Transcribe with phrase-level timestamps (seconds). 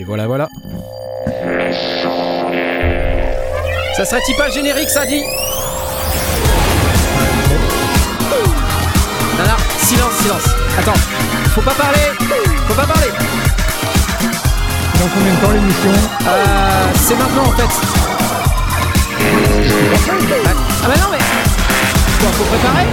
[0.00, 0.48] Et voilà, voilà.
[3.94, 5.20] Ça serait-il pas le générique, ça dit
[9.36, 10.46] Non, non, silence, silence.
[10.78, 10.98] Attends,
[11.54, 11.98] faut pas parler,
[12.66, 13.08] faut pas parler.
[14.98, 15.90] Dans combien de temps l'émission
[16.26, 17.68] Euh, c'est maintenant en fait.
[20.82, 21.18] Ah bah non mais.
[22.20, 22.86] Faut préparer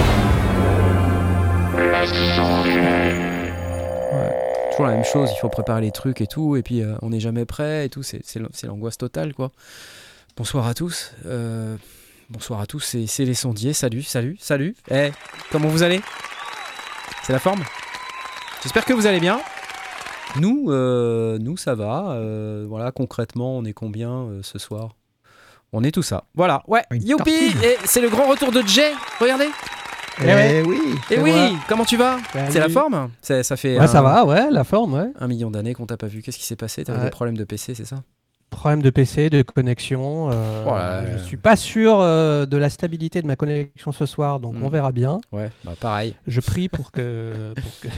[5.14, 7.88] Il faut préparer les trucs et tout, et puis euh, on n'est jamais prêt et
[7.88, 8.22] tout, c'est
[8.64, 9.50] l'angoisse totale quoi.
[10.36, 11.12] Bonsoir à tous.
[11.26, 11.76] euh,
[12.30, 14.76] bonsoir à tous, c'est c'est les sondiers, salut, salut, salut.
[14.90, 15.10] Eh,
[15.50, 16.00] comment vous allez?
[17.22, 17.62] C'est la forme?
[18.62, 19.40] J'espère que vous allez bien.
[20.36, 22.20] Nous, euh, nous ça va.
[22.66, 24.94] voilà, concrètement, on est combien ce soir?
[25.72, 26.24] On est tout ça.
[26.34, 26.82] Voilà, ouais.
[26.92, 27.54] Youpi.
[27.62, 28.92] Et c'est le grand retour de Jay.
[29.20, 29.48] Regardez.
[30.24, 30.76] Eh oui
[31.10, 31.50] Et c'est oui, moi.
[31.68, 32.46] comment tu vas Salut.
[32.52, 35.08] C'est la forme Ça fait Ouais, un, ça va, ouais, la forme, ouais.
[35.18, 36.22] un million d'années qu'on t'a pas vu.
[36.22, 36.84] Qu'est-ce qui s'est passé?
[36.84, 37.04] T'avais Ouais.
[37.04, 37.96] des problèmes de PC, c'est ça?
[38.50, 40.30] Problème de PC, de connexion.
[40.32, 41.16] euh, Oh là là.
[41.18, 44.62] je suis pas sûr euh, de la stabilité de ma connexion ce soir, donc Mm.
[44.64, 45.20] on verra bien.
[45.32, 47.88] Ouais, bah pareil, Je prie pour que, pour que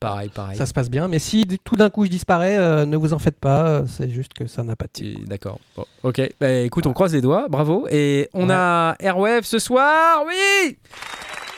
[0.00, 0.58] pareil, pareil.
[0.58, 1.06] ça se passe bien.
[1.06, 3.64] Mais si tout d'un coup je disparais, euh, ne vous en faites pas.
[3.68, 5.60] euh, C'est juste que ça n'a pas de D'accord.
[5.76, 6.20] Bon, ok.
[6.40, 7.46] Bah écoute, on croise les doigts.
[7.48, 7.86] Bravo.
[7.88, 8.54] Et on Ouais.
[8.56, 10.24] a Airwave ce soir.
[10.26, 10.76] Oui.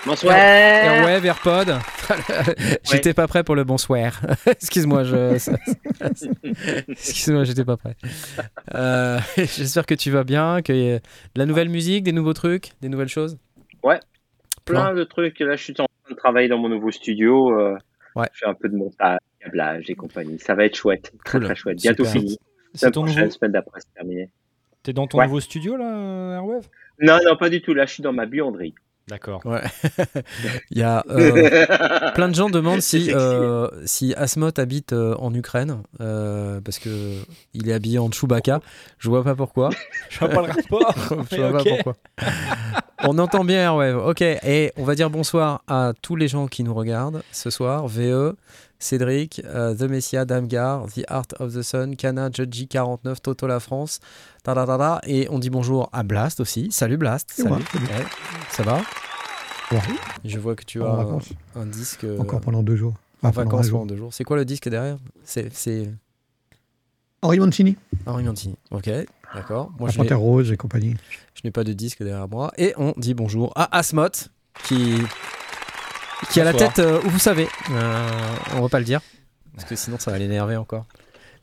[0.06, 0.36] Bonsoir.
[0.36, 1.68] Airwave, AirPod.
[2.84, 4.20] j'étais pas prêt pour le bonsoir.
[4.46, 5.38] Excuse-moi, je.
[6.88, 7.96] Excuse-moi, j'étais pas prêt.
[8.74, 11.02] Euh, J'espère que tu vas bien, qu'il y a de
[11.36, 13.38] la nouvelle musique, des nouveaux trucs, des nouvelles choses?
[13.82, 13.98] Ouais.
[14.66, 14.86] Plein.
[14.86, 15.40] Plein de trucs.
[15.40, 17.58] Là, je suis en train de travailler dans mon nouveau studio.
[17.58, 17.76] euh,
[18.16, 18.28] Ouais.
[18.32, 20.38] Je fais un peu de montage, câblage et compagnie.
[20.38, 21.12] Ça va être chouette.
[21.24, 21.46] Très, Cool.
[21.46, 21.78] très chouette.
[21.78, 22.20] Bientôt Super.
[22.20, 22.38] fini.
[22.72, 23.32] C'est ton prochaine, nouveau.
[23.34, 24.30] semaine d'après, c'est terminé.
[24.84, 25.24] T'es dans ton Ouais.
[25.26, 26.68] nouveau studio là, Airwave
[27.00, 27.74] Non, non, pas du tout.
[27.74, 28.72] Là, je suis dans ma buanderie.
[29.08, 29.42] D'accord.
[30.70, 35.34] Il y a euh, plein de gens demandent si, euh, si Asmod habite euh, en
[35.34, 37.18] Ukraine, euh, parce que
[37.52, 38.60] il est habillé en Chewbacca.
[38.98, 39.70] Je vois pas pourquoi.
[40.08, 40.94] Je vois pas le rapport.
[41.30, 41.94] Je vois pas pourquoi.
[43.02, 43.98] On entend bien Airwave.
[44.06, 47.86] Ok, et on va dire bonsoir à tous les gens qui nous regardent ce soir.
[47.86, 48.34] VE,
[48.78, 53.60] Cédric, euh, The Messia, Damgar, The Art of the Sun, Kana, Judgy 49, Toto La
[53.60, 54.00] France,
[55.06, 56.68] et on dit bonjour à Blast aussi.
[56.70, 57.30] Salut Blast.
[57.32, 57.48] Salut.
[57.48, 57.86] moi, salut.
[57.86, 58.04] Ouais,
[58.54, 58.80] ça va
[59.72, 59.78] Ouais.
[60.24, 61.28] Je vois que tu En as un, vacances.
[61.56, 62.94] un disque euh, Encore pendant deux jours.
[63.22, 64.12] en pendant vacances pendant deux jours.
[64.12, 64.98] C'est quoi le disque derrière?
[65.24, 65.90] C'est c'est
[67.22, 67.76] Henri Mancini,
[68.06, 68.56] Henri Mancini.
[68.70, 68.90] Ok,
[69.34, 69.70] d'accord.
[69.78, 70.94] Moi, La je n'ai- Panthère Rose et compagnie.
[71.34, 72.52] je n'ai pas de disque derrière moi.
[72.58, 74.08] Et on dit bonjour à Asmot,
[74.64, 74.98] qui,
[76.30, 77.48] qui a la tête euh, où vous savez.
[77.70, 78.06] Euh,
[78.56, 79.00] on va pas le dire,
[79.56, 80.84] parce que sinon ça va l'énerver encore.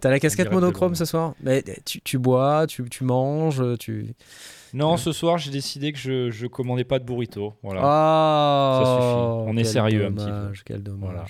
[0.02, 4.14] T'as la casquette monochrome ce soir Mais tu, tu bois, tu, tu manges, tu...
[4.74, 7.54] Non, ce soir, j'ai décidé que je, je commandais pas de burrito.
[7.62, 7.82] Voilà.
[7.84, 9.50] Ah, Ça suffit.
[9.50, 10.54] On est sérieux un petit peu.
[10.66, 11.10] Quel dommage.
[11.12, 11.26] Voilà.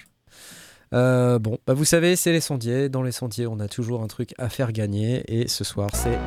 [0.93, 2.89] Euh, bon, bah vous savez, c'est les sondiers.
[2.89, 5.23] Dans les sondiers, on a toujours un truc à faire gagner.
[5.27, 6.17] Et ce soir, c'est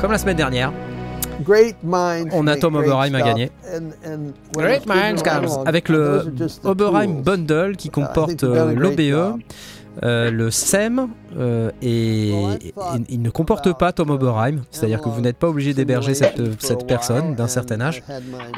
[0.00, 0.72] comme la semaine dernière.
[2.32, 3.50] On a Tom Oberheim à gagner.
[4.56, 6.32] Great Minds Comes avec le
[6.64, 9.38] Oberheim Bundle qui comporte euh, l'OBE,
[10.02, 11.08] euh, le SEM
[11.38, 12.74] euh, et, et- et
[13.08, 16.86] il ne comporte pas Tom Oberheim, c'est-à-dire que vous n'êtes pas obligé d'héberger cette, cette
[16.86, 18.02] personne d'un certain âge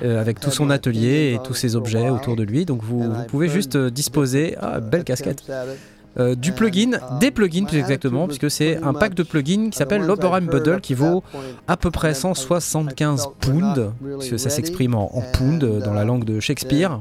[0.03, 2.65] euh, avec tout son atelier et tous ses objets autour de lui.
[2.65, 5.43] Donc vous, vous pouvez juste euh, disposer, ah, belle casquette,
[6.19, 10.03] euh, du plugin, des plugins plus exactement, puisque c'est un pack de plugins qui s'appelle
[10.03, 11.23] l'Oberheim Bundle qui vaut
[11.69, 16.05] à peu près 175 pounds, parce que ça s'exprime en, en pounds euh, dans la
[16.05, 16.99] langue de Shakespeare.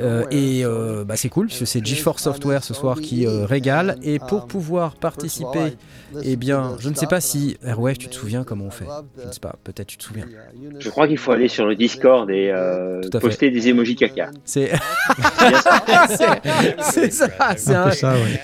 [0.00, 3.46] Euh, et euh, bah, c'est cool, parce que c'est GeForce Software ce soir qui euh,
[3.46, 3.98] régale.
[4.02, 5.76] Et pour pouvoir participer,
[6.22, 8.86] eh bien, je ne sais pas si Airwave, tu te souviens comment on fait
[9.20, 10.26] Je ne sais pas, peut-être tu te souviens.
[10.78, 14.30] Je crois qu'il faut aller sur le Discord et euh, poster des emojis caca.
[14.44, 14.70] C'est
[17.10, 17.56] ça.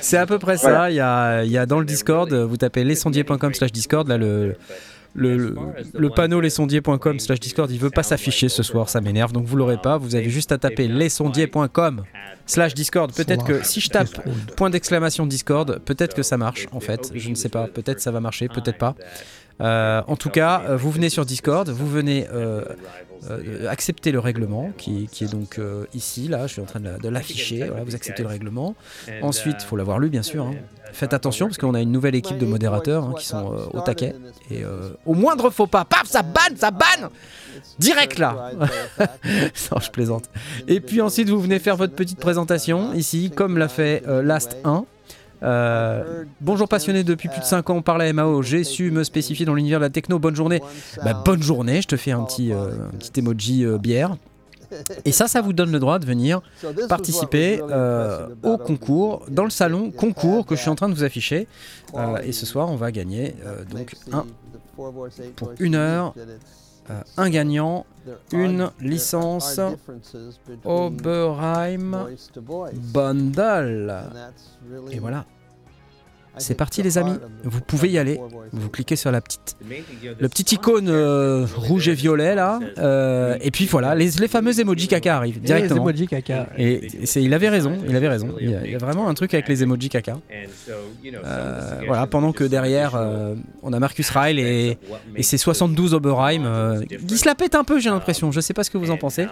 [0.00, 0.91] c'est- à peu près ça.
[0.91, 4.17] Il, y a, il y a dans le Discord, vous tapez lesondiers.com slash Discord, là
[4.19, 4.56] le,
[5.15, 5.55] le, le,
[5.95, 9.56] le panneau lesondiers.com slash Discord, il veut pas s'afficher ce soir, ça m'énerve, donc vous
[9.56, 9.99] l'aurez pas.
[9.99, 12.05] Vous avez juste à taper lesondiers.com
[12.47, 13.12] slash Discord.
[13.15, 14.09] Peut-être que si je tape
[14.56, 17.12] point d'exclamation Discord, peut-être que ça marche en fait.
[17.15, 17.67] Je ne sais pas.
[17.67, 18.94] Peut-être ça va marcher, peut-être pas.
[19.61, 22.65] Euh, en tout cas, euh, vous venez sur Discord, vous venez euh,
[23.30, 26.86] euh, accepter le règlement qui, est donc euh, ici, là, je suis en train de,
[26.86, 27.64] la- de l'afficher.
[27.69, 28.74] Voilà, vous acceptez le règlement.
[29.22, 30.44] Ensuite, il faut l'avoir lu, bien sûr.
[30.44, 30.54] hein.
[30.92, 33.80] Faites attention parce qu'on a une nouvelle équipe de modérateurs hein, qui sont euh, au
[33.80, 34.14] taquet.
[34.50, 37.08] Et euh, au moindre faux pas, paf, ça banne, ça banne
[37.78, 38.50] Direct là
[38.98, 40.24] Non, je plaisante.
[40.69, 44.84] Et puis ensuite, vous venez faire votre petite présentation ici, comme l'a fait Last 1.
[45.43, 49.05] Euh, bonjour passionné depuis plus de 5 ans, on parle à MAO, j'ai su me
[49.05, 50.62] spécifier dans l'univers de la techno, bonne journée.
[51.05, 52.69] Bah, bonne journée, je te fais un petit, euh,
[52.99, 54.17] petit emoji euh, bière.
[55.05, 56.41] Et ça, ça vous donne le droit de venir
[56.89, 57.61] participer
[58.43, 61.47] au concours, dans le salon concours que je suis en train de vous afficher.
[62.25, 63.35] Et ce soir, on va gagner
[63.71, 64.25] donc un
[65.37, 66.15] pour une heure,
[67.17, 67.87] un gagnant,
[68.32, 69.61] une licence
[70.64, 72.08] Oberheim
[72.93, 73.94] Bundle.
[74.90, 75.25] Et voilà.
[76.38, 78.19] C'est parti les amis, vous pouvez y aller.
[78.52, 79.56] Vous cliquez sur la petite,
[80.19, 84.58] le petit icône euh, rouge et violet là, euh, et puis voilà, les, les fameux
[84.58, 85.87] emojis caca arrivent directement.
[85.87, 86.49] Les emojis caca.
[86.58, 88.34] Et c'est, il avait raison, il avait raison.
[88.40, 90.19] Il y, a, vraiment un truc avec les emojis caca.
[91.05, 92.99] Euh, voilà, pendant que derrière,
[93.62, 94.79] on a Marcus Ryle et,
[95.17, 96.82] et ses 72 Oberheim.
[97.08, 98.32] il se la pète un peu, j'ai l'impression.
[98.32, 99.26] Je sais pas ce que vous en pensez,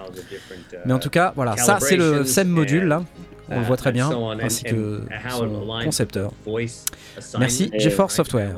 [0.87, 3.03] mais en tout cas, voilà, ça c'est le SEM module là
[3.51, 4.11] on le voit très bien,
[4.43, 6.33] ainsi que son concepteur.
[7.39, 8.57] Merci GeForce Software.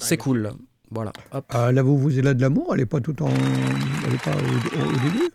[0.00, 0.50] C'est cool.
[0.90, 1.12] Voilà.
[1.48, 3.28] Ah, là, vous vous êtes là de l'amour, elle est pas tout en.
[3.28, 5.30] Elle est pas au, début?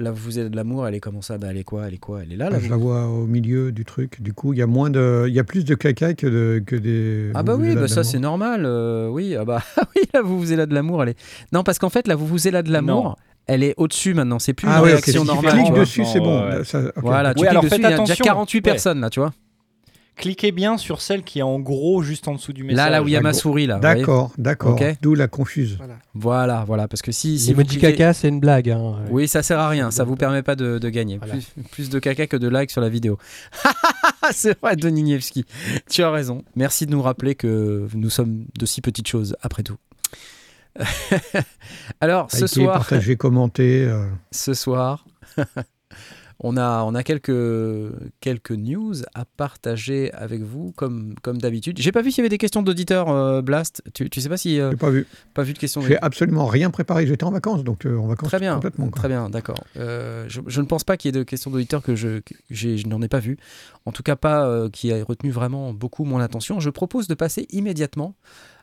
[0.00, 1.98] Là, vous êtes de l'amour, elle est comment ça bah, Elle est quoi Elle est
[1.98, 4.20] quoi Elle est là, là ah, Je la vois au milieu du truc.
[4.20, 6.62] Du coup, il y a moins de, il y a plus de caca que, de,
[6.64, 7.30] que des.
[7.34, 8.64] Ah bah oui, bah ça c'est normal.
[8.64, 9.62] Euh, oui, ah bah
[9.96, 11.18] oui, là vous vous êtes là de l'amour, elle est.
[11.52, 13.16] Non, parce qu'en fait là vous vous êtes là de l'amour
[13.48, 14.38] elle est au-dessus maintenant.
[14.38, 15.56] C'est plus ah une réaction normale.
[15.56, 16.48] Tu cliques dessus, c'est bon.
[16.96, 19.32] Voilà, tu cliques dessus, il y a déjà 48 personnes là, tu vois.
[20.18, 22.76] Cliquez bien sur celle qui est en gros juste en dessous du message.
[22.76, 23.78] Là, là où il y a ma souris, là.
[23.78, 24.76] D'accord, d'accord.
[25.00, 25.78] D'où la confuse.
[26.12, 26.64] Voilà.
[26.66, 27.38] voilà, parce que si.
[27.38, 27.92] si cliquez...
[27.92, 28.68] caca, c'est une blague.
[28.70, 28.96] Hein.
[29.10, 31.20] Oui, ça sert à rien, ça vous permet pas de, gagner.
[31.70, 33.16] Plus, de caca que de likes sur la vidéo.
[34.32, 35.44] c'est vrai, Doninievski.
[35.88, 36.42] Tu as raison.
[36.56, 39.76] Merci de nous rappeler que nous sommes de si petites choses, après tout.
[42.00, 42.78] Alors, ce soir.
[42.78, 43.84] Partagé, commenté.
[43.84, 44.06] Euh.
[44.30, 45.04] Ce soir.
[46.40, 47.32] on a, on a quelques,
[48.20, 51.78] quelques news à partager avec vous, comme, comme d'habitude.
[51.80, 53.82] J'ai pas vu s'il y avait des questions d'auditeurs, euh, Blast.
[53.94, 54.60] Tu, tu sais pas si.
[54.60, 55.06] Euh, J'ai pas vu.
[55.34, 55.80] Pas vu de questions.
[55.80, 57.06] J'ai absolument rien préparé.
[57.06, 58.90] J'étais en vacances, donc en vacances très bien, complètement.
[58.90, 59.64] Très bien, d'accord.
[59.74, 63.02] Je, je, ne pense pas qu'il y ait de questions d'auditeurs que je, je n'en
[63.02, 63.38] ai pas vu.
[63.84, 66.60] En tout cas, pas qui a retenu vraiment beaucoup mon attention.
[66.60, 68.14] Je propose de passer immédiatement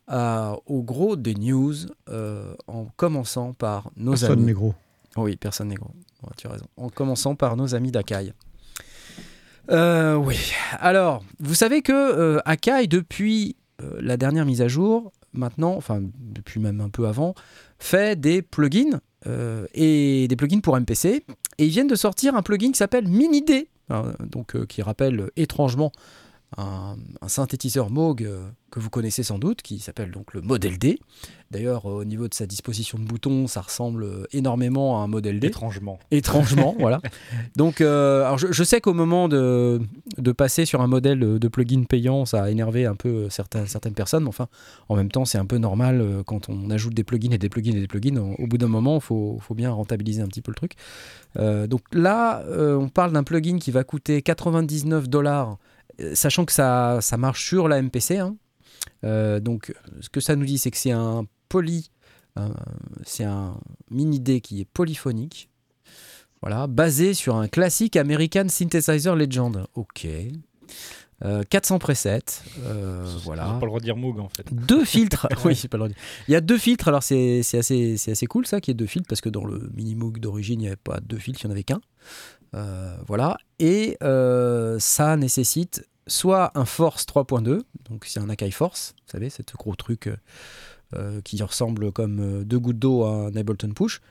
[0.07, 1.73] au gros des news,
[2.09, 4.35] euh, en commençant par nos personne amis.
[4.35, 4.75] Personne n'est gros.
[5.17, 5.91] Oui, personne n'est gros.
[6.37, 6.65] tu as raison.
[6.77, 8.33] En commençant par nos amis d'Akai.
[9.71, 10.37] Euh, oui.
[10.79, 13.55] Alors, vous savez que euh, Akai, depuis
[13.99, 17.35] la dernière mise à jour, maintenant, enfin depuis même un peu avant,
[17.77, 19.01] fait des plugins
[19.73, 21.25] et des plugins pour MPC.
[21.57, 23.67] Et ils viennent de sortir un plugin qui s'appelle MiniD,
[24.19, 25.91] donc qui rappelle étrangement
[26.57, 26.95] un,
[27.27, 30.99] synthétiseur Moog euh, que vous connaissez sans doute, qui s'appelle donc le Model D.
[31.51, 35.47] D'ailleurs, au niveau de sa disposition de boutons, ça ressemble énormément à un Model D.
[35.47, 35.99] Étrangement.
[36.11, 37.01] Étrangement, voilà.
[37.55, 39.81] Donc, euh, alors je, sais qu'au moment de,
[40.17, 43.93] de, passer sur un modèle de plugin payant, ça a énervé un peu certaines, certaines
[43.93, 44.47] personnes, mais enfin,
[44.89, 47.49] en même temps, c'est un peu normal euh, quand on ajoute des plugins et des
[47.49, 48.17] plugins et des plugins.
[48.17, 50.73] Au, bout d'un moment, il faut, faut, bien rentabiliser un petit peu le truc.
[51.69, 55.55] donc là, on parle d'un plugin qui va coûter 99 dollars euh,
[56.13, 58.17] sachant que ça, ça marche sur la MPC.
[58.17, 58.35] Hein.
[59.03, 61.89] Euh, donc, ce que ça nous dit, c'est que c'est un poly,
[63.03, 63.57] c'est un
[63.89, 65.49] mini D qui est polyphonique.
[66.41, 69.65] Voilà, basé sur un classique American Synthesizer Legend.
[69.73, 70.07] Ok.
[71.49, 72.19] 400 euh, presets,
[73.23, 73.45] voilà.
[73.45, 74.53] pas le droit de dire Moog en fait.
[74.53, 75.87] Deux filtres, oui, pas le.
[76.27, 78.85] Il y a deux filtres, alors c'est assez, assez cool ça, qu'il y ait deux
[78.85, 81.47] filtres, parce que dans le mini Moog d'origine, il n'y avait pas deux filtres, il
[81.47, 81.79] n'y en avait qu'un.
[82.53, 83.37] Euh, voilà.
[83.59, 89.29] Et euh, ça nécessite soit un Force 3.2, donc c'est un Akai Force, vous savez,
[89.29, 90.09] ce gros truc
[90.93, 94.01] euh, qui ressemble comme deux gouttes d'eau à un Ableton Push,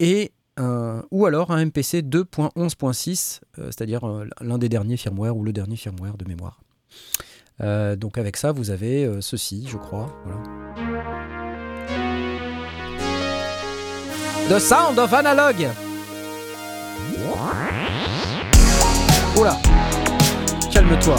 [0.00, 4.04] et ou alors un MPC 2.11.6, c'est-à-dire
[4.40, 6.60] l'un des derniers firmware ou le dernier firmware de mémoire.
[7.96, 10.12] donc avec ça, vous avez ceci, je crois.
[10.24, 10.42] Voilà.
[14.48, 15.68] The Sound of Analog
[19.36, 19.56] Oula
[20.70, 21.16] Calme-toi.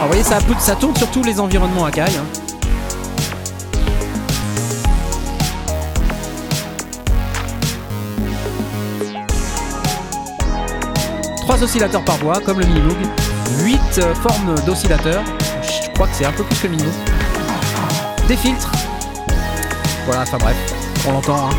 [0.00, 0.22] Alors vous voyez,
[0.60, 2.16] ça, tourne sur tous les environnements à caille.
[2.16, 2.24] Hein.
[11.42, 12.96] Trois oscillateurs par voix, comme le Minimoog.
[13.62, 15.22] 8 euh, formes d'oscillateurs.
[15.62, 16.92] Je crois que c'est un peu plus que le.
[18.28, 18.72] Des filtres.
[20.06, 20.56] Voilà, enfin bref,
[21.06, 21.48] on l'entend.
[21.48, 21.54] Hein.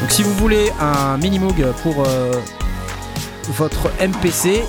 [0.00, 2.32] Donc si vous voulez un Minimoog pour euh,
[3.48, 4.62] votre MPC,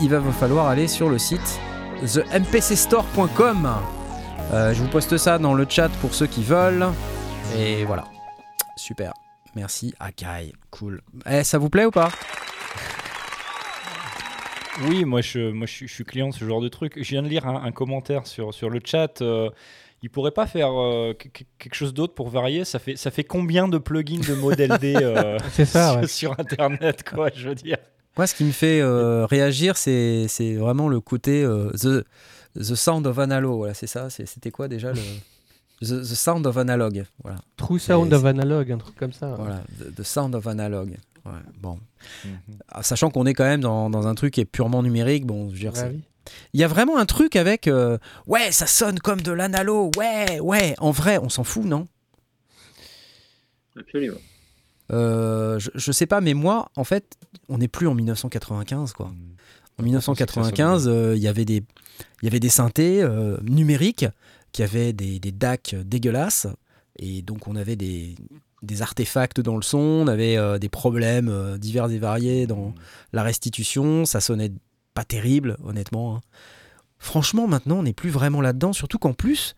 [0.00, 1.60] il va vous falloir aller sur le site
[2.02, 3.70] thempcstore.com.
[4.52, 6.86] Euh, je vous poste ça dans le chat pour ceux qui veulent.
[7.56, 8.04] Et voilà.
[8.76, 9.12] Super.
[9.54, 10.52] Merci Akai.
[10.70, 11.00] Cool.
[11.30, 12.10] Eh, ça vous plaît ou pas?
[14.88, 16.94] Oui, moi, je, suis client de ce genre de truc.
[16.96, 19.22] Je viens de lire un, commentaire sur, sur le chat.
[19.22, 19.50] Euh,
[20.04, 23.68] il pourrait pas faire euh, quelque chose d'autre pour varier ça fait, ça fait combien
[23.68, 27.78] de plugins de modèle D euh, ça, sur, Internet, quoi, je veux dire?
[28.14, 32.04] Moi, ce qui me fait euh, réagir, c'est vraiment le côté the,
[32.54, 33.56] the Sound of Analog.
[33.56, 34.10] Voilà, c'est ça.
[34.10, 35.00] C'était quoi déjà le.
[35.80, 37.04] The, Sound of Analog?
[37.22, 37.38] Voilà.
[37.56, 39.34] True Sound of Analog, un truc comme ça.
[39.36, 39.62] Voilà,
[39.96, 40.90] the, Sound of Analog.
[41.24, 41.78] Ouais, bon.
[42.24, 42.30] Mhm.
[42.68, 45.48] Ah, sachant qu'on est quand même dans, dans, un truc qui est purement numérique, bon,
[45.48, 45.88] je veux dire, bah
[46.52, 50.40] il y a vraiment un truc avec euh, ouais, ça sonne comme de l'analo, ouais,
[50.40, 50.74] ouais.
[50.78, 51.86] En vrai, on s'en fout, non?
[53.76, 54.18] Absolument.
[54.92, 57.16] Euh, je, je, sais pas, mais moi, en fait,
[57.48, 59.06] on n'est plus en 1995, quoi.
[59.06, 59.34] Hmm.
[59.78, 61.64] En 1995, euh, il y avait des,
[62.22, 63.04] il y avait des synthés
[63.42, 64.06] numériques
[64.52, 66.46] qui avaient des, des DAC dégueulasses,
[66.96, 68.14] et donc on avait des,
[68.62, 72.74] des artefacts dans le son, on avait des problèmes divers et variés dans hmm.
[73.12, 74.52] la restitution, ça sonnait
[74.94, 76.16] pas terrible, honnêtement.
[76.16, 76.20] Hein.
[76.98, 79.54] Franchement, maintenant, on n'est plus vraiment là-dedans, surtout qu'en plus,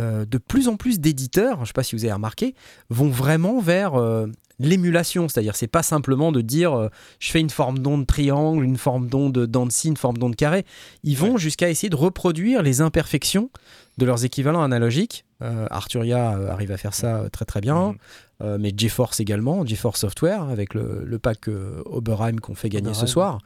[0.00, 2.54] euh, de plus en plus d'éditeurs, je ne sais pas si vous avez remarqué,
[2.88, 4.26] vont vraiment vers euh,
[4.58, 5.28] l'émulation.
[5.28, 9.08] C'est-à-dire, c'est pas simplement de dire euh, je fais une forme d'onde triangle, une forme
[9.08, 10.64] d'onde d'Annecy, une forme d'onde carré.
[11.04, 13.50] Ils vont jusqu'à essayer de reproduire les imperfections
[13.98, 15.24] de leurs équivalents analogiques.
[15.70, 17.94] Arturia arrive à faire ça très très bien,
[18.40, 18.58] mhm.
[18.58, 21.48] mais GeForce également, GeForce Software, avec le, le pack
[21.86, 23.38] Oberheim qu'on fait gagner ce soir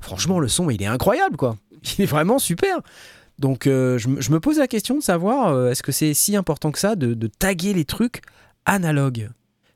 [0.00, 1.56] franchement, le son, il est incroyable, quoi.
[1.98, 2.80] Il est vraiment super.
[3.38, 6.72] Donc, euh, je, me pose la question de savoir, euh, est-ce que c'est si important
[6.72, 8.22] que ça de, taguer les trucs
[8.64, 9.28] analogues?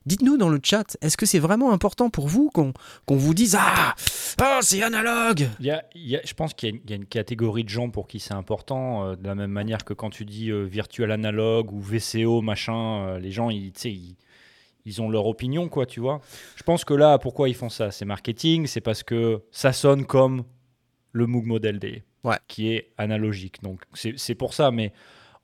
[0.06, 2.72] Dites-nous dans le chat, est-ce que c'est vraiment important pour vous qu'on
[3.06, 3.94] vous dise Ah,
[4.40, 5.46] oh, c'est analogue?
[5.60, 5.82] Il y, a,
[6.24, 9.26] Je pense qu'il y, a une catégorie de gens pour qui c'est important, euh, de
[9.26, 13.72] la même manière que quand tu dis virtual analogue ou VCO, machin, les gens, ils,
[13.84, 14.16] ils,
[14.84, 16.20] ils ont leur opinion, quoi, tu vois.
[16.56, 17.90] Je pense que là, pourquoi ils font ça?
[17.90, 20.44] C'est marketing, c'est parce que ça sonne comme
[21.12, 22.36] le Moog Model D, ouais.
[22.48, 23.62] qui est analogique.
[23.62, 24.92] Donc c'est pour ça, mais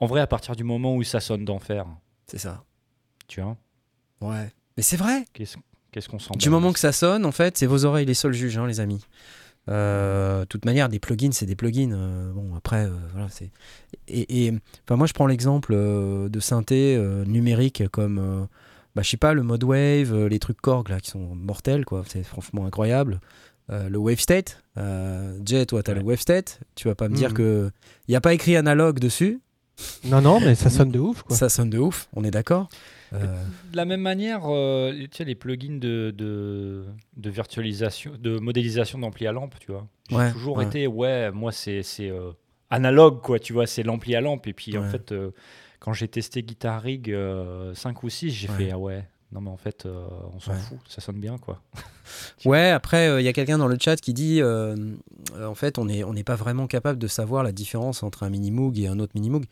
[0.00, 1.86] en vrai, à partir du moment où ça sonne d'enfer.
[2.26, 2.64] C'est ça.
[3.28, 3.56] Tu vois
[4.20, 4.52] Ouais.
[4.76, 7.84] Mais c'est vrai Qu'est-ce qu'on sent Du moment que ça sonne, en fait, c'est vos
[7.84, 9.06] oreilles les seuls juges, hein, les amis.
[9.68, 11.92] Euh, de toute manière, des plugins, c'est des plugins.
[11.92, 13.50] Euh, bon, après, euh, voilà, c'est.
[14.06, 14.52] Et, et
[14.90, 18.48] moi, je prends l'exemple de synthé numérique comme
[18.96, 21.84] bah, je sais pas, le mode wave, euh, les trucs Korg là qui sont mortels,
[21.84, 22.02] quoi.
[22.08, 23.20] C'est franchement incroyable.
[23.68, 26.60] Euh, le wave state, euh, Jay, toi, tu as le wave state.
[26.76, 27.36] Tu vas pas me dire mhm.
[27.36, 27.70] que
[28.08, 29.40] il y a pas écrit analogue dessus.
[30.04, 31.24] Non, non, mais ça sonne de ouf.
[31.24, 31.36] Quoi.
[31.36, 32.70] Ça sonne de ouf, on est d'accord.
[33.12, 36.84] De la même manière, tu sais, les plugins de, de,
[37.16, 39.86] de, virtualisation, de modélisation d'ampli à lampe, tu vois.
[40.10, 41.82] J'ai toujours été, ouais, moi c'est
[42.70, 44.46] analogue, quoi, tu vois, c'est l'ampli à lampe.
[44.46, 45.12] Et puis en fait,
[45.78, 49.50] quand j'ai testé Guitar Rig 5 euh, ou 6, j'ai fait ah ouais, non mais
[49.50, 51.60] en fait euh, on s'en fout, ça sonne bien quoi.
[52.44, 55.86] ouais, après il euh, y a quelqu'un dans le chat qui dit en fait on
[55.86, 58.98] n'est on pas vraiment capable de savoir la différence entre un mini Moog et un
[58.98, 59.44] autre mini Moog.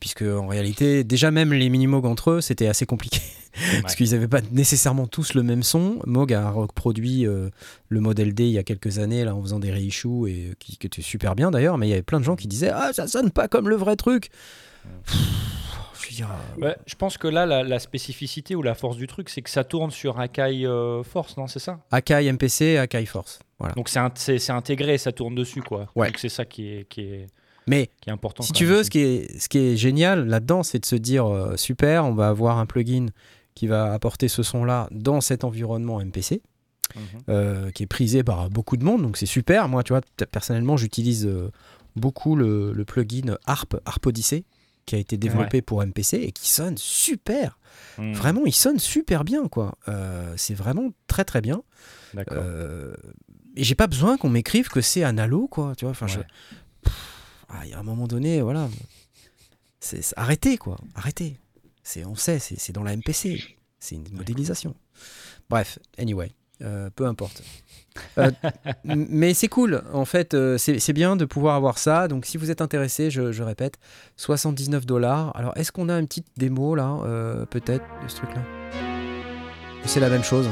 [0.00, 3.20] puisque en réalité, déjà même les mini Moog entre eux, c'était assez compliqué.
[3.80, 5.98] parce qu'ils n'avaient pas nécessairement tous le même son.
[6.04, 9.72] Moog a reproduit le modèle D il y a quelques années là, en faisant des
[9.72, 12.36] reissues, et qui, qui était super bien d'ailleurs, mais il y avait plein de gens
[12.36, 14.30] qui disaient Ah, ça sonne pas comme le vrai truc
[16.86, 19.90] je, pense que là, la, spécificité ou la force du truc, c'est que ça tourne
[19.90, 21.80] sur Akai euh, Force, non C'est ça?
[21.90, 23.38] Akai MPC, Akai Force.
[23.58, 23.74] Voilà.
[23.74, 25.88] Donc c'est intégré, ça tourne dessus, quoi.
[25.94, 26.08] Ouais.
[26.08, 27.26] Donc c'est ça qui est, qui est,
[27.66, 28.42] Mais qui est important.
[28.42, 31.26] Si tu veux, ce qui est, ce qui est génial là-dedans, c'est de se dire
[31.26, 33.06] euh, super, on va avoir un plugin
[33.54, 36.42] qui va apporter ce son-là dans cet environnement MPC.
[36.94, 37.02] Mhm.
[37.28, 39.68] Euh, qui est prisé par beaucoup de monde, donc c'est super.
[39.68, 41.28] Moi, tu vois, personnellement, j'utilise
[41.96, 44.44] beaucoup le, le, plugin Harp, Harp Odyssey,
[44.86, 47.58] qui a été développé pour MPC et qui sonne super.
[47.98, 48.12] Hmm.
[48.12, 49.76] Vraiment, il sonne super bien, quoi.
[49.88, 51.62] Euh, c'est vraiment très très bien.
[52.14, 52.38] D'accord.
[52.40, 52.94] Euh,
[53.56, 55.74] et j'ai pas besoin qu'on m'écrive que c'est analo, quoi.
[55.76, 56.06] Tu vois, enfin,
[57.48, 58.68] ah, il y a un moment donné, voilà.
[59.80, 60.78] C'est arrêtez, quoi.
[60.94, 61.38] Arrêtez.
[61.82, 63.56] C'est, on sait, c'est dans la MPC.
[63.78, 64.74] C'est une modélisation.
[65.48, 67.42] Bref, anyway, euh, peu importe.
[68.18, 68.30] Euh,
[68.84, 72.08] mais c'est cool, en fait, euh, c'est bien de pouvoir avoir ça.
[72.08, 73.78] Donc, si vous êtes intéressé, je, répète,
[74.16, 75.36] 79 dollars.
[75.36, 78.42] Alors, est-ce qu'on a une petite démo là, euh, peut-être, de ce truc-là?
[79.84, 80.48] C'est la même chose.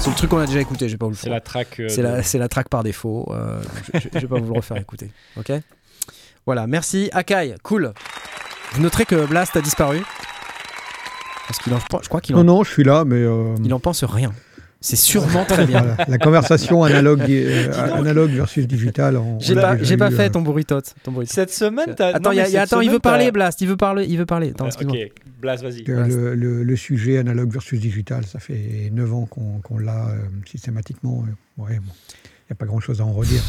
[0.00, 1.82] C'est le truc qu'on a déjà écouté, j'ai pas vous le C'est la track.
[1.88, 3.30] c'est la, la, track par défaut.
[3.94, 5.10] je, je, vais pas vous le refaire écouter.
[5.36, 5.52] Ok?
[6.46, 7.10] Voilà, merci.
[7.12, 7.92] Akai, cool.
[8.72, 10.02] Vous noterez que Blast a disparu.
[11.46, 13.22] Parce qu'il en, je crois qu'il Non, non, je suis là, mais.
[13.62, 14.32] Il en pense rien.
[14.80, 15.96] C'est sûrement très bien.
[16.06, 19.20] La conversation analogue, euh, analogue versus digital.
[19.40, 20.94] J'ai pas, j'ai pas fait euh, ton bruitote.
[21.24, 22.14] Cette semaine, as...
[22.14, 23.60] Attends, y a, attends il veut parler, Blast.
[23.60, 24.06] Il veut parler.
[24.08, 24.50] Il veut parler.
[24.50, 24.96] Attends, ok,
[25.40, 25.82] Blast, vas-y.
[25.82, 31.24] Le, le, sujet analogue versus digital, ça fait 9 ans qu'on, l'a euh, systématiquement.
[31.56, 33.42] ouais, il n'y a pas grand-chose à en redire.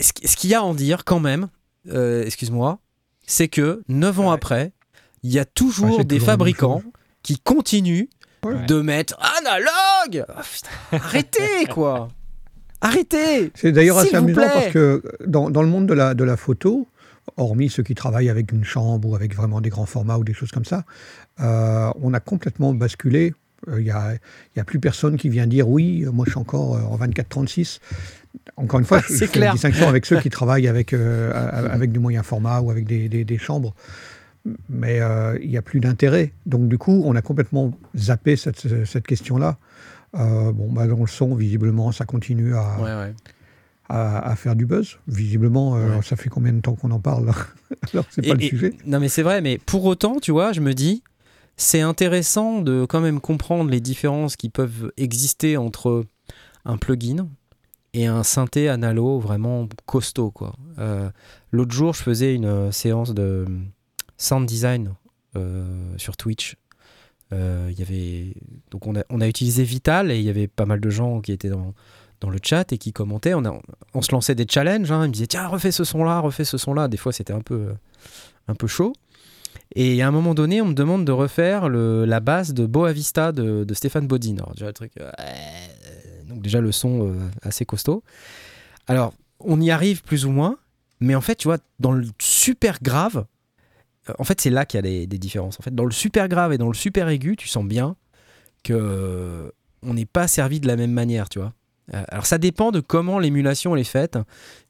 [0.00, 1.48] Ce qu'il y a à en dire, quand même,
[1.86, 2.78] excuse-moi,
[3.26, 4.72] c'est que 9 ans après,
[5.22, 6.82] il y a toujours des fabricants
[7.22, 8.06] qui continuent
[8.42, 10.24] de mettre analogue.
[10.28, 10.42] Ah,
[10.92, 12.08] arrêtez quoi.
[12.80, 16.36] Arrêtez C'est d'ailleurs assez amusant parce que dans, dans, le monde de la, de la
[16.36, 16.86] photo,
[17.36, 20.34] hormis ceux qui travaillent avec une chambre ou avec vraiment des grands formats ou des
[20.34, 20.84] choses comme ça,
[21.40, 23.34] euh, on a complètement basculé.
[23.66, 24.14] Il euh, n'y a,
[24.54, 27.80] y a, plus personne qui vient dire oui, moi je suis encore euh, en 24-36.
[28.56, 32.22] Encore une fois, je, fais une distinction avec ceux qui travaillent avec, avec du moyen
[32.22, 33.74] format ou avec des, des, des chambres
[34.68, 35.00] mais
[35.40, 36.32] il n'y a plus d'intérêt.
[36.46, 39.58] Donc du coup, on a complètement zappé cette, cette question-là.
[40.12, 43.12] bon, bah, dans le son, visiblement, ça continue à, ouais,
[43.88, 44.98] à, faire du buzz.
[45.06, 47.30] Visiblement, euh, ça fait combien de temps qu'on en parle
[47.92, 48.74] Alors c'est pas le sujet.
[48.84, 49.40] Non, mais c'est vrai.
[49.40, 51.02] Mais pour autant, tu vois, je me dis,
[51.56, 56.04] c'est intéressant de quand même comprendre les différences qui peuvent exister entre
[56.64, 57.28] un plugin
[57.94, 60.30] et un synthé analo vraiment costaud.
[60.30, 60.54] quoi.
[60.78, 61.08] Euh,
[61.52, 63.46] l'autre jour, je faisais une euh, séance de
[64.16, 64.94] sound design
[65.96, 66.56] sur Twitch.
[67.32, 68.34] Il y avait
[68.70, 71.20] donc on a, on a utilisé Vital et il y avait pas mal de gens
[71.20, 71.74] qui étaient dans
[72.20, 73.34] dans le chat et qui commentaient.
[73.34, 73.42] On,
[73.94, 74.90] on se lançait des challenges.
[74.90, 75.04] Hein.
[75.04, 76.88] Ils me disaient tiens, refais ce son-là, refais ce son-là.
[76.88, 77.74] Des fois, c'était un peu,
[78.48, 78.92] un peu chaud.
[79.74, 82.92] Et à un moment donné, on me demande de refaire le, la base de Boa
[82.92, 84.36] Vista de, de Stéphane Bodin.
[84.36, 85.12] Alors, déjà, le euh,
[86.28, 88.02] donc déjà le son euh, assez costaud.
[88.86, 90.56] Alors, on y arrive plus ou moins,
[91.00, 93.24] mais en fait, tu vois, dans le super grave, euh,
[94.18, 95.58] en fait, c'est là qu'il y a des, différences.
[95.70, 97.96] Dans le super grave et dans le super aigu, tu sens bien
[98.62, 101.52] que on n'est pas servi de la même manière, tu vois.
[101.94, 104.18] Euh, alors ça dépend de comment l'émulation est faite.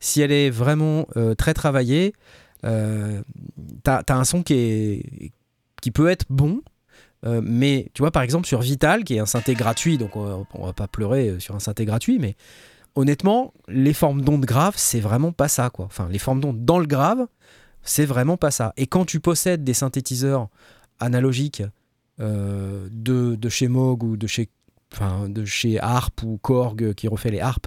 [0.00, 2.12] Si elle est vraiment euh, très travaillée,
[2.64, 3.22] euh,
[3.84, 5.32] tu as, un son qui, est,
[5.80, 6.62] qui peut être bon,
[7.42, 10.72] mais tu vois par exemple sur Vital, qui est un synthé gratuit, donc on, va
[10.72, 12.36] pas pleurer sur un synthé gratuit, mais
[12.94, 15.68] honnêtement, les formes d'ondes graves, c'est vraiment pas ça.
[15.70, 15.86] Quoi.
[15.86, 17.26] Enfin, les formes d'ondes dans le grave,
[17.86, 18.74] c'est vraiment pas ça.
[18.76, 20.48] Et quand tu possèdes des synthétiseurs
[21.00, 21.62] analogiques
[22.18, 22.88] de,
[23.34, 24.48] de, chez Moog ou de chez
[24.92, 27.66] enfin de chez Harp ou Korg qui refait les harpes,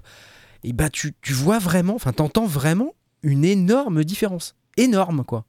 [0.63, 5.45] et bah tu, tu vois vraiment, enfin t'entends vraiment une énorme différence, énorme quoi.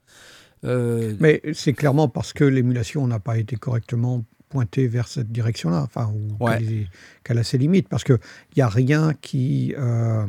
[0.64, 5.83] Euh, Mais c'est clairement parce que l'émulation n'a pas été correctement pointée vers cette direction-là,
[5.83, 6.45] enfin, ou
[7.25, 8.18] qu'elle a ses limites, parce qu'il
[8.57, 10.27] n'y a rien qui euh,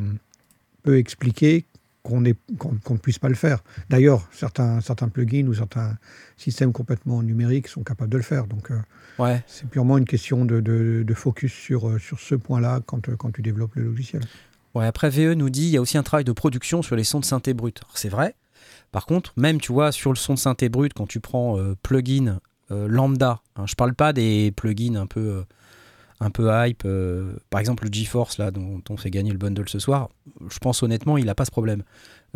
[0.82, 1.66] peut expliquer
[2.02, 3.62] qu'on ne puisse pas le faire.
[3.88, 5.96] D'ailleurs, certains, certains plugins ou certains
[6.36, 8.46] systèmes complètement numériques sont capables de le faire.
[8.46, 8.78] Donc, euh,
[9.18, 9.42] ouais.
[9.46, 13.32] c'est purement une question de, de, focus sur, euh, sur ce point-là quand, euh, quand
[13.32, 14.22] tu développes le logiciel.
[14.74, 17.04] Ouais, après, VE nous dit il y a aussi un travail de production sur les
[17.04, 17.80] sons de synthé brut.
[17.94, 18.34] C'est vrai.
[18.90, 22.40] Par contre, même, tu vois, sur le son de synthé brut, quand tu prends plugin
[22.70, 25.44] lambda, hein, je parle pas des plugins un peu
[26.22, 26.82] un peu hype.
[26.84, 30.08] Euh, par exemple, le GeForce, là, dont, on fait gagner le bundle ce soir,
[30.48, 31.82] je pense honnêtement, il n'a pas ce problème.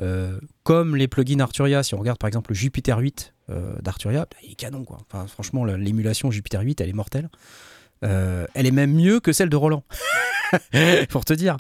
[0.03, 4.27] Euh, comme les plugins Arturia, si on regarde par exemple le Jupiter 8 euh, d'Arturia,
[4.42, 4.99] il est canon, quoi.
[5.29, 7.31] Franchement, l'émulation Jupiter 8, elle est mortelle.
[8.02, 9.82] Elle est même mieux que celle de Roland.
[11.11, 11.56] pour te dire.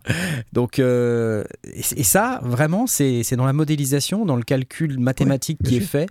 [0.52, 5.80] Donc, euh, et, ça, vraiment, c'est dans la modélisation, dans le calcul mathématique qui est
[5.80, 6.08] fait,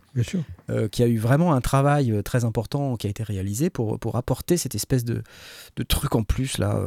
[0.70, 4.00] euh, qui a eu vraiment un travail euh, très important qui a été réalisé pour,
[4.00, 5.22] pour apporter cette espèce de,
[5.76, 6.58] de truc en plus.
[6.58, 6.80] là.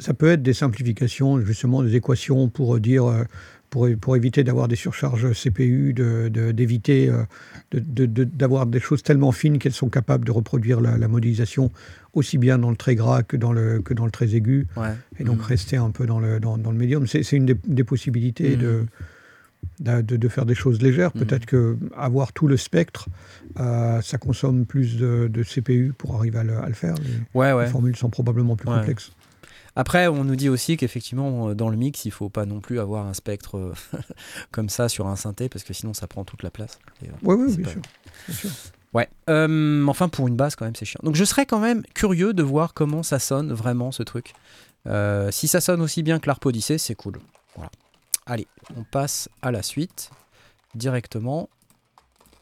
[0.00, 3.26] Ça, peut être des simplifications, justement, des équations pour dire
[3.70, 7.10] pour, pour éviter d'avoir des surcharges CPU, d'éviter
[7.72, 11.70] de, d'avoir des choses tellement fines qu'elles sont capables de reproduire la, modélisation
[12.14, 14.66] aussi bien dans le très gras que dans le, que dans le très aigu,
[15.18, 15.42] et donc mmh.
[15.42, 17.06] rester un peu dans le, dans, dans le médium.
[17.06, 18.86] C'est une des, possibilités de,
[19.80, 20.02] mmh.
[20.02, 21.10] de, de, faire des choses légères.
[21.14, 21.18] Mmh.
[21.20, 23.08] Peut-être que avoir tout le spectre,
[23.60, 26.94] euh, ça consomme plus de, CPU pour arriver à le, à le faire.
[27.34, 29.12] Les, les formules sont probablement plus complexes.
[29.78, 32.80] Après, on nous dit aussi qu'effectivement, euh, dans le mix, il faut pas non plus
[32.80, 33.72] avoir un spectre euh,
[34.50, 36.80] comme ça sur un synthé, parce que sinon, ça prend toute la place.
[37.00, 38.50] oui, oui, bien, sûr.
[38.92, 39.08] Ouais.
[39.28, 40.98] enfin, pour une basse, quand même, c'est chiant.
[41.04, 44.32] Donc, je serais quand même curieux de voir comment ça sonne vraiment ce truc.
[44.88, 47.20] Euh, si ça sonne aussi bien que l'Arp Odyssey, c'est cool.
[47.54, 47.70] Voilà.
[48.26, 50.10] Allez, on passe à la suite
[50.74, 51.48] directement.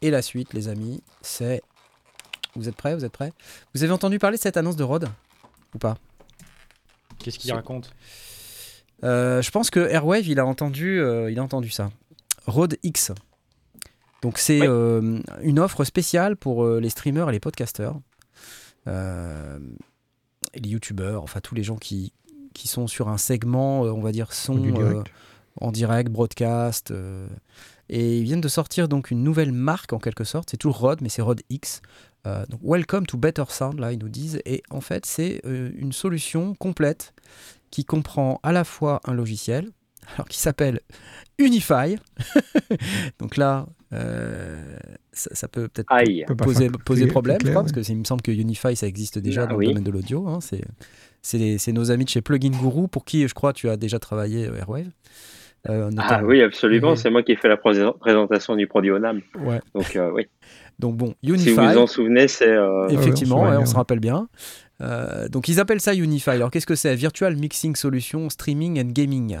[0.01, 1.61] Et la suite, les amis, c'est.
[2.55, 3.31] Vous êtes prêts Vous êtes prêts?
[3.75, 5.07] Vous avez entendu parler de cette annonce de Rode
[5.75, 5.97] Ou pas?
[7.19, 7.91] Qu'est-ce qu'il raconte
[9.03, 11.91] euh, Je pense que Airwave, il a entendu, euh, il a entendu ça.
[12.45, 13.11] Rode X.
[14.21, 17.95] Donc c'est euh, une offre spéciale pour les streamers et les podcasters.
[18.87, 18.91] et
[20.55, 22.13] les youtubeurs, enfin tous les gens qui,
[22.53, 25.03] qui sont sur un segment, on va dire, son
[25.59, 26.93] en direct, broadcast.
[27.89, 30.49] et ils viennent de sortir donc une nouvelle marque en quelque sorte.
[30.49, 31.81] C'est toujours Rode, mais c'est Rode X.
[32.27, 34.41] Euh, donc, Welcome to Better Sound, là, ils nous disent.
[34.45, 37.13] Et en fait, c'est euh, une solution complète
[37.71, 39.69] qui comprend à la fois un logiciel,
[40.15, 40.81] alors qui s'appelle
[41.39, 41.97] Unify.
[43.19, 43.67] donc là,
[45.13, 48.75] ça, peut peut-être poser, poser problème, je crois, parce que il me semble que Unify,
[48.75, 50.27] ça existe déjà ah dans le domaine de l'audio.
[50.27, 50.39] Hein,
[51.21, 54.43] c'est nos amis de chez Plugin Guru, pour qui je crois tu as déjà travaillé
[54.43, 54.91] Airwave.
[55.69, 56.95] Euh, ah oui, absolument.
[56.95, 59.21] C'est moi qui ai fait la présentation du produit ONAM.
[59.39, 59.59] Ouais.
[59.73, 60.27] Donc euh, oui.
[60.79, 61.43] Donc bon, Unify.
[61.43, 62.47] Si vous vous en souvenez, c'est.
[62.47, 64.27] Euh, Effectivement, on, se rappelle bien.
[65.29, 66.31] donc ils appellent ça Unify.
[66.31, 66.95] Alors qu'est-ce que c'est?
[66.95, 69.39] Virtual Mixing Solution Streaming and Gaming.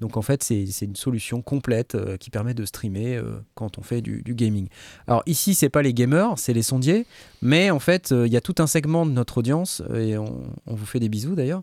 [0.00, 3.20] donc en fait, c'est une solution complète qui permet de streamer
[3.54, 4.68] quand on fait du, gaming.
[5.06, 7.06] Alors ici, c'est pas les gamers, c'est les sondiers,
[7.42, 10.74] mais en fait, il y a tout un segment de notre audience et on, on
[10.74, 11.62] vous fait des bisous d'ailleurs.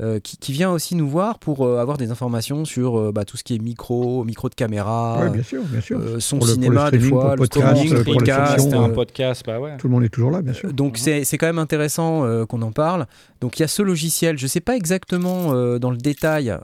[0.00, 3.36] Euh, qui, vient aussi nous voir pour euh, avoir des informations sur euh, bah, tout
[3.36, 6.00] ce qui est micro, micro de caméra, bien sûr, bien sûr.
[6.22, 10.08] son cinéma des fois, le podcast, le podcast, un podcast, bah Tout le monde est
[10.08, 10.72] toujours là, bien sûr.
[10.72, 13.06] Donc c'est quand même intéressant qu'on en parle.
[13.42, 16.56] Donc il y a ce logiciel, je ne sais pas exactement dans le détail.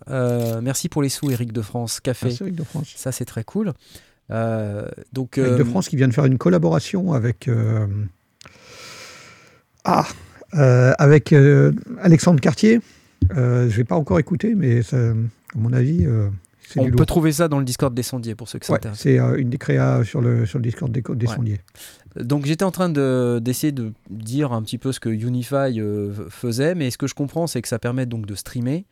[0.63, 2.27] merci pour les sous, Eric de France, Café.
[2.27, 2.93] Merci, Eric de France.
[2.97, 3.75] Ça c'est très cool.
[5.13, 7.51] donc, Eric de France qui vient de faire une collaboration avec.
[9.85, 10.07] Ah,
[10.53, 11.35] avec
[12.01, 12.81] Alexandre Cartier.
[13.37, 15.15] Euh, je n'ai pas encore écouté, mais à
[15.55, 16.05] mon avis.
[16.07, 16.29] Euh,
[16.77, 19.03] on peut trouver ça dans le Discord des sondiers pour ceux qui s'intéressent.
[19.03, 21.61] c'est euh, une des créas sur le, sur le Discord des, des sondiers.
[22.17, 25.81] Donc j'étais en train d'essayer de, dire un petit peu ce que Unify
[26.29, 28.85] faisait, mais ce que je comprends, c'est que ça permet donc de streamer,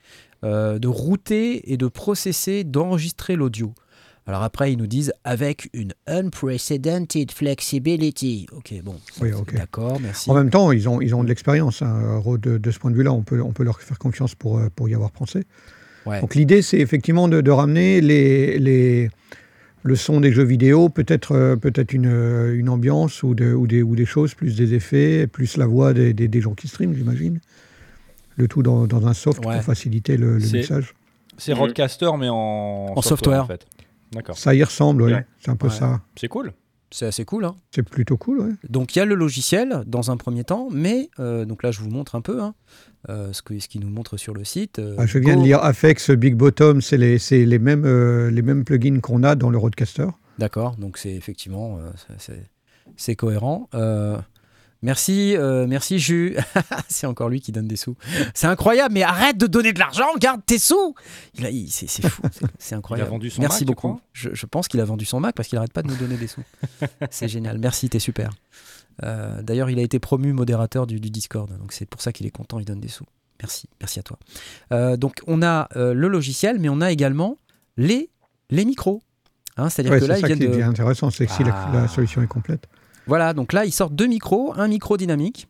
[0.42, 3.74] de router et de processer, d'enregistrer l'audio.
[4.26, 8.46] Alors après, ils nous disent avec une unprecedented flexibility.
[8.52, 8.96] Ok, bon.
[9.20, 10.30] Oui, D'accord, merci.
[10.30, 11.82] En même temps, ils ont, ils ont de l'expérience.
[11.82, 14.58] Hein, de, de, ce point de vue-là, on peut, on peut leur faire confiance pour,
[14.58, 15.44] euh, pour y avoir pensé.
[16.20, 19.10] Donc l'idée, c'est effectivement de, de, ramener les, les,
[19.82, 23.66] le son des jeux vidéo, peut-être euh, peut-être une, euh, une ambiance ou, de, ou,
[23.66, 26.94] des, ou des choses, plus des effets, plus la voix des, des, gens qui streament,
[26.94, 27.40] j'imagine.
[28.36, 30.94] Le tout dans, dans un soft pour faciliter le, le message.
[31.38, 33.44] C'est Roadcaster, mais en, en software.
[33.44, 33.66] en fait.
[34.34, 35.12] Ça y ressemble, oui.
[35.40, 36.00] C'est un peu ça.
[36.16, 36.52] C'est cool.
[36.94, 37.44] C'est assez cool.
[37.44, 37.56] Hein.
[37.74, 38.52] C'est plutôt cool, oui.
[38.68, 41.80] Donc il y a le logiciel dans un premier temps, mais euh, donc là je
[41.80, 42.54] vous montre un peu hein,
[43.08, 44.78] euh, ce qu'il ce qui nous montre sur le site.
[44.78, 48.64] Euh, ah, je viens de lire Afex, Big Bottom, c'est les, les, mêmes, les mêmes
[48.64, 50.06] plugins qu'on a dans le Roadcaster.
[50.38, 51.80] D'accord, donc c'est effectivement
[52.96, 53.68] c'est cohérent.
[54.84, 56.36] Merci, euh, merci Jus.
[56.88, 57.96] c'est encore lui qui donne des sous.
[58.34, 60.94] C'est incroyable, mais arrête de donner de l'argent, garde tes sous.
[61.38, 62.20] Il c'est, fou,
[62.58, 63.08] c'est, incroyable.
[63.08, 63.98] Il a vendu son merci Mac, beaucoup.
[64.12, 66.26] Je, pense qu'il a vendu son Mac parce qu'il arrête pas de nous donner des
[66.26, 66.42] sous.
[67.10, 67.56] c'est génial.
[67.56, 68.28] Merci, t'es super.
[69.02, 72.30] Euh, d'ailleurs, il a été promu modérateur du, Discord, donc c'est pour ça qu'il est
[72.30, 73.06] content, il donne des sous.
[73.40, 74.18] Merci, merci à toi.
[74.72, 77.38] Euh, donc on a le logiciel, mais on a également
[77.78, 78.10] les,
[78.50, 79.00] les micros.
[79.56, 82.26] Hein, c'est-à-dire que là, ça qui est intéressant, c'est que si la, la solution est
[82.26, 82.68] complète.
[83.06, 85.48] Voilà, donc là, ils sortent deux micros, un micro dynamique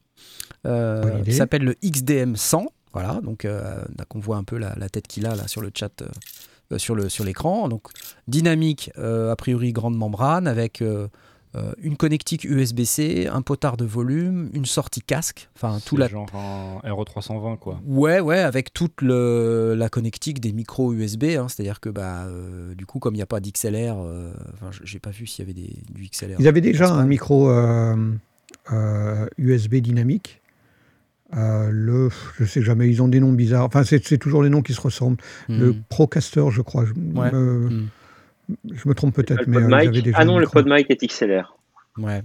[0.66, 2.66] euh, qui s'appelle le XDM 100.
[2.92, 6.02] Voilà, donc euh, on voit un peu la, tête qu'il a là sur le chat,
[6.02, 7.68] euh, sur le sur l'écran.
[7.68, 7.88] Donc
[8.28, 11.08] dynamique, a priori grande membrane avec euh,
[11.82, 16.88] une connectique USB-C, un potard de volume, une sortie casque, enfin tout la genre un
[16.88, 17.80] RE320 quoi.
[17.86, 22.74] Ouais ouais, avec toute le, la connectique des micros USB, hein, c'est-à-dire que bah euh,
[22.74, 25.50] du coup comme il n'y a pas d'XLR, euh, enfin j'ai pas vu s'il y
[25.50, 26.36] avait des, du XLR.
[26.38, 27.50] Ils avaient déjà un micro
[29.38, 30.40] USB dynamique.
[31.32, 33.66] le, je sais jamais, ils ont des noms bizarres.
[33.66, 35.22] Enfin, c'est toujours les noms qui se ressemblent.
[35.48, 35.82] Le hmm.
[35.88, 36.84] Procaster, je crois.
[36.84, 37.32] ouais.
[37.32, 37.86] Hmm.
[38.74, 41.56] Je me trompe peut-être, mais euh, déjà Ah non, le PodMic est XLR.
[41.96, 42.22] Ouais.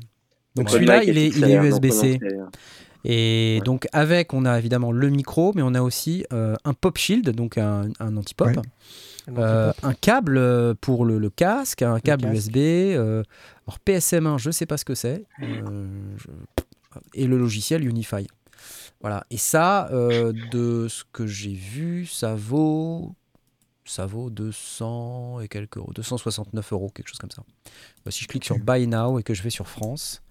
[0.56, 2.20] Donc celui-là, il est, est USB-C.
[3.06, 6.98] Et donc avec, on a évidemment le micro, mais on a aussi euh, un pop
[6.98, 8.50] shield, donc un, un anti-pop.
[9.38, 12.58] Euh, un câble pour le, casque, un câble USB.
[12.58, 15.26] alors PSM1, je ne sais pas ce que c'est.
[17.14, 18.28] Et le logiciel Unify.
[19.02, 19.24] Voilà.
[19.30, 23.14] Et ça, de ce que j'ai vu, ça vaut
[23.90, 27.44] ça vaut 200 et quelques euros, 269 euros, quelque chose comme ça.
[28.06, 30.22] Bah, si je clique sur Buy Now et que je vais sur France.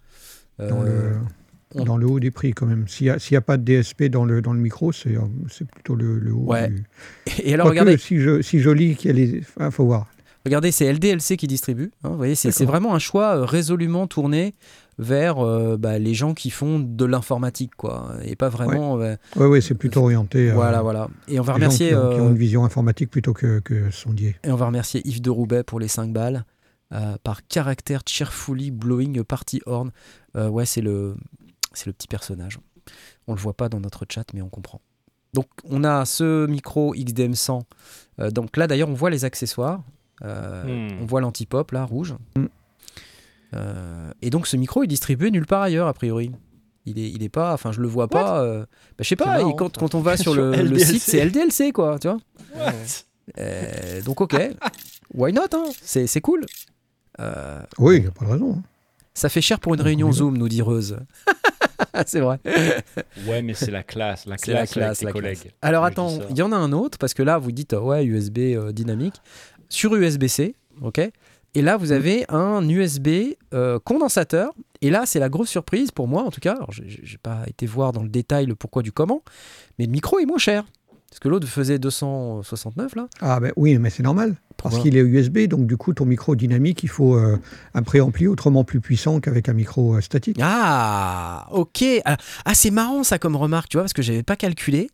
[0.59, 2.89] Dans, le, euh, dans le haut des prix, quand même.
[2.89, 6.33] S'il n'y a, pas de DSP dans le, dans le micro, c'est euh, plutôt le,
[6.33, 6.53] haut.
[6.53, 6.73] Ouais.
[7.43, 7.97] Et alors, regardez.
[7.97, 9.43] si, je, si je lis qu'il y a les.
[9.61, 10.09] Il faut voir.
[10.45, 11.93] Regardez, c'est LDLC qui distribue.
[12.03, 14.55] Hein, vous voyez, c'est vraiment un choix euh, résolument tourné
[14.99, 18.95] vers euh, bah, les gens qui font de l'informatique, quoi, et pas vraiment.
[18.95, 19.07] Oui,
[19.37, 20.51] ouais, ouais, c'est plutôt orienté.
[20.51, 21.09] Voilà, voilà.
[21.29, 21.91] Et on va remercier.
[21.91, 24.37] Gens qui, ont, une vision informatique plutôt que, que sondier.
[24.45, 26.45] Et on va remercier Yves de Roubaix pour les 5 balles.
[27.23, 29.91] par caractère cheerfully blowing party horn.
[30.35, 31.17] ouais, c'est le,
[31.73, 32.59] c'est le petit personnage.
[33.27, 34.81] On le voit pas dans notre chat, mais on comprend.
[35.35, 37.63] Donc on a ce micro XDM100.
[38.31, 39.83] donc là d'ailleurs on voit les accessoires.
[40.25, 41.03] Euh, hmm.
[41.03, 42.15] On voit l'anti-pop là, rouge.
[42.37, 42.47] Hmm.
[43.55, 46.31] Euh, et donc ce micro est distribué nulle part ailleurs, a priori.
[46.87, 48.43] Il est, il est pas, enfin je le vois pas.
[48.43, 51.99] Euh, bah, je sais pas, quand, quand, on va sur, le, site, c'est LDLC quoi,
[51.99, 52.19] tu vois.
[54.05, 54.37] donc ok,
[55.15, 55.65] why not, hein?
[55.83, 56.47] C'est cool.
[57.79, 58.55] oui, il n'y a pas de raison.
[58.59, 58.63] Hein.
[59.15, 60.99] Ça fait cher pour une réunion Zoom, nous dit Reuse.
[62.07, 62.39] c'est vrai.
[63.27, 65.53] Ouais, mais c'est la classe, la classe, la classe, collègues.
[65.61, 68.39] Alors attends, il y en a un autre parce que là vous dites ouais USB
[68.73, 69.21] dynamique
[69.69, 71.01] sur USB-C, ok.
[71.59, 71.93] Et là vous mm.
[71.93, 73.09] avez un USB
[73.85, 74.53] condensateur.
[74.81, 76.55] Et là c'est la grosse surprise pour moi en tout cas.
[76.55, 79.23] Alors j'ai pas été voir dans le détail le pourquoi du comment,
[79.79, 80.65] mais le micro est moins cher.
[81.11, 83.09] Parce que l'autre faisait 269 là.
[83.21, 84.37] Ah ben oui, mais c'est normal.
[84.63, 87.39] Parce qu'il est USB, donc du coup ton micro dynamique, il faut euh,
[87.75, 90.39] un préampli autrement plus puissant qu'avec un micro euh, statique.
[90.41, 91.85] Ah, ok.
[92.05, 94.91] Ah, ah, c'est marrant ça comme remarque, tu vois, parce que j'avais pas calculé.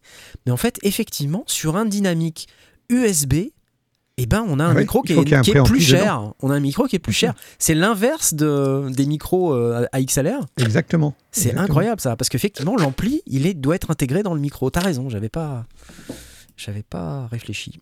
[0.47, 2.47] Mais en fait, effectivement, sur un dynamique
[2.91, 3.35] USB,
[4.17, 6.33] eh ben, on a un micro qui est, plus cher.
[6.41, 7.35] On a un micro qui est plus cher.
[7.59, 10.47] C'est l'inverse de, des micros euh, à XLR.
[10.59, 11.15] Exactement.
[11.33, 14.71] C'est incroyable ça, parce qu'effectivement, l'ampli, il est, doit être intégré dans le micro.
[14.71, 15.67] T'as raison, j'avais pas,
[16.57, 17.81] j'avais pas réfléchi.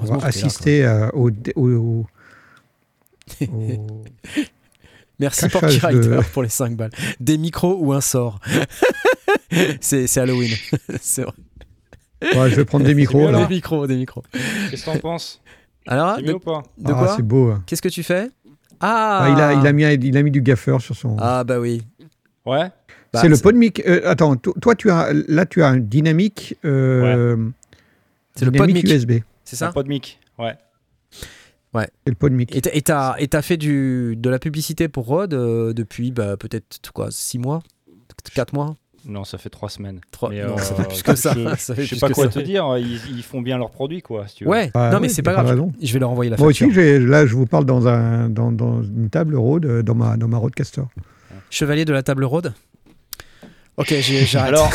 [0.00, 2.06] On va assister euh, au, au,
[5.18, 6.32] Merci pour de...
[6.32, 6.90] pour les 5 balles.
[7.20, 8.38] Des micros ou un sort.
[9.80, 10.54] c'est Halloween.
[11.00, 11.34] c'est vrai.
[12.22, 13.30] Ouais, je vais prendre des micros.
[13.30, 14.22] Des micros, des micros.
[14.70, 15.42] Qu'est-ce que t'en penses?
[15.86, 17.50] Alors, de, quoi ah, C'est beau.
[17.50, 17.62] Hein.
[17.66, 18.30] Qu'est-ce que tu fais
[18.80, 19.20] ah.
[19.22, 21.16] ah, il, a, il, a mis, il a mis du gaffeur sur son.
[21.18, 21.82] Ah, bah oui.
[22.44, 22.70] Ouais.
[23.12, 23.82] Bah, c'est le PodMic.
[23.86, 26.56] Euh, attends, toi, tu as, là, tu as un dynamique.
[26.64, 27.48] Euh,
[28.34, 29.12] c'est le PodMic USB.
[29.44, 30.54] C'est ça Le PodMic, ouais.
[31.72, 31.88] Ouais.
[32.04, 32.54] C'est le PodMic.
[32.54, 37.10] Et tu as, fait du, de la publicité pour Rode euh, depuis bah, peut-être quoi,
[37.10, 37.62] 6 mois
[38.34, 38.74] 4 mois
[39.08, 40.00] non, ça fait trois semaines.
[40.10, 40.32] Trois...
[40.32, 41.34] non, ça fait plus que ça.
[41.34, 42.76] Je, ça fait sais pas quoi te dire.
[42.78, 44.26] Ils, font bien leurs produits, quoi.
[44.28, 44.50] Si tu veux.
[44.50, 44.70] Ouais.
[44.74, 45.60] non, mais c'est pas grave.
[45.80, 46.66] Je vais leur envoyer la Moi facture.
[46.68, 49.94] Moi aussi, là, je vous parle dans, un, dans, dans une table Rode, euh, dans
[49.94, 50.82] ma, dans ma Rodecaster.
[51.50, 52.52] Chevalier de la table Rode
[53.76, 54.54] Ok, j'arrête.
[54.54, 54.70] Alors,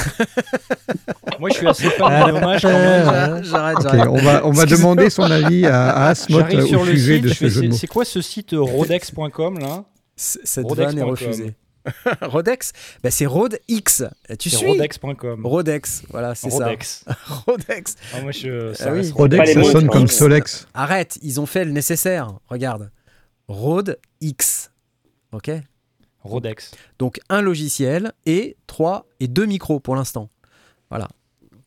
[1.40, 2.60] moi je suis assez fan quand même.
[2.60, 3.78] J'arrête,
[4.10, 7.72] On va, on va demander son avis à, à Asmot au sujet de ce jeu
[7.72, 9.86] C'est quoi ce site rodex.com là?
[10.16, 11.56] Cette vanne est refusée.
[12.22, 14.04] Rodex bah, C'est Rode X.
[14.40, 15.46] Tu suis Rodex.com.
[15.46, 16.72] Rodex, voilà, c'est ça.
[17.46, 17.96] Rodex.
[18.14, 20.68] Ah, moi, je, ça ah Rodex, ça sonne comme Solex.
[20.74, 22.34] Arrête, ils ont fait le nécessaire.
[22.48, 22.92] Regarde.
[23.48, 24.72] Rode X.
[25.32, 25.52] Ok
[26.24, 26.72] Rodex.
[27.00, 30.30] Donc un logiciel et trois et deux micros pour l'instant.
[30.90, 31.08] Voilà.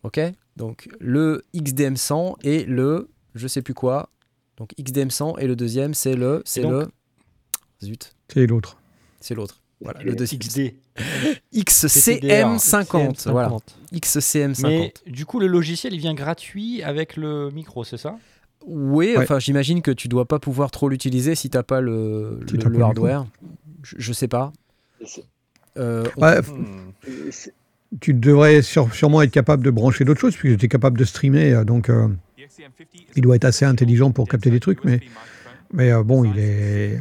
[0.02, 0.20] Ok
[0.56, 4.10] Donc le XDM100 et le je sais plus quoi.
[4.56, 6.88] Donc XDM100 et le deuxième c'est le c'est le
[7.82, 8.14] zut.
[8.32, 8.78] C'est l'autre.
[9.20, 9.60] C'est l'autre.
[9.80, 10.74] Voilà, le 2XD.
[11.54, 13.28] XCM50.
[13.30, 13.52] Voilà.
[13.92, 14.62] XCM50.
[14.66, 18.16] Mais du coup, le logiciel, il vient gratuit avec le micro, c'est ça?
[18.66, 22.40] Oui, enfin, j'imagine que tu dois pas pouvoir trop l'utiliser si tu n'as pas le,
[22.50, 23.26] le, hardware.
[23.82, 24.52] Je, je, sais pas.
[25.76, 26.04] Euh,
[28.00, 31.52] tu devrais sûrement être capable de brancher d'autres choses, puisque tu es capable de streamer,
[31.52, 32.08] euh, donc euh,
[33.16, 35.00] il doit être assez intelligent pour capter des trucs, mais,
[35.72, 36.98] mais bon, il est,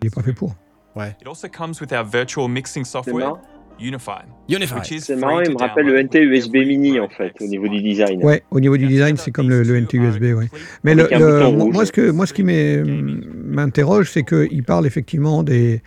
[0.00, 0.54] il est pas fait pour.
[0.96, 1.16] Ouais.
[1.20, 3.34] It also comes with our virtual mixing software.
[3.80, 4.24] Unify.
[4.48, 5.00] Unify.
[5.00, 8.22] C'est marrant, il me rappelle le NT USB mini en fait, au niveau du design.
[8.22, 10.48] Ouais, au niveau du design, c'est comme le, le, NT USB, ouais.
[10.84, 11.08] Mais le,
[11.50, 15.82] moi, ce que, moi, ce qui m'interroge, c'est qu'il parle effectivement des,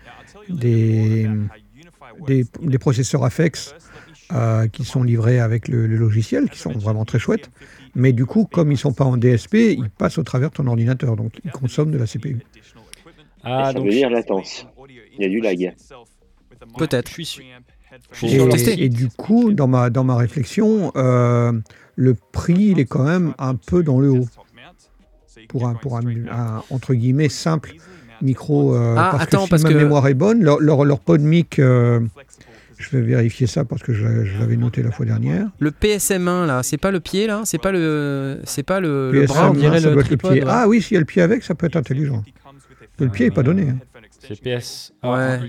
[0.49, 1.29] des,
[2.27, 3.75] des, des processeurs AFEX
[4.33, 7.51] euh, qui sont livrés avec le, le, logiciel, qui sont vraiment très chouettes.
[7.93, 10.55] Mais du coup, comme ils ne sont pas en DSP, ils passent au travers de
[10.55, 12.39] ton ordinateur, donc ils consomment de la CPU.
[13.43, 14.65] Ah, ça donc veut dire latence.
[15.17, 15.73] Il y a du lag.
[16.78, 17.12] Peut-être.
[18.23, 21.52] Et, et, du coup, dans ma, dans ma réflexion, euh,
[21.95, 24.28] le prix, il est quand même un peu dans le haut.
[25.49, 26.04] Pour un, pour un,
[26.71, 27.73] entre guillemets, simple
[28.21, 28.76] micro.
[28.76, 29.76] Euh, ah, parce attends, que si parce ma que...
[29.76, 31.99] mémoire est bonne, leur, leur, leur pod mic, euh,
[32.78, 35.47] je vais vérifier ça parce que je, je l'avais noté la fois dernière.
[35.60, 37.41] Le PSM1, là, c'est pas le pied, là?
[37.45, 40.43] C'est pas le, c'est pas le, le bras, on dirait le, le pied.
[40.47, 42.23] Ah oui, s'il y a le pied avec, ça peut être intelligent.
[42.99, 43.69] Le pied n'est pas donné.
[43.69, 43.78] Hein.
[44.27, 45.39] C'est PS ouais.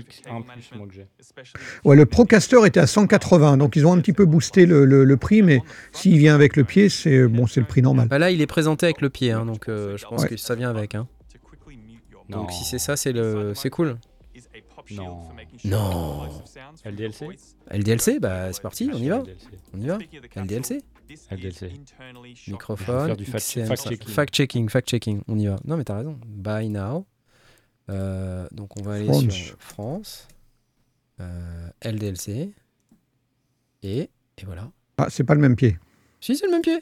[1.85, 5.05] Ouais, le Procaster était à 180, donc ils ont un petit peu boosté le, le,
[5.05, 5.61] le prix, mais
[5.91, 8.07] s'il vient avec le pied, c'est bon, c'est le prix normal.
[8.07, 10.29] Bah là, il est présenté avec le pied, hein, donc euh, je pense ouais.
[10.29, 10.95] que ça vient avec.
[10.95, 11.07] Hein.
[12.29, 13.97] Donc si c'est ça, c'est le, c'est cool.
[14.91, 15.29] Non.
[15.63, 16.29] Non.
[16.85, 17.25] LDLC
[17.71, 19.23] LDLC, bah c'est parti, on y va.
[19.73, 19.97] On y va.
[20.35, 20.83] LDLC.
[21.31, 21.71] LDLC.
[22.47, 23.07] Microphone.
[23.07, 24.07] Faire du fact-checking.
[24.07, 25.57] Fact-checking, fact-checking, on y va.
[25.65, 26.19] Non mais t'as raison.
[26.25, 27.07] Buy now.
[27.89, 29.29] Euh, donc on va aller France.
[29.29, 30.27] sur France,
[31.19, 32.49] euh, LDLC,
[33.83, 34.09] et, et
[34.45, 34.69] voilà.
[34.97, 35.77] Ah, c'est pas le même pied.
[36.21, 36.79] Si, c'est le même pied.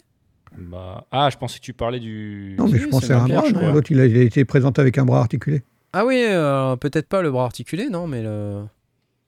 [0.58, 1.06] Bah...
[1.12, 2.56] Ah, je pensais que tu parlais du.
[2.58, 3.72] Non, mais Si, je pensais le à un même bras.
[3.72, 5.64] L'autre, il a, il a été présenté avec un bras articulé.
[5.94, 8.64] Ah oui, euh, peut-être pas le bras articulé, non, mais le.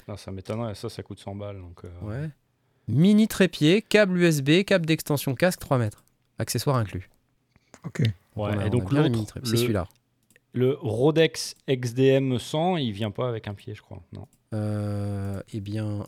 [0.08, 0.76] Non, ça m'étonnerait.
[0.76, 1.58] Ça, ça coûte 100 balles.
[1.60, 2.30] Donc, euh, Ouais.
[2.88, 6.04] Mini trépied, câble USB, câble d'extension casque 3 mètres.
[6.38, 7.10] Accessoires inclus.
[7.86, 8.04] Ok.
[8.36, 9.40] Ouais, a- et on donc l'autre.
[9.44, 9.88] C'est celui-là.
[10.56, 14.02] Le Rodex XDM 100, il vient pas avec un pied, je crois.
[14.14, 14.28] Non.
[15.54, 16.08] eh bien,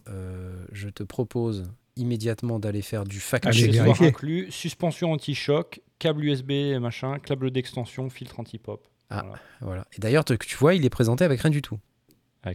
[0.71, 3.75] je te propose immédiatement d'aller faire du fact check.
[3.77, 8.87] inclus, suspension anti-choc, câble USB, machin, câble d'extension, filtre anti-pop.
[9.09, 9.25] Ah,
[9.61, 9.85] voilà.
[9.93, 11.79] Et d'ailleurs, tu vois, il est présenté avec rien du tout.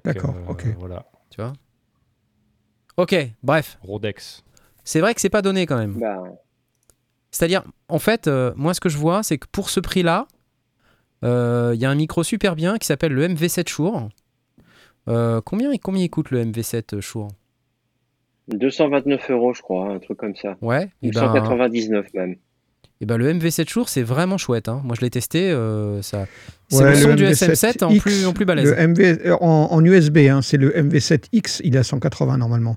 [0.05, 0.67] D'accord, euh, ok.
[0.79, 1.07] Voilà.
[1.31, 1.53] Tu vois?
[2.97, 3.79] Ok, bref.
[3.83, 4.43] Rodex.
[4.85, 5.99] C'est vrai que c'est pas donné quand même.
[5.99, 6.23] Bah.
[7.31, 10.32] C'est-à-dire, en fait, euh, moi, ce que je vois, c'est que pour ce prix-là, euh,
[11.23, 14.09] il y a un micro super bien qui s'appelle le MV7 Shure.
[15.45, 17.29] combien, combien il coûte le MV7 Shure
[18.49, 20.57] 229 euros, je crois, un truc comme ça.
[20.61, 20.89] Ouais.
[21.03, 22.37] 199 ben, même.
[23.01, 24.69] Et ben, le MV7 Shure, c'est vraiment chouette.
[24.69, 24.81] Hein.
[24.85, 25.51] Moi, je l'ai testé.
[25.51, 26.27] Euh, ça...
[26.69, 28.71] C'est le son du SM7 en plus, en plus balèze.
[28.71, 32.77] Le MV, euh, en, USB, hein, c'est le MV7X, il est à 180 normalement.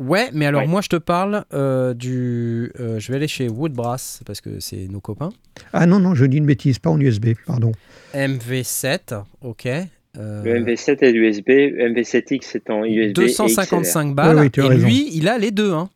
[0.00, 2.72] Ouais, mais alors moi je te parle euh, du.
[2.78, 5.30] je vais aller chez Woodbrass parce que c'est nos copains.
[5.72, 7.72] Ah non, non, je dis une bêtise, pas en USB, pardon.
[8.14, 9.68] MV7, ok.
[10.14, 13.14] Le MV7 est l'USB, MV7X c'est en USB.
[13.14, 14.50] 255 balles.
[14.56, 15.72] et lui, il a les deux.
[15.72, 15.90] Hein.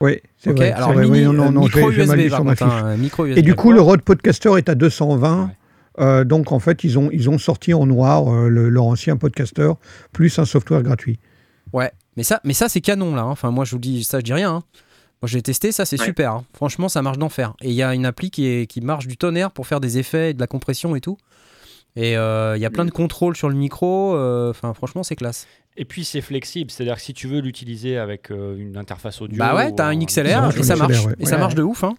[0.00, 0.70] Oui, c'est vrai.
[0.70, 3.38] Alors, Mini, non, non, non, micro USB, par contre, hein, micro USB.
[3.38, 5.50] Et du coup, le Rode Podcaster est à 220.
[5.98, 9.72] Euh, donc, en fait, ils ont, ils ont sorti en noir euh, leur ancien podcaster,
[10.12, 11.18] plus un software gratuit.
[11.72, 13.22] Ouais, mais ça, mais ça c'est canon, là.
[13.22, 13.30] Hein.
[13.30, 14.56] Enfin, moi, je vous dis, ça, je dis rien.
[14.56, 14.62] Hein.
[15.22, 16.42] Moi, j'ai testé, ça, c'est super.
[16.52, 17.54] Franchement, ça marche d'enfer.
[17.62, 19.98] Et il y a une appli qui, est, qui marche du tonnerre pour faire des
[19.98, 21.16] effets, de la compression et tout.
[21.96, 24.18] Et euh, il y a plein de contrôles sur le micro.
[24.50, 25.46] Enfin, franchement, c'est classe.
[25.80, 29.38] Et puis c'est flexible, c'est-à-dire que si tu veux l'utiliser avec euh, une interface audio.
[29.38, 31.06] Bah ouais, t'as un XLR et ça marche.
[31.20, 31.84] Et ça marche de ouf.
[31.84, 31.94] Hein.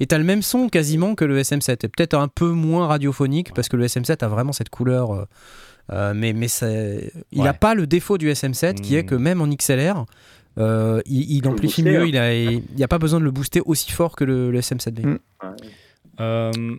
[0.00, 1.72] Et t'as le même son quasiment que le SM7.
[1.72, 5.26] Et peut-être un peu moins radiophonique parce que le SM7 a vraiment cette couleur.
[5.90, 6.46] Euh, euh, mais mais
[7.32, 9.22] il n'a pas le défaut du SM7 qui est que hmm.
[9.22, 10.06] même en XLR,
[11.06, 12.02] il, amplifie mieux.
[12.02, 12.30] Hein.
[12.32, 15.18] Il n'y a, pas besoin de le booster aussi fort que le, SM7B.
[16.18, 16.76] Hmm.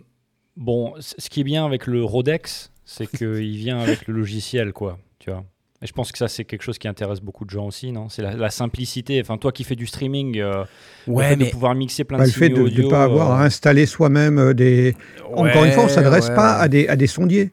[0.56, 4.98] bon, ce qui est bien avec le Rodex, c'est qu'il vient avec le logiciel, quoi.
[5.18, 5.44] Tu vois.
[5.84, 8.08] Et je pense que ça, c'est quelque chose qui intéresse beaucoup de gens aussi, non?
[8.08, 9.20] C'est la, simplicité.
[9.20, 10.64] Enfin, toi qui fais du streaming, euh,
[11.06, 13.34] ouais, de pouvoir mixer plein bah, de signaux Le fait de ne pas avoir euh,
[13.34, 14.96] à installer soi-même euh, des...
[15.30, 17.52] Encore une fois, on ne s'adresse pas à des, à des sondiers.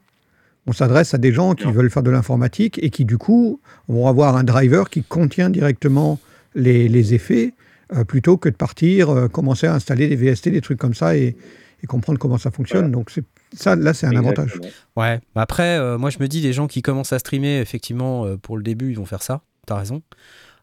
[0.68, 4.08] On s'adresse à des gens qui veulent faire de l'informatique et qui, du coup, vont
[4.08, 6.20] avoir un driver qui contient directement
[6.54, 7.54] les, les effets
[8.08, 11.36] plutôt que de partir, commencer à installer des VST, des trucs comme ça et,
[11.84, 12.92] et comprendre comment ça fonctionne.
[12.92, 14.60] Donc, c'est ça, là, c'est un avantage.
[14.96, 15.20] Ouais.
[15.36, 18.58] Après, euh, moi, je me dis, les gens qui commencent à streamer, effectivement, euh, pour
[18.58, 19.42] le début, ils vont faire ça.
[19.66, 20.02] T'as raison.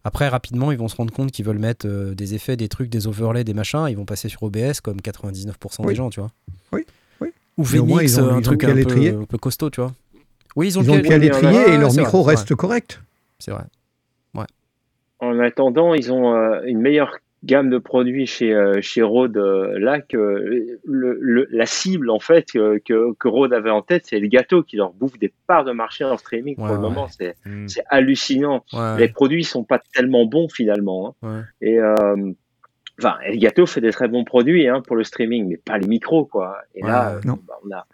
[0.04, 2.88] Après, rapidement, ils vont se rendre compte qu'ils veulent mettre euh, des effets, des trucs,
[2.88, 3.86] des overlays, des machins.
[3.88, 6.30] Ils vont passer sur OBS comme 99% des gens, tu vois.
[6.72, 6.86] Oui, oui.
[7.58, 9.92] Ou Phoenix, ils ont, un truc un peu, un peu, costaud, tu vois.
[10.56, 13.02] Oui, ils ont, ils ont pu l'étrier et leur micro reste correct.
[13.38, 13.64] C'est vrai.
[14.34, 14.46] Ouais.
[15.18, 20.00] En attendant, ils ont une meilleure gamme de produits chez euh, chez Rode euh, là
[20.00, 24.62] que le, la cible en fait que, que, Rode avait en tête c'est le gâteau
[24.62, 27.36] qui leur bouffe des parts de marché en streaming pour le moment c'est
[27.68, 28.64] c'est hallucinant
[28.98, 31.44] les produits sont pas tellement bons finalement hein.
[31.60, 32.32] et euh,
[32.98, 36.24] enfin gâteau fait des très bons produits hein, pour le streaming mais pas les micros
[36.24, 37.86] quoi et là bah, on a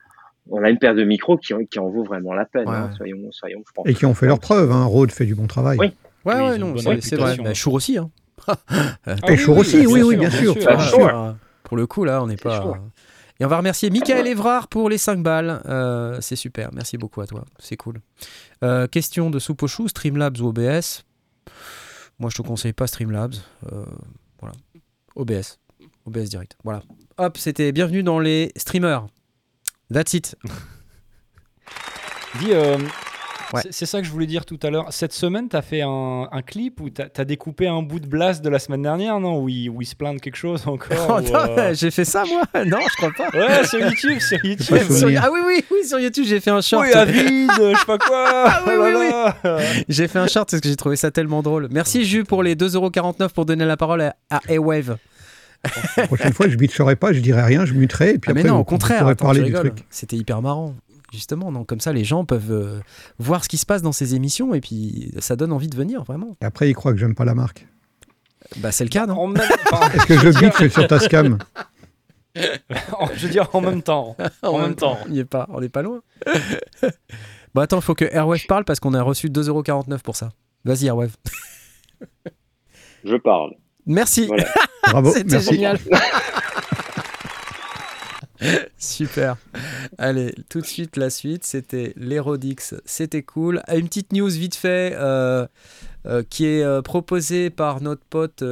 [0.51, 3.31] on a une paire de micros qui, qui en vaut vraiment la peine hein, soyons
[3.31, 4.85] soyons francs et qui ont fait leur preuve hein.
[4.85, 5.93] Rode fait du bon travail oui
[6.25, 7.37] Ouais, ouais, non, c'est vrai.
[7.37, 7.99] Bah, Chour aussi.
[7.99, 8.11] Hein.
[8.49, 8.57] ah,
[9.29, 10.57] oui, aussi, oui, oui, bien sûr.
[11.63, 12.75] Pour le coup, là, on n'est pas.
[13.41, 15.61] Et on va remercier Michael Evrard pour les 5 balles.
[15.67, 16.71] Euh, c'est super.
[16.73, 17.45] Merci beaucoup à toi.
[17.59, 18.01] C'est cool.
[18.63, 21.05] Euh, question de soupe au chou Streamlabs ou OBS
[22.21, 23.35] Moi, je te conseille pas Streamlabs.
[23.73, 23.85] Euh.
[25.17, 25.59] OBS.
[26.07, 26.57] OBS direct.
[26.65, 26.83] Voilà.
[27.19, 29.07] Hop, c'était bienvenue dans les streamers.
[29.93, 30.37] That's it.
[32.41, 32.53] Dis,
[33.71, 34.87] c'est ça que je voulais dire tout à l'heure.
[34.91, 38.43] Cette semaine, tu as fait un, clip où tu as, découpé un bout de blast
[38.43, 39.43] de la semaine dernière, non?
[39.43, 42.43] Où ils, où se plaignent de quelque chose encore euh, J'ai fait ça, moi?
[42.65, 43.37] Non, je crois pas.
[43.37, 45.19] Ouais, sur YouTube, sur YouTube.
[45.21, 46.85] Ah oui, oui, oui, sur YouTube, j'ai fait un short.
[46.85, 48.25] Oui, Avid, je sais pas quoi.
[48.47, 49.85] Ah, oui, oui, oui.
[49.89, 51.69] J'ai fait un short parce que j'ai trouvé ça tellement drôle.
[51.71, 54.97] Merci, Jus, pour les 2,49€ pour donner la parole à, à A-Wave.
[55.97, 58.11] La prochaine fois, je bitcherai pas, je dirai rien, je muterai.
[58.11, 59.85] Et puis ah mais non, au contraire, parler du truc.
[59.91, 60.75] C'était hyper marrant
[61.15, 61.53] justement.
[61.53, 62.81] Donc comme ça, les gens peuvent euh,
[63.19, 66.05] voir ce qui se passe dans ces émissions et puis ça donne envie de venir
[66.05, 66.37] vraiment.
[66.43, 67.67] Et après, ils croient que j'aime pas la marque.
[68.59, 71.39] Bah c'est le cas, non Est-ce que je bitch sur ta scam
[72.35, 74.17] Je veux dire en même temps.
[74.43, 74.99] En, même temps.
[75.07, 76.03] On n'est pas, on n'est pas loin.
[77.55, 80.31] bon attends, il faut que Airwave parle parce qu'on a reçu 2,49€ pour ça.
[80.65, 81.17] Vas-y Airwave.
[83.05, 83.55] Je parle.
[83.87, 84.29] Merci.
[84.91, 85.13] Bravo.
[85.13, 85.79] C'était génial.
[88.79, 89.37] Super.
[89.99, 93.63] Allez, tout de suite la suite, c'était l'Hérodix, c'était cool.
[93.69, 94.95] Une petite news vite fait.
[94.97, 95.47] Euh,
[96.29, 98.45] qui est proposée par notre pote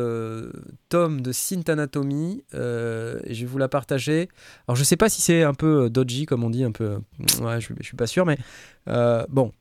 [0.89, 2.43] Tom de Synth Anatomy.
[2.55, 4.31] je vais vous la partager.
[4.67, 6.97] Alors, je sais pas si c'est un peu dodgy, comme on dit, un peu.
[7.21, 8.39] Je, je suis pas sûr, mais
[8.87, 9.53] bon,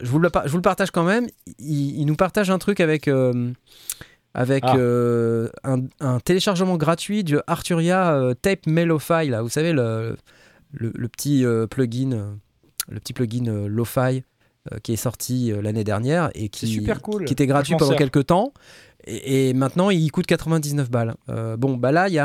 [0.00, 1.26] je vous, le, partage quand même.
[1.58, 3.08] Il nous partage un truc avec
[4.36, 4.76] avec ah.
[4.76, 10.14] euh, un, téléchargement gratuit de Arturia euh, Tape Melofy, là, vous savez, le,
[10.72, 12.36] le, petit euh, plugin,
[12.88, 14.22] le petit plugin Lo-Fi
[14.82, 17.24] qui est sorti l'année dernière et qui, super cool.
[17.24, 18.52] qui était gratuit pendant quelques temps.
[19.06, 21.14] Et, maintenant, il coûte 99 balles.
[21.56, 22.18] bon, bah là, il y, y,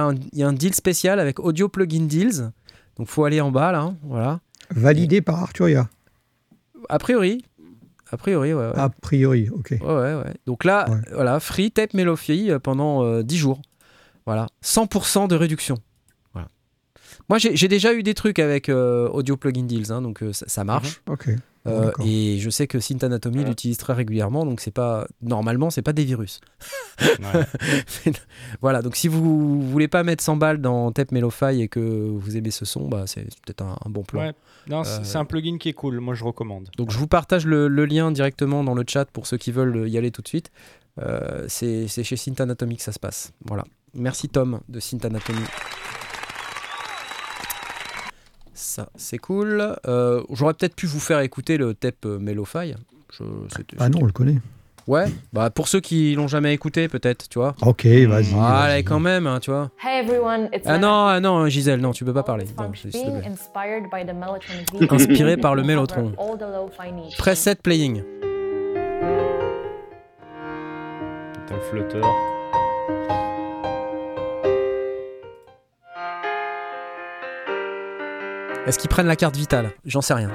[0.43, 2.51] a un deal spécial avec Audio Plugin Deals.
[2.97, 3.81] Donc, faut aller en bas, là.
[3.81, 4.39] Hein, voilà.
[4.71, 5.87] Validé par Arturia.
[6.89, 7.45] A priori,
[8.11, 9.75] a priori, ouais, A priori, ok.
[9.81, 13.61] Ouais, ouais, Donc là, voilà, free tape Melophy euh, pendant 10 euh, jours.
[14.25, 15.77] Voilà, 100% de réduction.
[16.33, 16.49] Voilà.
[17.29, 21.01] Moi, j'ai déjà eu des trucs avec euh, Audio Plugin Deals, hein, donc ça, marche.
[21.09, 21.29] Ok.
[21.67, 25.83] Euh, et je sais que Synth Anatomy l'utilise très régulièrement, donc c'est pas normalement c'est
[25.83, 26.41] pas des virus.
[28.61, 32.35] voilà, donc si vous voulez pas mettre 100 balles dans Tape Melofy et que vous
[32.35, 34.21] aimez ce son, bah c'est peut-être un, bon plan.
[34.21, 34.33] Ouais.
[34.67, 36.69] Non, c'est un plugin qui est cool, moi je recommande.
[36.77, 39.97] Donc je vous partage le, lien directement dans le chat pour ceux qui veulent y
[39.97, 40.51] aller tout de suite.
[40.99, 43.33] Euh, c'est chez Synth Anatomy que ça se passe.
[43.45, 43.65] Voilà.
[43.93, 45.43] Merci Tom de Synth Anatomy.
[48.61, 49.75] Ça, c'est cool.
[49.87, 52.75] Euh, j'aurais peut-être pu vous faire écouter le tape euh, Melofy.
[53.79, 54.37] ah non, on le connaît.
[54.87, 57.55] Ouais, bah pour ceux qui l'ont jamais écouté, peut-être, tu vois.
[57.63, 58.35] Ok, vas-y.
[58.37, 59.71] Ah, allez, quand même, hein, tu vois.
[60.65, 62.45] ah non, ah non, Gisèle, non, tu peux pas parler.
[64.91, 66.13] Inspiré par le Mellotron.
[67.17, 68.03] Preset playing.
[71.33, 72.05] Putain, le flotteur.
[78.67, 80.29] Est-ce qu'ils prennent la carte vitale J'en sais rien.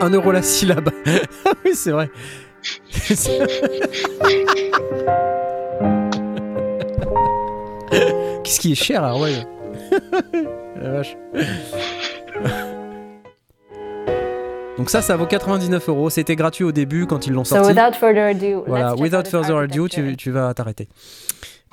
[0.00, 0.88] Un euro la syllabe.
[1.64, 2.10] oui, c'est vrai.
[8.42, 9.14] Qu'est-ce qui est cher à.
[10.82, 11.16] La vache.
[14.78, 16.10] Donc ça, ça vaut 99 euros.
[16.10, 17.68] C'était gratuit au début quand ils l'ont sorti.
[17.68, 20.88] without further ado, voilà, without further ado, tu, tu vas t'arrêter.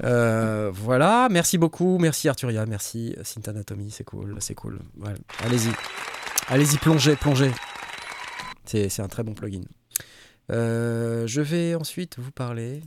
[0.03, 4.79] Euh, voilà, merci beaucoup, merci Arturia, merci Synth Anatomy, c'est cool, c'est cool.
[5.43, 5.71] Allez-y,
[6.47, 7.51] allez-y, plongez, plongez.
[8.65, 9.61] C'est un très bon plugin.
[10.51, 12.81] Euh, je vais ensuite vous parler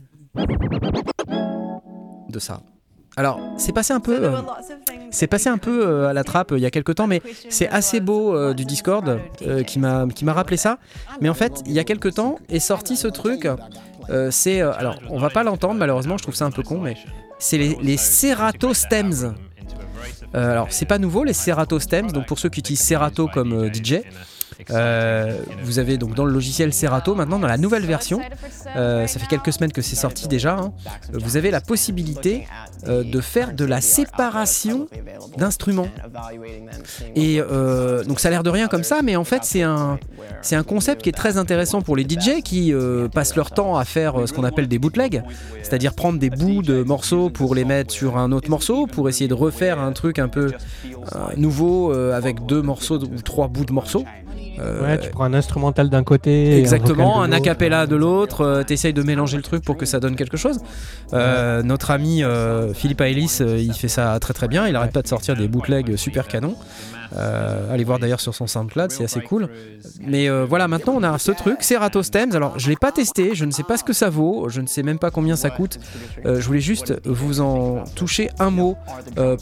[2.29, 2.61] de ça.
[3.15, 4.41] Alors, c'est passé un peu, euh,
[5.11, 7.99] c'est passé un peu à la trappe il y a quelques temps, mais c'est assez
[7.99, 9.19] beau du Discord
[9.67, 10.79] qui m'a qui m'a rappelé ça.
[11.21, 13.47] Mais en fait, il y a quelques temps est sorti ce truc
[14.09, 14.61] euh, c'est.
[14.61, 16.95] Euh, alors, on va pas l'entendre, malheureusement, je trouve ça un peu con, mais
[17.39, 19.35] c'est les, les Serato Stems.
[20.35, 22.11] Euh, alors, c'est pas nouveau, les Serato Stems.
[22.11, 24.01] Donc, pour ceux qui utilisent Serato comme DJ,
[24.71, 28.21] euh, vous avez donc dans le logiciel Serato, maintenant dans la nouvelle version,
[28.75, 30.73] euh, ça fait quelques semaines que c'est sorti déjà, hein,
[31.13, 32.47] vous avez la possibilité
[32.87, 34.87] euh, de faire de la séparation
[35.37, 35.87] d'instruments.
[37.15, 37.39] Et
[38.07, 39.99] donc ça a l'air de rien comme ça, mais en fait c'est un,
[40.41, 42.73] c'est un concept qui est très intéressant pour les DJ qui
[43.13, 45.23] passent leur temps à faire ce qu'on appelle des bootlegs,
[45.61, 49.27] c'est-à-dire prendre des bouts de morceaux pour les mettre sur un autre morceau, pour essayer
[49.27, 50.51] de refaire un truc un peu
[51.37, 54.05] nouveau avec deux morceaux ou trois bouts de morceaux.
[54.59, 56.57] Euh, ouais, tu prends un instrumental d'un côté.
[56.59, 58.41] Exactement, un, acapella de l'autre.
[58.41, 60.59] Euh, tu essayes de mélanger le truc pour que ça donne quelque chose.
[61.13, 62.23] Euh, notre ami
[62.73, 64.67] Philippe Aelis, il fait ça très très bien.
[64.67, 66.55] Il arrête pas de sortir des bootlegs super canons.
[67.15, 69.49] Euh, allez voir d'ailleurs sur son SoundCloud, c'est assez cool.
[70.01, 72.35] Mais euh, voilà, maintenant on a ce truc, Serato Stems.
[72.35, 74.67] Alors je l'ai pas testé, je ne sais pas ce que ça vaut, je ne
[74.67, 75.79] sais même pas combien ça coûte.
[76.25, 78.77] Euh, je voulais juste vous en toucher un mot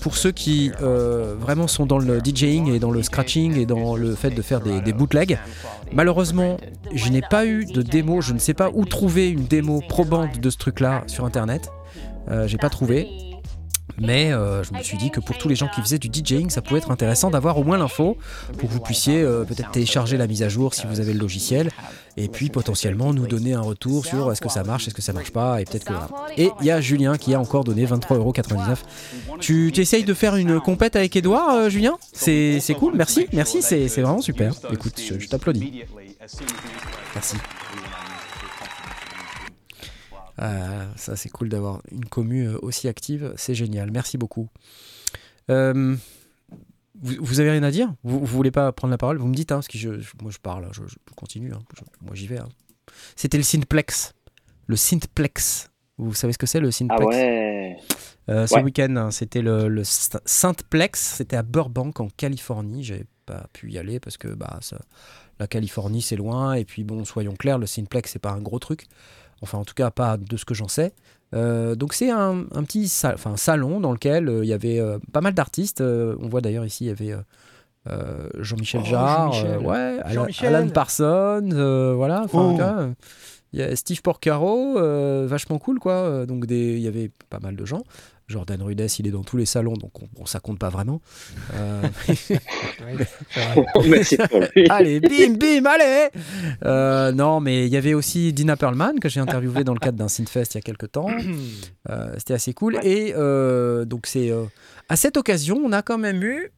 [0.02, 4.16] pour ceux qui vraiment sont dans le DJing et dans le scratching et dans le
[4.16, 5.38] fait de faire des, des bootlegs.
[5.94, 6.58] Malheureusement,
[6.94, 10.40] je n'ai pas eu de démo, je ne sais pas où trouver une démo probante
[10.40, 11.70] de ce truc-là sur internet.
[12.46, 13.31] J'ai pas trouvé.
[14.02, 16.50] Mais euh, je me suis dit que pour tous les gens qui faisaient du DJing,
[16.50, 18.18] ça pouvait être intéressant d'avoir au moins l'info
[18.58, 21.20] pour que vous puissiez euh, peut-être télécharger la mise à jour si vous avez le
[21.20, 21.70] logiciel
[22.18, 25.14] et puis potentiellement nous donner un retour sur est-ce que ça marche, est-ce que ça
[25.14, 25.94] marche pas et peut-être que
[26.38, 28.78] Et il y a Julien qui a encore donné 23,99€.
[29.40, 31.98] Tu, essayes de faire une compète avec Edouard, euh, Julien?
[32.14, 34.54] C'est cool, merci, merci, c'est vraiment super.
[34.72, 35.84] Écoute, je t'applaudis.
[37.16, 37.36] Merci.
[40.42, 43.34] Euh, ça, c'est cool d'avoir une commu euh, aussi active.
[43.36, 43.92] C'est génial.
[43.92, 44.50] Merci beaucoup.
[45.50, 45.96] Euh,
[47.02, 47.94] vous, avez rien à dire?
[48.04, 49.18] Vous, vous, voulez pas prendre la parole?
[49.18, 49.90] Vous me dites, hein, parce que je,
[50.22, 50.82] moi je parle, je,
[51.16, 51.54] continue.
[51.54, 51.60] Hein.
[52.02, 52.40] moi j'y vais.
[52.40, 52.50] Hein.
[53.16, 54.14] C'était le Synthplex.
[54.68, 55.70] Le Synthplex.
[55.98, 57.02] Vous savez ce que c'est le Synthplex?
[57.04, 57.78] Ah ouais.
[58.48, 61.16] Ce week-end, c'était le, le Synthplex.
[61.18, 62.84] C'était à Burbank, en Californie.
[62.84, 64.60] J'avais pas pu y aller parce que bah,
[65.40, 68.60] la Californie c'est loin et puis bon, soyons clairs, le Cineplex c'est pas un gros
[68.60, 68.88] truc.
[69.42, 70.94] Enfin, en tout cas, pas de ce que j'en sais.
[71.34, 74.82] donc c'est un, petit salon dans lequel il y avait
[75.12, 75.82] pas mal d'artistes.
[75.82, 77.16] on voit d'ailleurs ici, il y avait
[78.40, 81.50] Jean-Michel oh, Jarre, ouais, Alan, Parsons,
[81.96, 82.26] voilà.
[82.34, 82.58] Oh.
[83.54, 85.94] Il y a Steve Porcaro, euh, vachement cool quoi.
[85.94, 87.84] Euh, donc il y avait pas mal de gens.
[88.32, 91.02] Jordan Rudess, il est dans tous les salons, donc bon, ça compte pas vraiment.
[91.54, 91.82] Euh,
[94.70, 96.10] allez, bim, bim, allez
[97.16, 100.08] Non, mais il y avait aussi Dina Perlman, que j'ai interviewé dans le cadre d'un
[100.08, 101.08] Synfest il y a quelques temps.
[102.18, 102.80] C'était assez cool.
[102.84, 103.14] Et
[103.86, 104.32] donc, c'est
[104.90, 106.52] à cette occasion, on a quand même eu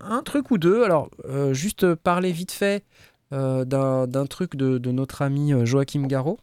[0.00, 0.82] un truc ou deux.
[0.82, 1.10] Alors,
[1.52, 2.84] juste parler vite fait
[3.32, 6.40] euh, d'un truc de, notre ami euh, Joachim Garraud.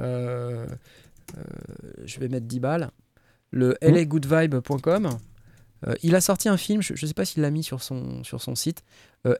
[0.00, 0.66] Euh,
[2.04, 2.90] je vais mettre 10 balles.
[3.50, 3.86] Le mmh.
[3.88, 5.08] lagoodvibe.com.
[6.02, 8.42] il a sorti un film, je ne sais pas s'il l'a mis sur son, sur
[8.42, 8.84] son site,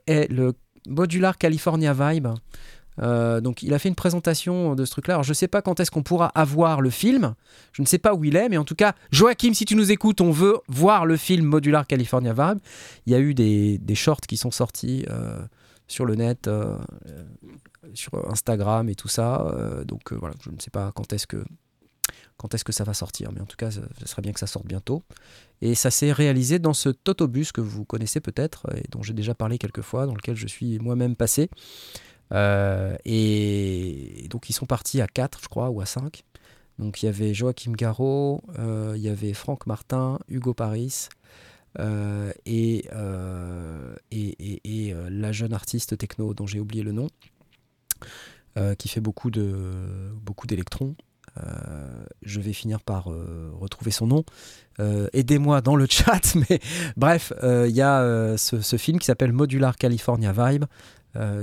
[0.07, 0.55] est le
[0.89, 2.29] Modular California Vibe.
[2.99, 5.15] donc il a fait une présentation de ce truc-là.
[5.15, 7.35] Alors je ne sais pas quand est-ce qu'on pourra avoir le film.
[7.73, 9.93] Je ne sais pas où il est, mais en tout cas, Joachim, si tu nous
[9.93, 12.59] écoutes, on veut voir le film Modular California Vibe.
[13.07, 15.05] Il y a eu des, des shorts qui sont sortis
[15.91, 16.79] sur le net, euh,
[17.95, 19.43] sur Instagram et tout ça.
[19.53, 21.45] Euh, donc euh, voilà, je ne sais pas quand est-ce que
[22.41, 24.47] quand est-ce que ça va sortir, mais en tout cas, ce serait bien que ça
[24.47, 25.03] sorte bientôt.
[25.61, 29.35] Et ça s'est réalisé dans ce Totobus que vous connaissez peut-être et dont j'ai déjà
[29.35, 31.51] parlé quelques fois, dans lequel je suis moi-même passé.
[32.33, 36.23] et donc ils sont partis à 4, je crois, ou à 5.
[36.79, 41.09] Donc il y avait Joachim Garraud, il y avait Franck Martin, Hugo Paris,
[41.79, 47.09] euh, et, euh, euh, la jeune artiste techno dont j'ai oublié le nom,
[48.79, 50.95] qui fait beaucoup de beaucoup d'électrons.
[52.23, 54.25] Je vais finir par retrouver son nom.
[55.13, 56.61] Aidez-moi dans le chat, mais
[56.97, 60.65] bref, il y a ce, film qui s'appelle Modular California Vibe,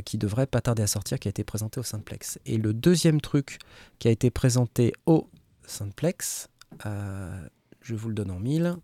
[0.06, 2.40] qui devrait pas tarder à sortir, qui a été présenté au Simplex.
[2.46, 3.60] Et le deuxième truc
[4.00, 5.30] qui a été présenté au
[5.66, 6.50] Simplex,
[6.84, 8.78] je vous le donne en mille,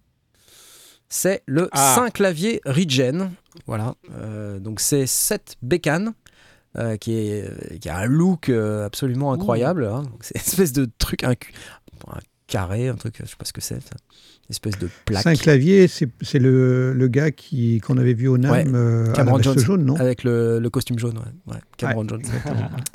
[1.13, 1.93] c'est le ah.
[1.95, 3.33] 5 clavier Regen.
[3.67, 3.93] Voilà.
[4.15, 6.15] Euh, donc c'est 7 bécanes.
[6.75, 9.85] Euh, qui, est, qui a un look euh, absolument incroyable.
[9.85, 10.03] Hein.
[10.21, 13.61] C'est une espèce de truc, un, un, carré, un truc, je sais pas ce que
[13.61, 13.79] c'est
[14.49, 15.23] espèce de plaque.
[15.23, 19.41] C'est un clavier, c'est le, le, gars qui qu'on avait vu au NAM euh, Cameron
[19.41, 19.95] Jones, jaune, non?
[19.95, 21.17] Avec le, le, costume jaune,
[21.47, 21.57] ouais.
[21.77, 22.21] Cameron Jones.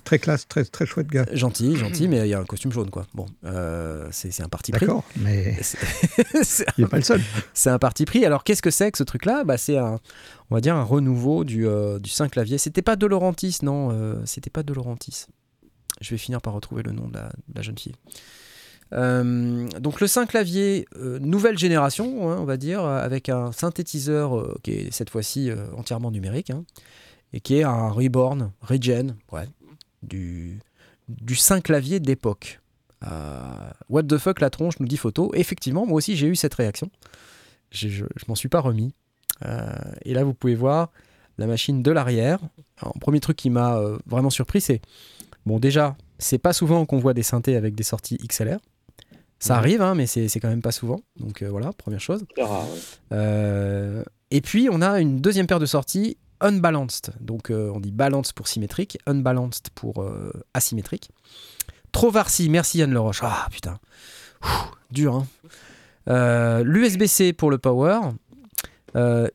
[0.05, 1.26] très classe, très, très chouette gars.
[1.32, 3.07] Gentil, gentil, mais il y a un costume jaune, quoi.
[3.14, 4.86] Bon, euh, c'est un parti pris.
[4.86, 5.57] D'accord, mais
[6.76, 7.20] il n'est pas le seul.
[7.55, 8.24] C'est un parti pris.
[8.24, 9.44] Alors, qu'est-ce que c'est que ce truc-là?
[9.44, 9.99] Bah, C'est un,
[10.51, 12.59] on va dire, un renouveau du, euh, du 5 clavier.
[12.59, 15.26] C'était pas De Laurentis, non, c'était pas De Laurentis.
[16.01, 17.94] Je vais finir par retrouver le nom de la, de la jeune fille.
[18.93, 24.39] Euh, donc le 5 clavier, euh, nouvelle génération, hein, on va dire, avec un synthétiseur
[24.39, 26.64] euh, qui est cette fois-ci entièrement numérique, hein,
[27.32, 29.47] et qui est un reborn, regen, ouais,
[30.03, 30.59] du,
[31.09, 32.61] du 5 clavier d'époque.
[33.89, 35.30] what the fuck la tronche nous dit photo.
[35.34, 36.91] Effectivement, moi aussi j'ai eu cette réaction.
[37.70, 38.95] Je, je, m'en suis pas remis.
[40.05, 40.91] et là vous pouvez voir
[41.36, 42.41] la machine de l'arrière.
[43.01, 44.80] Premier truc qui m'a vraiment surpris, c'est
[45.45, 48.59] bon déjà, c'est pas souvent qu'on voit des synthés avec des sorties XLR.
[49.39, 51.01] Ça arrive, hein, mais c'est quand même pas souvent.
[51.16, 52.24] Donc euh, voilà, première chose.
[53.12, 57.12] Euh, et puis on a une deuxième paire de sorties unbalanced.
[57.20, 60.05] Donc euh, on dit balanced pour symétrique, unbalanced pour
[60.55, 61.11] asymétrique.
[61.93, 63.20] Trovarsi, merci Yann Leroche.
[63.22, 63.78] Ah putain,
[64.91, 65.24] dur.
[66.07, 66.62] Hein.
[66.64, 68.01] L'USB-C pour le power.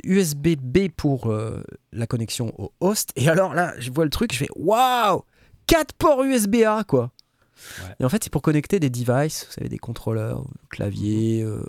[0.04, 1.34] USB-B pour
[1.94, 3.12] la connexion au host.
[3.16, 5.24] Et alors là, je vois le truc, je fais waouh
[5.68, 7.12] 4 ports USB-A quoi.
[8.00, 11.64] Et en fait, c'est pour connecter des devices, vous savez, des contrôleurs, claviers, euh,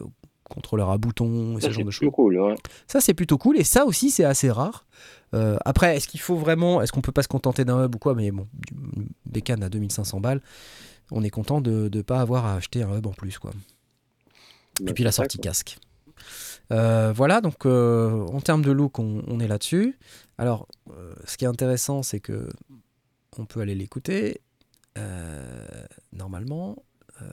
[0.45, 2.11] contrôleurs à boutons, et ce genre de choses.
[2.13, 3.59] Cool, Ça, c'est plutôt cool.
[3.59, 4.87] Et ça aussi, c'est assez rare.
[5.35, 7.99] Euh, après, est-ce qu'il faut vraiment, est-ce qu'on peut pas se contenter d'un hub ou
[7.99, 8.15] quoi?
[8.15, 8.47] Mais bon,
[9.27, 10.41] Bécane à 2500 balles,
[11.11, 13.53] on est content de ne pas avoir à acheter un hub en plus, quoi.
[14.87, 15.79] et puis la sortie casque.
[16.73, 19.99] Euh, voilà, donc en termes de look, on, on est là-dessus.
[20.39, 20.69] Alors,
[21.27, 22.49] ce qui est intéressant, c'est que
[23.39, 24.41] on peut aller l'écouter.
[24.99, 26.85] Euh, normalement,
[27.23, 27.27] euh,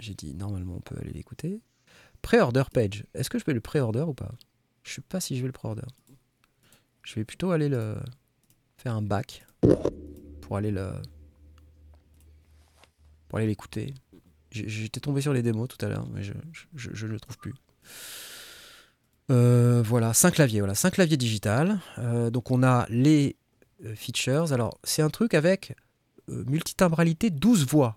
[0.00, 1.60] j'ai dit normalement on peut aller l'écouter.
[2.22, 3.04] Pré-order page.
[3.14, 4.32] Est-ce que je vais le pré-order ou pas?
[4.82, 5.86] Je sais pas si je vais le pré-order.
[7.02, 7.96] Je vais plutôt aller le
[8.76, 9.46] faire un back
[10.40, 10.90] pour aller le
[13.28, 13.94] pour aller l'écouter.
[14.50, 17.54] J'étais tombé sur les démos tout à l'heure, mais je, ne le trouve plus.
[19.30, 21.80] Euh, voilà, 5 claviers, voilà, 5 claviers digital.
[22.32, 23.36] donc on a les
[23.94, 24.52] features.
[24.52, 25.74] Alors c'est un truc avec
[26.28, 27.96] multitimbralité 12 voix.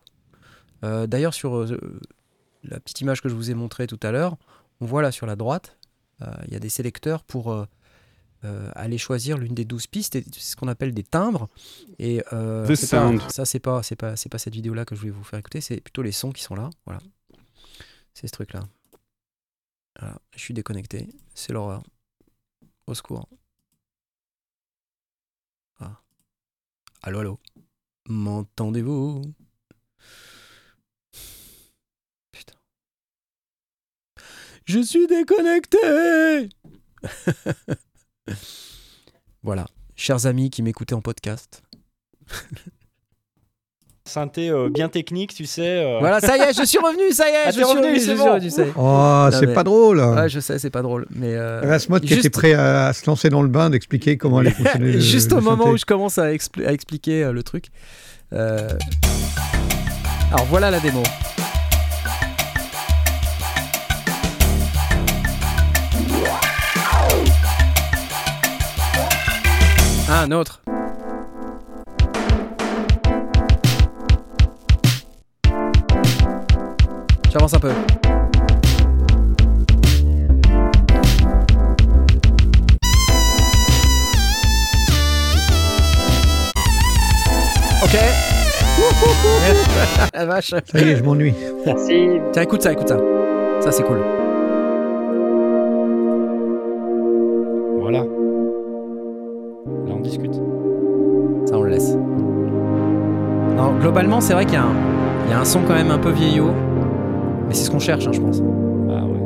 [0.83, 1.99] Euh, d'ailleurs, sur euh,
[2.63, 4.37] la petite image que je vous ai montrée tout à l'heure,
[4.79, 5.77] on voit là sur la droite,
[6.45, 7.65] il y a des sélecteurs pour
[8.75, 10.13] allez choisir l'une des 12 pistes.
[10.13, 11.49] C'est ce qu'on appelle des timbres.
[11.97, 12.21] Et
[13.29, 15.61] ça, c'est pas, c'est pas, c'est pas cette vidéo-là que je vais vous faire écouter.
[15.61, 16.69] C'est plutôt les sons qui sont là.
[16.85, 16.99] Voilà.
[18.13, 18.61] C'est ce truc-là.
[19.99, 20.19] Voilà.
[20.35, 21.07] Je suis déconnecté.
[21.33, 21.83] C'est l'horreur.
[22.87, 23.27] Au secours.
[25.79, 25.99] Ah.
[27.01, 27.39] Allô, allô.
[28.11, 29.21] M'entendez-vous?
[32.33, 32.55] Putain.
[34.65, 36.49] Je suis déconnecté
[39.43, 39.65] Voilà.
[39.95, 41.63] Chers amis qui m'écoutaient en podcast.
[44.11, 45.83] synthé euh, bien technique, tu sais.
[45.83, 45.97] Euh.
[45.99, 48.15] Voilà, ça y est, je suis revenu, ça y est, ah, je suis revenu, c'est
[48.15, 48.37] bon.
[48.77, 49.99] Oh, c'est pas drôle.
[49.99, 51.33] Ouais, je sais, c'est pas drôle, mais.
[51.33, 54.99] Euh, qui était prêt à, se lancer dans le bain d'expliquer comment allait fonctionner.
[54.99, 56.31] Juste au moment où je commence à, à
[56.73, 57.67] expliquer euh, le truc.
[58.31, 58.77] Alors
[60.49, 61.03] voilà la démo.
[70.09, 70.61] Ah, un autre.
[77.31, 77.69] J'avance un peu.
[87.81, 87.97] Ok.
[90.13, 90.49] La vache.
[90.49, 91.33] Ça y est, je m'ennuie.
[91.65, 92.19] Merci.
[92.33, 92.97] Tiens, écoute ça, écoute ça.
[93.61, 94.01] Ça, c'est cool.
[97.79, 97.99] Voilà.
[97.99, 100.33] Là, on discute.
[101.45, 101.95] Ça, on le laisse.
[103.55, 104.75] Non, globalement, c'est vrai qu'il y a un
[105.31, 106.51] il y a un son quand même un peu vieillot,
[107.47, 108.41] mais c'est ce qu'on cherche, hein, je pense.
[108.89, 109.19] Ah ouais.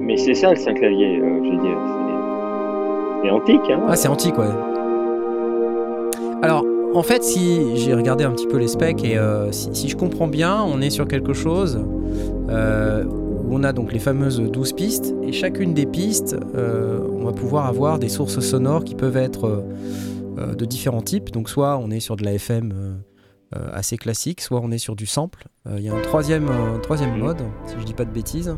[0.00, 1.78] Mais c'est ça le 5 clavier, euh, je veux dire.
[3.22, 4.46] C'est antique, hein Ah, c'est antique, ouais.
[6.42, 6.64] Alors,
[6.94, 10.28] en fait, si j'ai regardé un petit peu les specs et euh, si, je comprends
[10.28, 11.80] bien, on est sur quelque chose
[12.50, 17.32] euh, où on a donc les fameuses 12 pistes et chacune des pistes, on va
[17.32, 19.64] pouvoir avoir des sources sonores qui peuvent être
[20.36, 21.30] de différents types.
[21.30, 22.92] Donc, soit on est sur de la FM euh,
[23.72, 25.46] assez classique, soit on est sur du sample.
[25.66, 26.48] Euh, il y a un troisième,
[26.82, 28.56] troisième mode, si je dis pas de bêtises.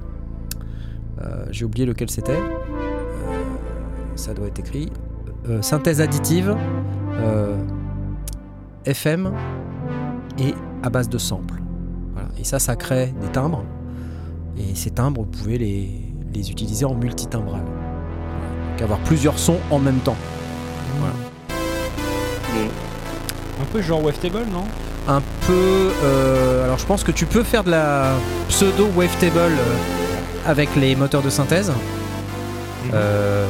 [1.22, 2.38] Euh, j'ai oublié lequel c'était.
[4.14, 4.92] ça doit être écrit.
[5.61, 6.57] synthèse additive,
[8.84, 9.32] FM
[10.38, 11.55] et à base de sample.
[12.38, 13.64] Et ça, ça crée des timbres.
[14.59, 15.90] Et ces timbres, vous pouvez les,
[16.32, 17.62] les utiliser en multitimbral.
[18.70, 20.16] Donc avoir plusieurs sons en même temps.
[21.03, 21.26] Un
[23.67, 24.64] peu genre Wavetable, non?
[25.09, 25.91] Un peu.
[26.05, 28.12] Euh, alors je pense que tu peux faire de la
[28.49, 29.77] pseudo Wavetable euh,
[30.47, 31.71] avec les moteurs de synthèse.
[31.71, 32.91] Mhm.
[32.95, 33.47] Euh,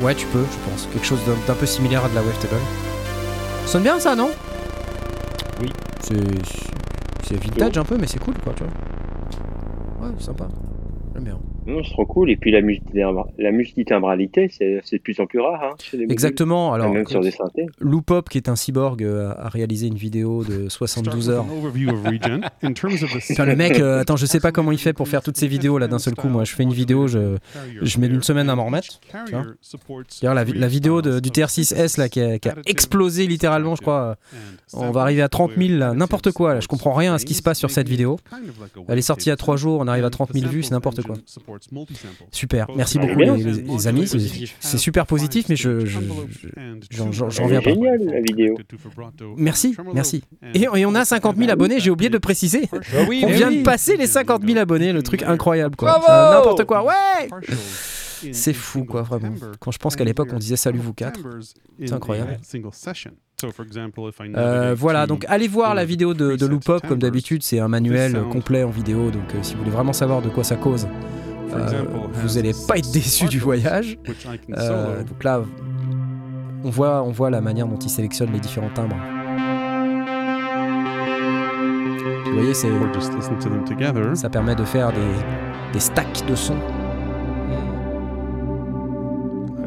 [0.00, 0.88] ouais, tu peux, je pense.
[0.92, 2.60] Quelque chose d'un peu similaire à de la Wavetable.
[3.64, 4.30] Ça sonne bien ça, non?
[5.60, 5.72] Oui.
[6.00, 10.08] C'est vintage un peu, mais c'est cool quoi, tu vois.
[10.08, 10.48] Ouais, sympa.
[11.14, 11.38] J'aime bien.
[11.68, 12.30] Non, c'est trop cool.
[12.30, 12.60] Et puis la,
[13.38, 15.62] la multitimbralité, c'est de plus en plus rare.
[15.62, 16.72] Hein, Exactement.
[16.72, 17.66] Alors, même sur des synthés.
[17.78, 21.44] Loopop, qui est un cyborg, euh, a réalisé une vidéo de 72 heures.
[23.32, 25.46] enfin, le mec, euh, attends, je sais pas comment il fait pour faire toutes ces
[25.46, 26.28] vidéos là d'un seul coup.
[26.28, 27.36] Moi, je fais une vidéo, je,
[27.82, 29.00] je mets une semaine à m'en remettre.
[30.22, 34.16] La, la, vidéo du TR6S là, qui a, qui, a, explosé littéralement, je crois.
[34.72, 36.54] On va arriver à 30 000, n'importe quoi.
[36.54, 36.60] Là.
[36.60, 38.18] Je comprends rien à ce qui se passe sur cette vidéo.
[38.88, 40.70] Elle est sortie il y a 3 jours, on arrive à 30 000 vues, c'est
[40.70, 41.16] n'importe quoi.
[42.30, 44.06] Super, merci beaucoup les, amis.
[44.60, 45.84] C'est super positif, mais je
[46.90, 47.70] j'en reviens pas.
[47.70, 48.56] génial la vidéo.
[49.36, 50.22] Merci, merci.
[50.54, 52.68] Et, on a 50 000 abonnés, j'ai oublié de préciser.
[52.72, 56.00] Bah on vient de passer les 50 000 abonnés, le truc incroyable quoi.
[56.32, 57.28] N'importe quoi, ouais
[58.32, 59.34] c'est fou, quoi, vraiment.
[59.60, 61.20] Quand je pense qu'à l'époque, on disait salut vous quatre.
[61.78, 62.38] C'est incroyable.
[64.36, 68.24] Euh, voilà, donc allez voir la vidéo de, de Loopop, comme d'habitude, c'est un manuel
[68.32, 70.88] complet en vidéo, donc euh, si vous voulez vraiment savoir de quoi ça cause,
[71.52, 73.98] euh, vous n'allez pas être déçu du voyage.
[74.56, 75.42] Euh, donc là,
[76.64, 78.96] on voit, on voit la manière dont il sélectionne les différents timbres.
[82.26, 82.68] Vous voyez, c'est,
[84.14, 86.58] ça permet de faire des, des stacks de sons.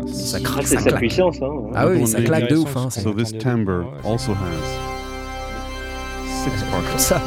[0.08, 1.42] Ça craque, c'est sa puissance.
[1.42, 1.72] Hein.
[1.74, 2.76] Ah oui, ça claque de ouf.
[2.78, 4.92] Hein, so this timbre also has
[6.44, 7.00] six parts.
[7.00, 7.22] Ça.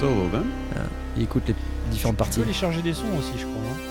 [0.00, 0.46] Solo then.
[0.74, 0.80] Ah,
[1.14, 1.54] il écoute les
[1.90, 2.34] différentes parties.
[2.34, 3.90] Tu peux aller charger des sons aussi, je crois.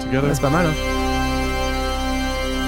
[0.00, 0.34] together.
[0.34, 0.66] C'est pas mal.
[0.66, 0.74] Hein.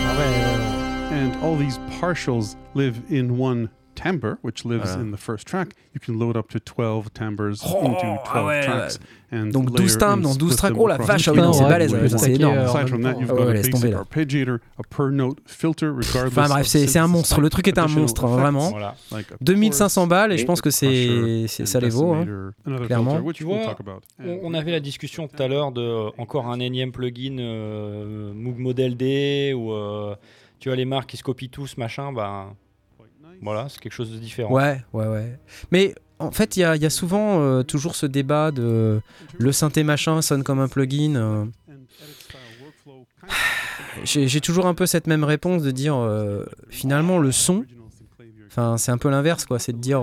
[0.06, 5.02] Ah ouais, And all these partials live in one timbre, which lives voilà.
[5.02, 8.46] in the first track, you can load up to 12 timbres oh, into 12 ah
[8.46, 8.98] ouais, tracks.
[9.32, 10.74] And Donc 12 timbres dans 12 tracks.
[10.76, 12.58] Oh la vache, ah oui, c'est balèze, c'est énorme.
[12.58, 16.36] Aside from that, you've got a basic arpeggiator, a per note filter, regardless.
[16.36, 17.40] Enfin bref, c'est un monstre.
[17.40, 18.70] Le truc est un monstre, vraiment.
[18.70, 18.94] Voilà.
[19.40, 22.26] 2500 balles et je pense que c'est ça les vaut, hein,
[22.86, 23.22] clairement.
[23.32, 23.76] Tu vois,
[24.18, 28.58] on avait la discussion tout à l'heure de euh, encore un énième plugin euh, Moog
[28.58, 30.14] Model D ou euh,
[30.58, 32.54] tu vois les marques qui se copient tous, machin, bah
[33.42, 34.52] voilà, c'est quelque chose de différent.
[34.52, 35.38] Ouais, ouais, ouais.
[35.72, 39.00] Mais en fait, il y, y a, souvent euh, toujours ce débat de
[39.38, 41.16] le synthé machin sonne comme un plugin.
[41.16, 41.44] Euh.
[44.04, 47.66] J'ai toujours un peu cette même réponse de dire euh, finalement le son,
[48.46, 50.02] enfin c'est un peu l'inverse quoi, c'est de dire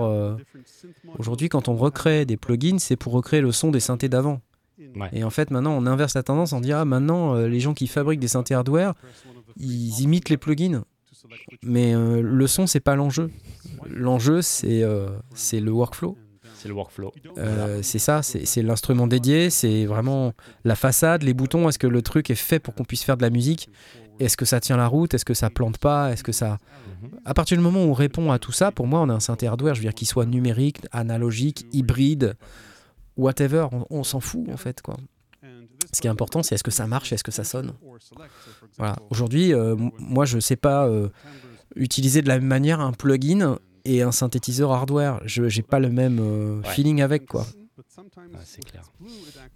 [1.18, 4.40] aujourd'hui quand on recrée des plugins, c'est pour recréer le son des synthés d'avant.
[5.12, 7.88] Et en fait maintenant on inverse la tendance, on dit ah maintenant les gens qui
[7.88, 8.94] fabriquent des synthés hardware,
[9.56, 10.84] ils imitent les plugins.
[11.62, 13.30] Mais euh, le son, c'est pas l'enjeu.
[13.88, 16.16] L'enjeu, c'est euh, c'est le workflow.
[16.54, 17.12] C'est le workflow.
[17.38, 21.68] Euh, c'est ça, c'est l'instrument dédié, c'est vraiment la façade, les boutons.
[21.68, 23.70] Est-ce que le truc est fait pour qu'on puisse faire de la musique?
[24.18, 25.14] Est-ce que ça tient la route?
[25.14, 26.12] Est-ce que ça plante pas?
[26.12, 26.58] Est-ce que ça.
[27.24, 29.20] À partir du moment où on répond à tout ça, pour moi, on a un
[29.20, 32.36] synthé hardware, je veux dire qu'il soit numérique, analogique, hybride,
[33.16, 34.82] whatever, on, s'en fout en fait.
[34.82, 34.96] quoi.
[35.92, 37.72] Ce qui est important, c'est est-ce que ça marche, est-ce que ça sonne.
[38.78, 38.96] Voilà.
[39.10, 41.08] Aujourd'hui, euh, moi, je ne sais pas euh,
[41.74, 45.20] utiliser de la même manière un plugin et un synthétiseur hardware.
[45.24, 47.46] Je n'ai pas le même euh, feeling avec, quoi.
[48.44, 48.84] c'est clair.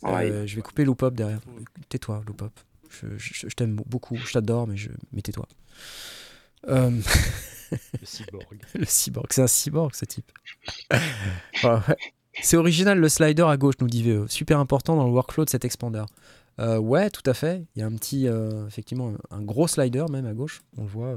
[0.03, 1.41] je vais couper Loopop derrière.
[1.89, 2.53] Tais-toi, Loopop.
[2.91, 4.91] Je, je, je t'aime beaucoup, je t'adore, mais, je...
[5.13, 5.47] mais tais-toi.
[6.67, 7.01] le
[8.03, 8.61] cyborg.
[8.75, 10.33] le cyborg, c'est un cyborg ce type.
[12.43, 14.27] C'est original le slider à gauche, nous dit VE.
[14.29, 16.05] Super important dans le workflow de cet expander.
[16.61, 17.65] Euh, ouais, tout à fait.
[17.75, 20.63] Il y a un petit, euh, effectivement, un gros slider même à gauche.
[20.77, 21.17] On le voit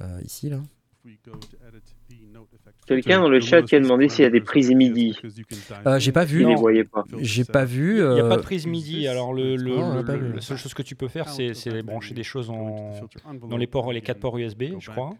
[0.00, 0.60] euh, ici, là.
[2.86, 5.18] Quelqu'un dans le chat qui a demandé s'il y a des prises MIDI.
[5.86, 6.42] Euh, j'ai pas vu.
[6.42, 7.04] Il les voyait pas.
[7.18, 7.98] J'ai pas vu.
[7.98, 9.08] Il n'y a pas de prise MIDI.
[9.08, 12.92] Alors le, la seule chose que tu peux faire, c'est brancher des choses en,
[13.48, 15.10] dans les ports, les quatre ports USB, je crois.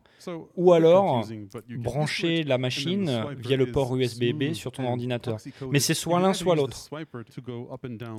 [0.56, 1.26] Ou alors
[1.68, 5.38] brancher la machine via le port USB-B sur ton ordinateur.
[5.70, 6.88] Mais c'est soit l'un, soit l'autre.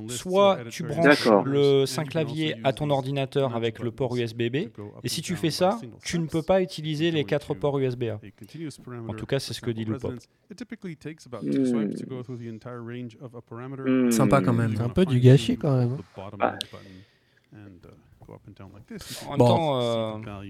[0.08, 4.56] Soit tu branches le clavier à ton ordinateur avec le port USB-B,
[5.04, 8.20] et si tu fais ça, tu ne peux pas utiliser les quatre ports USB-A.
[9.08, 10.14] En tout cas, c'est ce que dit le pop.
[13.84, 14.10] Hmm.
[14.10, 14.74] Sympa quand même.
[14.80, 15.92] Un peu du gâchis quand même.
[15.92, 16.58] Hein.
[19.26, 20.42] En même temps, euh,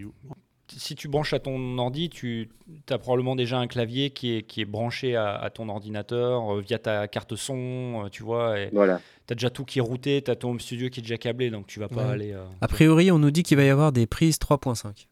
[0.69, 2.51] si tu branches à ton ordi, tu
[2.91, 6.79] as probablement déjà un clavier qui est, qui est branché à, ton ordinateur euh, via
[6.79, 8.59] ta carte son, euh, tu vois.
[8.59, 9.01] Et voilà.
[9.27, 11.19] Tu as déjà tout qui est routé, tu as ton home studio qui est déjà
[11.19, 12.35] câblé, donc tu vas pas aller.
[12.61, 15.07] A priori, on nous dit qu'il va y avoir des prises 3.5.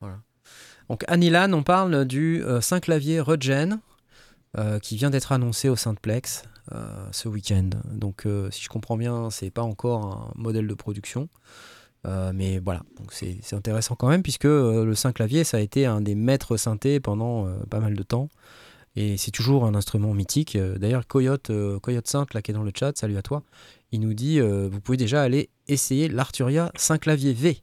[0.00, 0.18] Voilà.
[0.88, 3.80] Donc Anilan, on parle du euh, clavier Regen
[4.58, 7.70] euh, qui vient d'être annoncé au Synthplex euh, ce week-end.
[7.90, 11.28] Donc si je comprends bien, c'est pas encore un modèle de production.
[12.04, 16.56] mais voilà, c'est intéressant quand même puisque le clavier ça a été un des maîtres
[16.56, 18.28] synthés pendant pas mal de temps.
[18.94, 20.58] Et c'est toujours un instrument mythique.
[20.58, 23.42] D'ailleurs, Coyote, Coyote Synth, là, qui est dans le chat, salut à toi,
[23.90, 26.70] il nous dit vous pouvez déjà aller essayer l'Arturia
[27.00, 27.62] clavier V.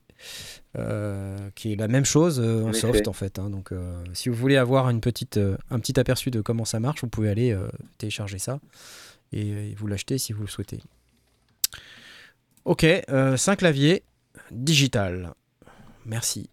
[0.78, 3.40] Euh, qui est la même chose euh, en, soft en fait.
[3.40, 3.50] Hein.
[3.50, 5.40] donc, euh, si vous voulez avoir une petite,
[5.72, 7.58] un petit aperçu de comment ça marche, vous pouvez aller
[7.98, 8.60] télécharger ça
[9.32, 10.82] et, vous l'acheter si vous le souhaitez.
[12.66, 14.04] Ok, 5 claviers
[14.52, 15.34] digital.
[16.06, 16.50] Merci.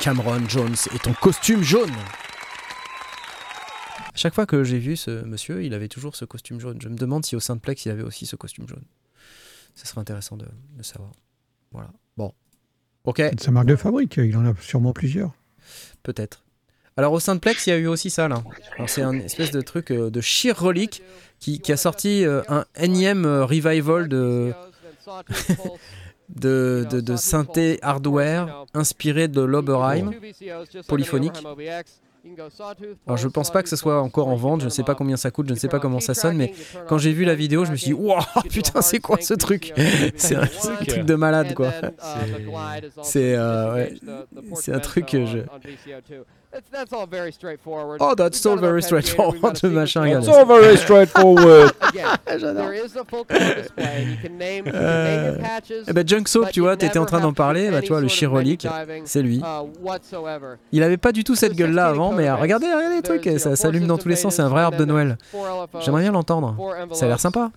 [0.00, 1.92] Cameron Jones et ton costume jaune.
[3.98, 6.80] À chaque fois que j'ai vu ce monsieur, il avait toujours ce costume jaune.
[6.80, 8.84] Je me demande si au sein de Plex, il avait aussi ce costume jaune.
[9.74, 10.46] Ce serait intéressant de,
[10.76, 11.12] de savoir.
[11.70, 11.90] Voilà.
[13.04, 13.16] Ok.
[13.18, 15.32] C'est sa marque de fabrique, il en a sûrement plusieurs.
[16.02, 16.42] Peut-être.
[16.96, 18.42] Alors au sein de Plex, il y a eu aussi ça là.
[18.86, 21.02] C'est un espèce de truc euh, de sheer relique
[21.38, 24.52] qui, qui a sorti euh, un énième euh, revival de,
[26.28, 30.12] de, de, de, synthé hardware inspiré de l'Oberheim
[30.86, 31.42] polyphonique.
[33.06, 35.16] Alors je pense pas que ce soit encore en vente, je ne sais pas combien
[35.16, 36.52] ça coûte, je ne sais pas comment ça sonne, mais
[36.88, 39.72] quand j'ai vu la vidéo, je me suis dit, waouh, putain, c'est quoi ce truc?
[40.16, 41.72] C'est un, truc de malade, quoi.
[43.02, 43.94] C'est euh, ouais.
[44.68, 45.38] un truc que je.
[46.70, 47.98] That's all very straightforward.
[48.02, 49.40] Oh, that's all very straightforward.
[49.40, 49.64] That's
[50.28, 51.72] all very straightforward.
[52.26, 54.06] There is a full color display.
[54.10, 55.84] You can name, you can name your patches.
[55.88, 57.70] Eh ben, Junk Soap, tu vois, t'étais en train d'en parler.
[57.70, 58.66] Bah, tu vois, le Chirolic,
[59.04, 59.42] c'est lui.
[60.72, 63.30] Il avait pas du tout cette gueule-là avant, mais regardez, regardez les trucs.
[63.38, 64.36] Ça s'allume dans tous les sens.
[64.36, 65.16] C'est un vrai arbre de Noël.
[65.80, 66.56] J'aimerais bien l'entendre.
[66.92, 67.50] Ça a l'air sympa.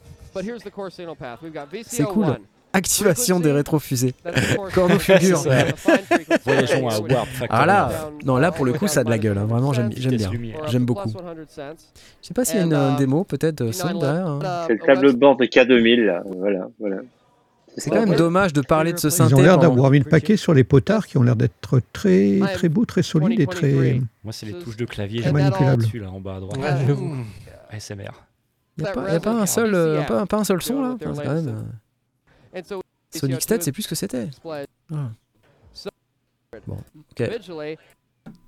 [1.86, 2.38] C'est cool.
[2.76, 4.14] Activation des rétrofusées.
[4.74, 5.42] Corneau figure.
[6.44, 9.38] Voyageons à Warp Ah là, non, là pour le coup, ça a de la gueule.
[9.38, 9.46] Hein.
[9.46, 10.30] Vraiment, j'aime bien.
[10.68, 11.10] J'aime beaucoup.
[11.10, 14.28] Je sais pas s'il y a une, démo, peut-être, euh, son derrière.
[14.28, 14.40] Hein.
[14.68, 16.24] C'est le tableau de bord de K2000, là.
[16.26, 16.98] Voilà, voilà.
[17.78, 19.34] C'est quand même dommage de parler de ce synthé.
[19.34, 22.40] Ils ont l'air d'avoir mis le paquet sur les potards qui ont l'air d'être très,
[22.54, 24.02] très beaux, très solides et très.
[24.24, 25.82] Moi, c'est les touches de clavier manipulables.
[25.82, 26.60] dessus là en bas à droite.
[27.70, 28.12] ASMR.
[28.78, 30.82] Il n'y a, pas, y a pas, un seul, euh, pas, pas, un seul son
[30.82, 30.98] là?
[31.02, 31.62] Quand même, euh...
[33.12, 34.30] Sonic State, c'est plus ce que c'était.
[34.94, 35.12] Ah.
[36.68, 36.78] Bon,
[37.12, 37.30] ok.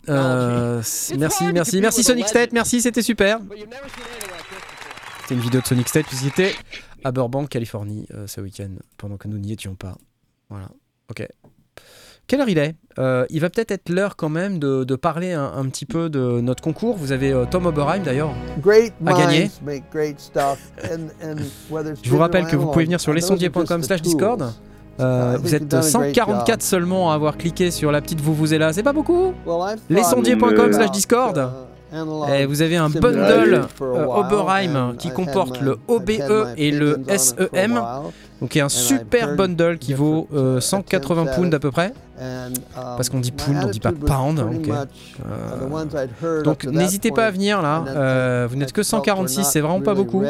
[0.09, 0.81] Euh,
[1.17, 3.39] merci, merci, merci Sonic State, merci, c'était super.
[5.21, 6.55] C'était une vidéo de Sonic State puisqu'il était
[7.03, 9.97] à Burbank, Californie, euh, ce week-end, pendant que nous n'y étions pas.
[10.49, 10.69] Voilà,
[11.09, 11.27] ok.
[12.27, 12.75] Quelle heure il est?
[12.99, 16.09] Euh, Il va peut-être être, l'heure quand même de, de parler un, un, petit peu
[16.09, 16.97] de notre concours.
[16.97, 18.33] Vous avez euh, Tom Oberheim d'ailleurs
[19.05, 19.49] à gagner.
[22.03, 24.51] Je vous rappelle que vous pouvez venir sur lesondiers.com slash discord.
[24.99, 28.73] Euh, vous êtes 144 seulement à avoir cliqué sur la petite vous vous êtes là,
[28.73, 29.33] c'est pas beaucoup?
[29.89, 31.49] Lesondiers.com slash discord.
[32.33, 37.79] et vous avez un bundle Oberheim qui comporte le OBE et le SEM.
[38.41, 40.27] Donc il y a un super bundle qui vaut
[40.59, 41.93] 180 euh, pounds à peu près.
[42.73, 44.39] Parce qu'on dit pound, on dit pas pound.
[44.39, 48.47] Euh, donc n'hésitez pas à venir là.
[48.47, 50.23] vous n'êtes que 146, c'est vraiment pas beaucoup.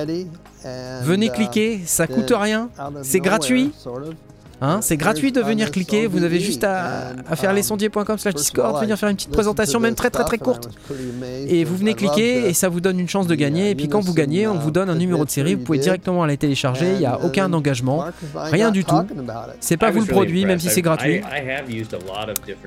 [1.04, 2.70] Venez cliquer, ça coûte rien,
[3.04, 3.72] c'est gratuit.
[4.60, 8.98] Hein, c'est gratuit de venir cliquer, vous avez juste à, faire lesondiers.com slash discord, venir
[8.98, 10.70] faire une petite présentation, même très très très courte.
[11.48, 13.70] Et vous venez cliquer et ça vous donne une chance de gagner.
[13.70, 16.24] Et puis quand vous gagnez, on vous donne un numéro de série, vous pouvez directement
[16.24, 18.06] aller télécharger, il n'y a aucun engagement,
[18.36, 18.96] rien du tout.
[19.60, 21.22] C'est pas vous le produit, même si c'est gratuit.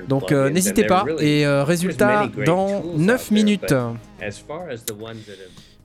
[0.07, 1.05] Donc euh, n'hésitez pas.
[1.19, 3.73] Et euh, résultat, dans 9 minutes.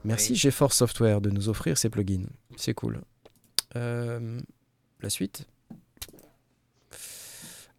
[0.05, 2.27] Merci GeForce Software de nous offrir ces plugins.
[2.55, 3.01] C'est cool.
[3.75, 4.39] Euh,
[5.01, 5.45] la suite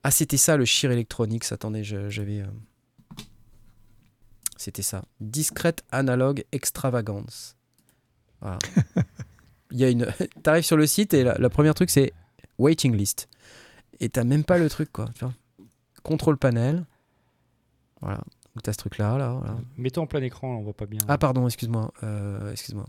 [0.09, 1.52] ah, c'était ça le Sheer Electronics.
[1.52, 2.40] Attendez, j'avais.
[2.40, 2.46] Euh,
[4.56, 5.04] c'était ça.
[5.20, 7.59] Discrete Analog Extravagance.
[8.40, 8.59] Voilà.
[9.70, 10.06] Il y a une.
[10.42, 12.14] T'arrives sur le site et la, première truc c'est
[12.56, 13.28] waiting list.
[14.00, 15.11] Et t'as même pas le truc quoi.
[15.14, 15.34] Tu vois
[16.02, 16.86] Contrôle panel.
[18.00, 18.22] Voilà.
[18.54, 19.18] Donc t'as ce truc là.
[19.18, 19.38] là
[19.76, 21.00] Mets-toi en plein écran, on voit pas bien.
[21.06, 21.92] Ah pardon, excuse-moi.
[22.02, 22.86] Euh, excuse-moi.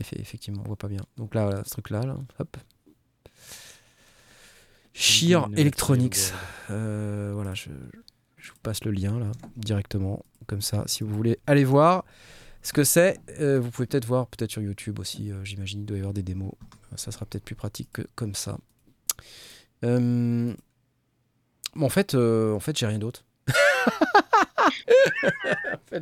[0.00, 1.02] Effectivement, on voit pas bien.
[1.18, 2.16] Donc là, voilà, ce truc là, là.
[2.38, 2.56] Hop.
[4.98, 6.32] Sheer Electronics.
[6.70, 10.82] Euh, voilà, je, vous passe le lien là, directement, comme ça.
[10.86, 12.04] Si vous voulez aller voir
[12.62, 15.86] ce que c'est, euh, vous pouvez peut-être voir, peut-être sur YouTube aussi, euh, j'imagine, il
[15.86, 16.50] doit y avoir des démos.
[16.96, 18.58] Ça sera peut-être plus pratique que comme ça.
[19.84, 20.56] en
[21.88, 23.24] fait, en fait j'ai rien d'autre.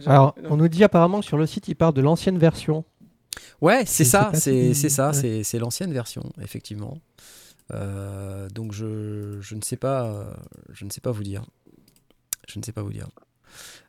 [0.07, 2.87] Alors, on nous dit apparemment que sur le site, il parle de l'ancienne version.
[3.61, 6.99] Ouais, c'est ça, c'est ça, c'est l'ancienne version, effectivement.
[7.73, 10.27] Euh, donc je, je, ne sais pas,
[10.71, 11.45] je ne sais pas vous dire.
[12.49, 13.09] Je ne sais pas vous dire.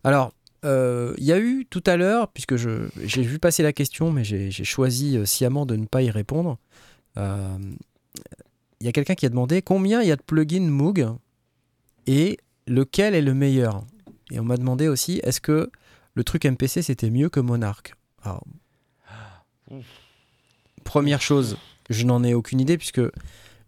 [0.03, 0.33] Alors,
[0.65, 4.23] euh, il y a eu tout à l'heure, puisque j'ai vu passer la question, mais
[4.23, 6.57] j'ai choisi euh, sciemment de ne pas y répondre.
[7.15, 11.07] Il y a quelqu'un qui a demandé combien il y a de plugins Moog
[12.05, 13.83] et lequel est le meilleur?
[14.29, 15.71] Et on m'a demandé aussi est-ce que
[16.13, 17.95] le truc MPC c'était mieux que Monarch?
[18.21, 18.43] Alors,
[20.83, 21.57] Première chose,
[21.89, 23.01] je n'en ai aucune idée puisque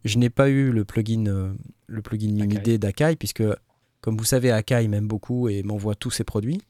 [0.05, 1.53] je n'ai pas eu le plugin, euh,
[1.87, 3.43] le plugin Mimid d'Akai, puisque,
[4.01, 6.61] comme vous savez, Akai m'aime beaucoup et m'envoie tous ses produits.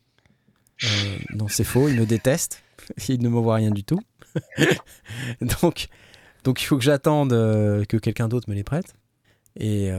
[0.84, 2.63] Euh, non, c'est faux, il me déteste.
[3.09, 3.99] il ne m'envoie rien du tout.
[5.61, 5.88] donc,
[6.43, 8.93] donc, il faut que j'attende euh, que quelqu'un d'autre me les prête.
[9.59, 9.91] Et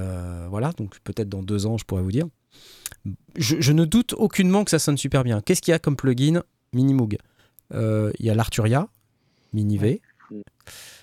[0.49, 2.27] voilà, donc peut-être dans deux ans, je pourrais vous dire.
[3.37, 5.43] Je, ne doute aucunement que ça sonne super bien.
[5.43, 7.19] Qu'est-ce qu'il y a comme plugin Minimoog?
[7.75, 8.89] Il y a l'Arturia,
[9.53, 10.01] Mini-V.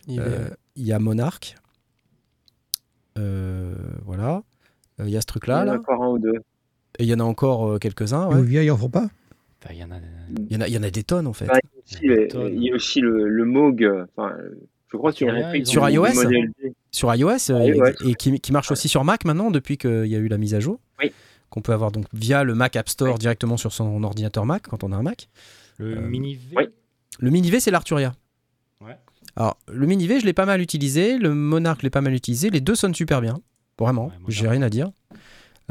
[0.07, 1.55] Il y a Monarch.
[3.17, 3.73] Euh,
[4.05, 4.43] voilà.
[4.99, 5.63] Euh, il y a ce truc-là.
[5.63, 6.39] Il y en a encore un ou deux.
[6.99, 8.27] Et il y en a encore euh, quelques-uns.
[8.27, 8.63] Ouais.
[8.63, 9.07] il en faut pas
[9.71, 9.95] il y, en a,
[10.29, 11.49] il, y en a, il y en a des tonnes en fait.
[12.01, 13.81] il, y a aussi le, le Moog.
[13.81, 15.13] je crois a
[15.65, 16.07] sur iOS.
[16.91, 17.51] Sur iOS,
[18.05, 20.55] et, qui, qui, marche aussi sur Mac maintenant depuis qu'il y a eu la mise
[20.55, 20.79] à jour.
[21.01, 21.11] Oui.
[21.49, 24.85] Qu'on peut avoir donc via le Mac App Store directement sur son ordinateur Mac quand
[24.85, 25.27] on a un Mac.
[25.79, 26.69] Le Mini V.
[27.19, 28.13] Le Mini V, c'est l'Arturia.
[29.37, 31.19] Alors, le Mini-V, je l'ai pas mal utilisé.
[31.19, 32.49] Le Monarch, je l'ai pas mal utilisé.
[32.49, 33.39] Les deux sonnent super bien.
[33.77, 34.89] Vraiment, j'ai rien à dire.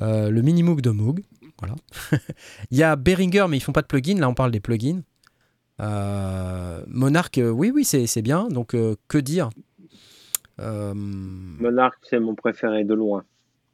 [0.00, 1.24] Euh, le Mini-Moog de Moog.
[1.58, 1.74] Voilà.
[2.70, 4.20] Il y a Behringer, mais ils font pas de plugin.
[4.20, 5.00] Là, on parle des plugins.
[5.80, 8.46] Euh, Monarch, euh, oui, oui, c'est bien.
[8.46, 8.68] Donc,
[9.08, 9.50] que dire?
[10.58, 13.24] Monarch, c'est mon préféré de loin.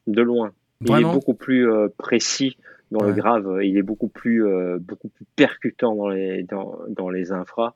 [0.07, 0.53] De loin.
[0.81, 1.69] Il est beaucoup plus
[1.99, 2.57] précis
[2.91, 3.59] dans le grave.
[3.63, 4.43] Il est beaucoup plus,
[4.81, 7.75] beaucoup plus percutant dans les, dans, dans les infras.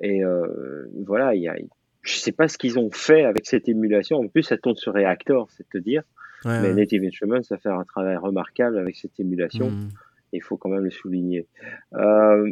[0.00, 1.56] Et euh, voilà, il y a,
[2.02, 4.18] je sais pas ce qu'ils ont fait avec cette émulation.
[4.18, 6.02] En plus, ça tourne sur Reactor, c'est te dire.
[6.44, 9.70] Mais Native Instruments, ça fait un travail remarquable avec cette émulation.
[9.70, 9.88] Hmm.
[10.32, 11.46] Il faut quand même le souligner.
[11.94, 12.50] Euh,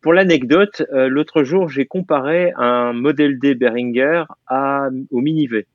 [0.00, 5.66] pour l'anecdote, euh, l'autre jour, j'ai comparé un modèle D Behringer à, au Mini V.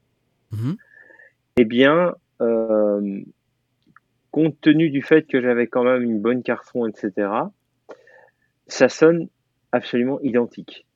[0.51, 0.73] Hmm.
[1.57, 3.21] Eh bien, euh,
[4.31, 7.29] compte tenu du fait que j'avais quand même une bonne carte son, etc.,
[8.67, 9.27] ça sonne
[9.71, 10.87] absolument identique.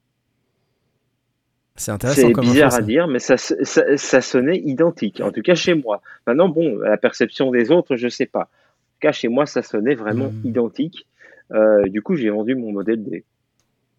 [1.78, 2.28] C'est intéressant.
[2.28, 5.22] C'est bizarre à dire, mais ça, ça, sonnait identique.
[5.22, 6.02] En tout cas chez moi.
[6.26, 8.42] Maintenant, bon, la perception des autres, je sais pas.
[8.42, 10.42] En tout cas, chez moi, ça sonnait vraiment hmm.
[10.44, 11.08] identique.
[11.54, 13.24] Euh, du coup, j'ai vendu mon modèle D.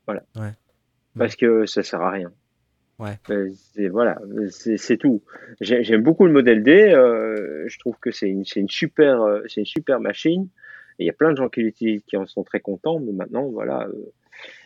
[0.06, 0.24] Voilà.
[1.16, 2.32] Parce que ça sert à rien.
[2.98, 3.16] Ouais.
[3.30, 3.50] Euh,
[3.92, 4.18] voilà,
[4.50, 5.22] c'est tout.
[5.60, 6.92] J'aime beaucoup le modèle D.
[6.92, 10.48] Euh, je trouve que c'est une, une, super, c'est une super machine.
[10.98, 12.98] il y a plein de gens qui qui en sont très contents.
[12.98, 13.86] Mais maintenant, voilà,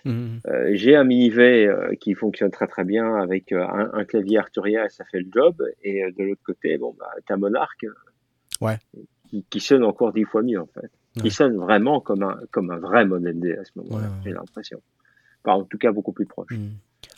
[0.05, 0.41] Mhm.
[0.47, 4.39] Euh, j'ai un mini V euh, qui fonctionne très très bien avec euh, un, clavier
[4.39, 5.63] Arturia et ça fait le job.
[5.83, 7.85] Et de l'autre côté, bon, bah, as Monarch
[8.61, 8.79] ouais.
[9.51, 10.91] qui, sonne encore dix fois mieux en fait.
[11.21, 14.81] Qui sonne vraiment comme un, comme un vrai modèle D à ce moment-là, j'ai l'impression.
[15.45, 16.51] en tout cas, beaucoup plus proche.
[16.51, 16.73] Mhm.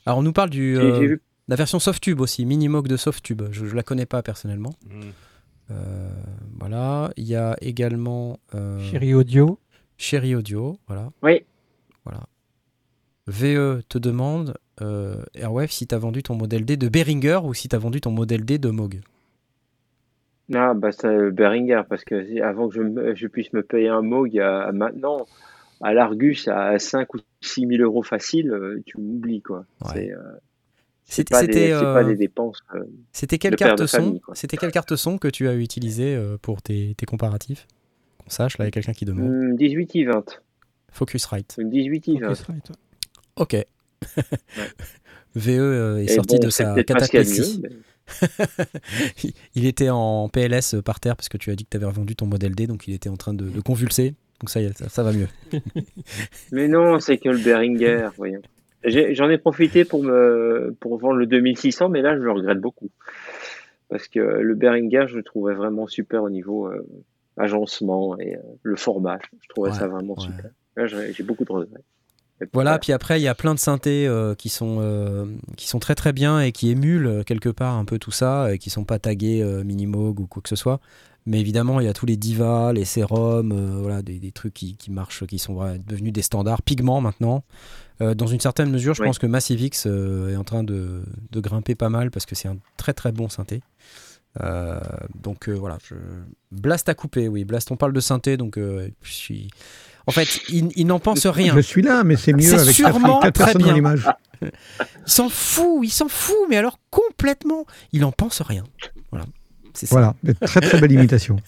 [0.07, 0.77] Alors, on nous parle du,
[1.47, 3.43] la version Softtube aussi, Minimoog de Softtube.
[3.53, 4.75] Je ne la connais pas personnellement.
[4.89, 5.79] Mhm.
[6.59, 7.11] voilà.
[7.17, 8.39] Il y a également.
[8.91, 9.59] Chéri Audio.
[9.97, 11.11] Chéri Audio, voilà.
[11.23, 11.45] Oui.
[12.05, 12.27] Voilà.
[13.27, 17.55] VE te demande, euh, Airwave, si tu as vendu ton modèle D de Behringer ou
[17.55, 19.01] si tu as vendu ton modèle D de Moog.
[20.53, 24.35] Ah, bah c'est Behringer, parce que avant que je, puisse me payer un Moog,
[24.75, 25.27] maintenant,
[25.81, 29.65] à l'Argus, à 5 ou 6 000 euros facile, euh, tu m'oublies, quoi.
[29.97, 30.15] Euh,
[31.07, 32.63] c'est, pas, des dépenses.
[33.13, 37.67] c'était quelle carte son C'était quelle carte son que tu as utilisé pour tes, comparatifs?
[38.19, 39.57] Qu'on sache, là, il y a quelqu'un qui demande.
[39.57, 40.41] 18 i 20.
[40.91, 41.57] Focusrite.
[41.59, 42.33] Une 18 i 20.
[43.37, 43.57] Ok.
[45.35, 47.63] VE euh, est sorti de sa cataclysme.
[49.55, 52.15] il était en PLS par terre parce que tu as dit que tu avais revendu
[52.15, 54.15] ton modèle D, donc il était en train de, convulser.
[54.41, 55.29] Donc ça, ça, va mieux.
[56.53, 58.43] Mais non, c'est que le Behringer, voyons.
[58.85, 62.91] J'en ai, profité pour, me, pour vendre le 2600, mais là, je le regrette beaucoup.
[63.89, 66.87] Parce que le Behringer, je le trouvais vraiment super au niveau euh,
[67.39, 69.19] agencement et euh, le format.
[69.41, 70.51] Je trouvais ça vraiment super.
[70.77, 71.81] Là, j'ai beaucoup de regrets.
[72.53, 75.27] Voilà, puis après, il y a plein de synthés euh, qui, sont, euh,
[75.57, 78.53] qui sont très très bien et qui émulent euh, quelque part un peu tout ça,
[78.53, 80.81] et qui sont pas tagués Minimoog ou quoi que ce soit.
[81.27, 85.25] Mais évidemment, il y a tous les divas, les sérums, voilà, des, trucs qui, marchent,
[85.25, 86.61] qui sont devenus des standards.
[86.61, 87.45] Pigments maintenant.
[88.01, 91.89] dans une certaine mesure, je pense que Massivix est en train de, de, grimper pas
[91.89, 93.63] mal parce que c'est un très très bon synthé.
[95.15, 95.95] donc voilà, je...
[96.53, 97.47] Blast à couper, oui.
[97.47, 99.49] Blast, on parle de synthé, donc je suis
[100.07, 101.55] en fait, il, n'en pense rien.
[101.55, 104.07] Je suis là, mais c'est mieux avec sûrement quatre, personnes dans l'image.
[104.43, 104.51] Il
[105.07, 108.65] s'en fout, il s'en fout, mais alors complètement, il n'en pense rien.
[109.11, 109.27] Voilà,
[109.73, 109.95] c'est ça.
[109.95, 111.37] Voilà, très très belle imitation.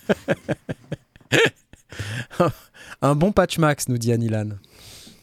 [3.02, 4.50] Un bon patch max, nous dit Anilan.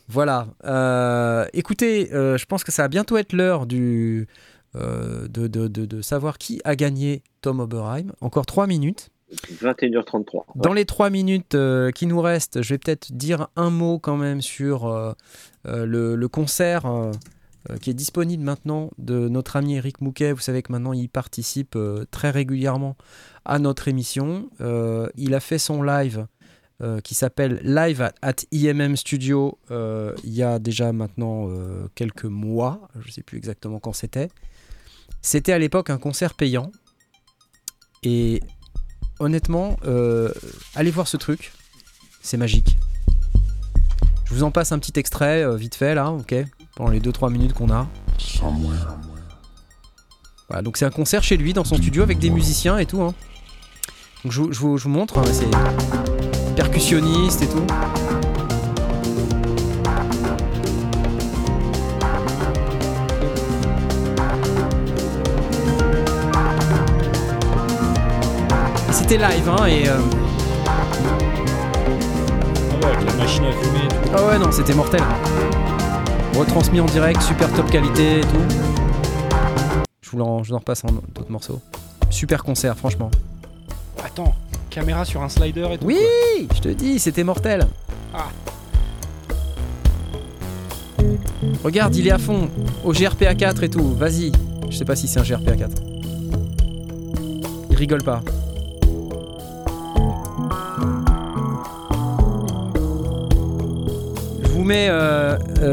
[0.08, 0.48] Voilà.
[0.66, 4.28] Euh, écoutez, euh, je pense que ça va bientôt être l'heure du
[4.76, 8.12] euh, de, de, de, savoir qui a gagné Tom Oberheim.
[8.22, 9.10] Encore trois minutes.
[9.34, 10.44] 21h33.
[10.56, 14.18] Dans les trois minutes euh, qui nous restent, je vais peut-être dire un mot quand
[14.18, 15.14] même sur euh,
[15.68, 16.86] euh, le, concert
[17.82, 20.34] qui est disponible maintenant de notre ami Eric Mouquet.
[20.34, 21.78] Vous savez que maintenant il participe
[22.12, 22.98] très régulièrement
[23.46, 24.50] à notre émission.
[25.16, 26.28] il a fait son live
[27.04, 31.48] qui s'appelle Live at, IMM Studio il y a déjà maintenant
[31.96, 32.90] quelques mois.
[33.00, 34.30] Je ne sais plus exactement quand c'était.
[35.22, 36.72] C'était à l'époque un concert payant.
[38.04, 38.42] Et
[39.24, 40.30] honnêtement, euh,
[40.76, 41.54] allez voir ce truc.
[42.22, 42.78] C'est magique.
[44.26, 46.36] Je vous en passe un petit extrait, euh, vite fait, là, ok
[46.76, 47.88] Pendant les 2-3 minutes qu'on a.
[50.50, 53.02] Voilà, donc c'est un concert chez lui, dans son studio, avec des musiciens et tout.
[53.02, 53.14] Hein.
[54.24, 57.66] Donc je, vous, montre, hein, c'est percussionniste et tout.
[69.04, 69.90] C'était live, hein, et.
[69.90, 69.98] Euh...
[72.72, 74.12] Ah ouais, avec la machine à fumer et tout.
[74.16, 75.02] Ah ouais, non, c'était mortel.
[76.36, 78.56] Retransmis en direct, super top qualité et tout.
[80.02, 81.60] Je vous en, je en repasse un autre morceau.
[82.10, 83.12] Super concert, franchement.
[84.04, 84.34] Attends,
[84.70, 85.86] caméra sur un slider et tout.
[85.86, 86.00] Oui,
[86.56, 87.68] je te dis, c'était mortel.
[88.14, 88.28] Ah.
[91.62, 92.50] Regarde, il est à fond.
[92.86, 93.96] Au GRPA 4 et tout.
[93.96, 94.32] Vas-y.
[94.70, 95.82] Je sais pas si c'est un GRPA 4.
[97.70, 98.22] Il rigole pas.
[104.64, 104.90] Vous mets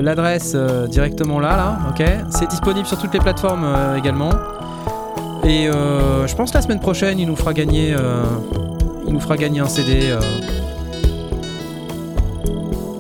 [0.03, 0.57] l'adresse
[0.89, 3.65] directement là, là, ok C'est disponible sur toutes les plateformes
[3.97, 4.31] également.
[5.45, 7.95] Et je pense que la semaine prochaine, il nous fera gagner,
[9.07, 10.13] il nous fera gagner un CD.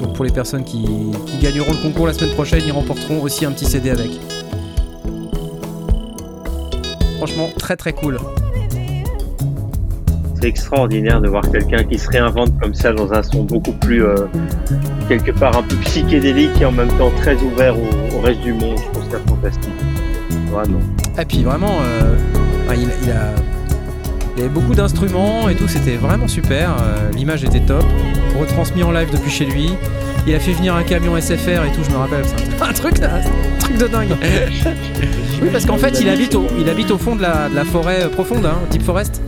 [0.01, 0.84] Donc pour les personnes qui,
[1.26, 4.12] qui gagneront le concours la semaine prochaine, ils remporteront aussi un petit CD avec.
[7.16, 8.16] Franchement, très très cool.
[10.41, 14.03] C'est extraordinaire de voir quelqu'un qui se réinvente comme ça dans un son beaucoup plus,
[14.03, 14.14] euh,
[15.07, 18.78] quelque part un peu psychédélique et en même temps très ouvert au, reste du monde.
[18.78, 19.74] Je trouve ça fantastique.
[20.51, 20.78] Vraiment.
[21.18, 22.16] Et puis vraiment, euh,
[22.74, 23.34] il, il, a,
[24.36, 26.70] il, avait beaucoup d'instruments et tout, c'était vraiment super.
[26.70, 27.84] Euh, l'image était top.
[28.38, 29.74] Retransmis en live depuis chez lui.
[30.26, 32.24] Il a fait venir un camion SFR et tout, je me rappelle.
[32.24, 34.16] C'est un truc, un truc de dingue.
[35.43, 38.47] oui, parce qu'en fait, il habite au, il habite au fond de la, forêt profonde,
[38.47, 39.20] hein, Deep Forest.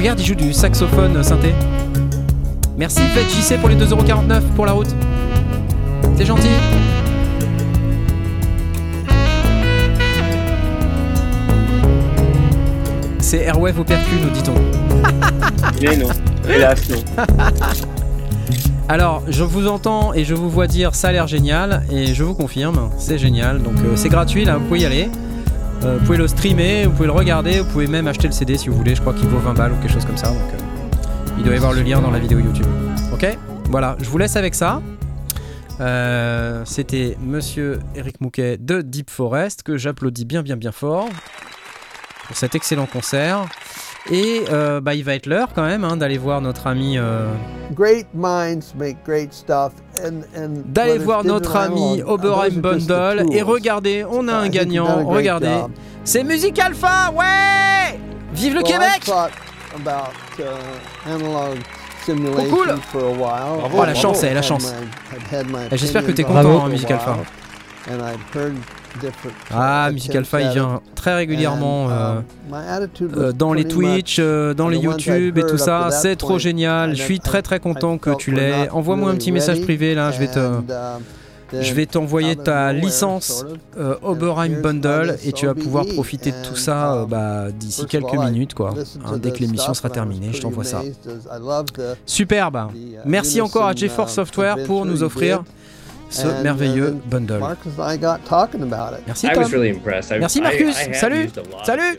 [0.00, 1.52] Regarde, il joue du saxophone synthé.
[2.78, 4.88] Merci, JC pour les 2,49€ pour la route.
[6.16, 6.48] C'est gentil.
[13.18, 14.54] C'est Airwave au percu, nous dit-on.
[15.82, 16.08] Mais non.
[16.48, 16.96] Hélas, non.
[18.88, 22.24] Alors, je vous entends et je vous vois dire ça a l'air génial et je
[22.24, 23.62] vous confirme, c'est génial.
[23.62, 25.10] Donc euh, c'est gratuit là, vous pouvez y aller.
[25.82, 28.56] Euh, vous pouvez le streamer, vous pouvez le regarder, vous pouvez même acheter le CD
[28.58, 28.94] si vous voulez.
[28.94, 30.28] Je crois qu'il vaut 20 balles ou quelque chose comme ça.
[30.28, 30.96] Donc euh,
[31.38, 32.66] il doit y avoir le lien dans la vidéo YouTube.
[33.12, 33.26] Ok?
[33.70, 34.82] Voilà, je vous laisse avec ça.
[36.66, 41.08] C'était Monsieur Eric Mouquet de Deep Forest que j'applaudis bien bien bien fort
[42.26, 43.46] pour cet excellent concert.
[44.10, 46.98] Et euh, bah, il va être l'heure quand même hein, d'aller voir notre ami.
[46.98, 47.28] Euh,
[50.66, 55.04] d'aller voir notre ami Oberheim Bundle et regardez, on a un gagnant.
[55.06, 55.60] Regardez,
[56.04, 57.98] c'est Music Alpha, ouais
[58.32, 59.12] Vive le Québec uh,
[62.32, 62.74] Trop cool
[63.74, 64.72] Oh la chance, la chance
[65.72, 67.16] J'espère que t'es content, hein, Music Alpha.
[69.50, 72.22] Ah, Music Alpha, il vient très régulièrement euh, um,
[73.02, 75.90] euh, dans les Twitch, euh, dans les YouTube et tout ça.
[75.90, 76.94] C'est trop génial.
[76.94, 78.68] Je suis très très content que tu l'aies.
[78.70, 80.10] Envoie-moi un petit message privé là.
[80.10, 80.38] Je vais te.
[80.38, 80.64] Um,
[81.52, 83.44] je vais t'envoyer ta licence
[84.02, 88.54] Oberheim Bundle et tu vas pouvoir profiter de tout ça um, bah, d'ici quelques minutes
[88.54, 88.72] quoi.
[89.04, 90.82] Hein, dès que l'émission sera terminée, je t'envoie ça.
[92.06, 92.68] Superbe.
[92.72, 95.42] Uh, Merci encore à GeForce Software pour nous offrir
[96.10, 97.40] ce merveilleux bundle.
[99.06, 99.44] Merci Tom.
[100.18, 100.76] Merci Marcus.
[100.92, 101.30] Salut.
[101.64, 101.98] Salut.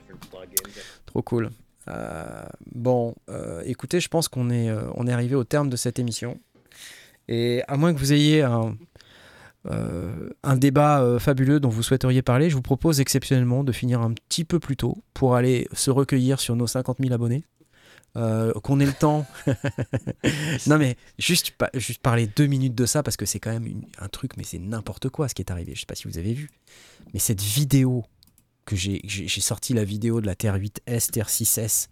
[1.05, 1.49] Trop cool.
[1.87, 2.43] Euh,
[2.73, 5.99] bon, euh, écoutez, je pense qu'on est, euh, on est arrivé au terme de cette
[5.99, 6.39] émission.
[7.27, 8.75] Et à moins que vous ayez un,
[10.43, 14.43] un débat fabuleux dont vous souhaiteriez parler, je vous propose exceptionnellement de finir un petit
[14.43, 17.45] peu plus tôt pour aller se recueillir sur nos 50 000 abonnés.
[18.17, 19.25] Euh, qu'on ait le temps.
[20.67, 24.09] non mais juste, juste parler deux minutes de ça parce que c'est quand même un
[24.09, 25.73] truc, mais c'est n'importe quoi ce qui est arrivé.
[25.75, 26.49] Je sais pas si vous avez vu,
[27.13, 28.03] mais cette vidéo
[28.65, 31.87] que j'ai, sorti la vidéo de la Terre 8S, Terre 6S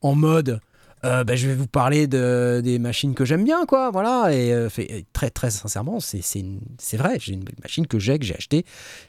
[0.00, 0.60] en mode.
[1.04, 3.90] Euh, bah, je vais vous parler de, des machines que j'aime bien, quoi.
[3.92, 4.34] Voilà.
[4.34, 6.22] Et euh, fait, très, très sincèrement, c'est,
[6.94, 7.18] vrai.
[7.20, 8.64] J'ai une machine que j'ai, que j'ai acheté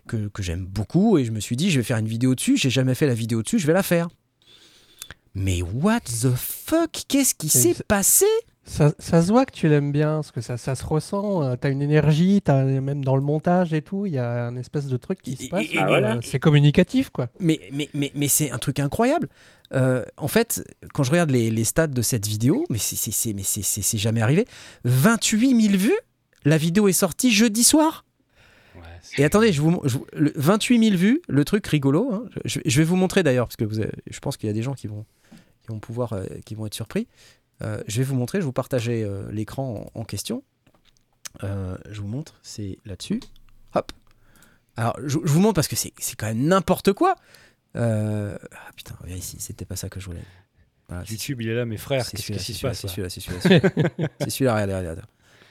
[0.08, 1.18] que, que j'aime beaucoup.
[1.18, 2.58] Et je me suis dit, je vais faire une vidéo dessus.
[2.58, 4.10] J'ai jamais fait la vidéo dessus, je vais la faire.
[5.40, 6.92] Mais what the fuck?
[7.08, 8.26] Qu'est-ce qui s'est passé?
[8.66, 11.42] Ça, ça, se voit que tu l'aimes bien, parce que ça, ça se ressent.
[11.44, 14.46] Euh, tu as une énergie, as, même dans le montage et tout, il y a
[14.46, 15.66] un espèce de truc qui se passe.
[15.76, 17.30] Euh, c'est communicatif, quoi.
[17.40, 19.30] Mais, mais, mais, mais c'est un truc incroyable.
[19.74, 20.62] Euh, en fait,
[20.94, 24.46] quand je regarde les, les stats de cette vidéo, mais c'est jamais arrivé.
[24.84, 26.00] 28 000 vues
[26.44, 28.04] La vidéo est sortie jeudi soir
[29.18, 29.82] et attendez, je vous,
[30.14, 32.12] 28 000 vues, le truc rigolo.
[32.12, 32.26] Hein.
[32.46, 34.74] je, vais vous montrer d'ailleurs, parce que vous je pense qu'il y a des gens
[34.74, 35.06] qui vont,
[35.70, 37.08] vont pouvoir, euh, qui vont être surpris.
[37.62, 40.44] Euh, je vais vous montrer, je vous partager euh, l'écran en, question.
[41.42, 43.20] je vous montre, c'est là-dessus.
[43.76, 43.92] Hop.
[44.76, 47.16] Alors, je, vous montre parce que c'est quand même n'importe quoi.
[47.76, 48.38] ah
[48.76, 50.24] putain, regarde ici, c'était pas ça que je voulais.
[51.08, 52.08] YouTube, il est là, mes frères.
[52.10, 54.10] Qu'est-ce qui se passe C'est celui-là, c'est celui-là.
[54.22, 55.02] c'est celui-là, regardez, regardez.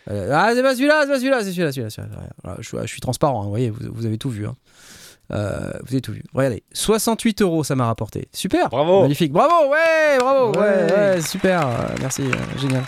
[0.08, 2.56] ah, c'est pas celui-là, c'est pas celui-là, c'est celui-là, celui-là.
[2.58, 4.46] je, suis transparent, hein, vous voyez, vous, avez tout vu.
[4.46, 4.56] Hein.
[5.32, 6.22] Euh, vous avez tout vu.
[6.32, 8.28] Regardez, 68 euros ça m'a rapporté.
[8.32, 8.68] Super.
[8.68, 9.02] Bravo.
[9.02, 9.32] Magnifique.
[9.32, 9.70] Bravo.
[9.70, 10.58] Ouais, bravo.
[10.58, 11.66] Ouais, ouais, super.
[11.66, 12.22] Euh, merci.
[12.22, 12.84] Euh, génial.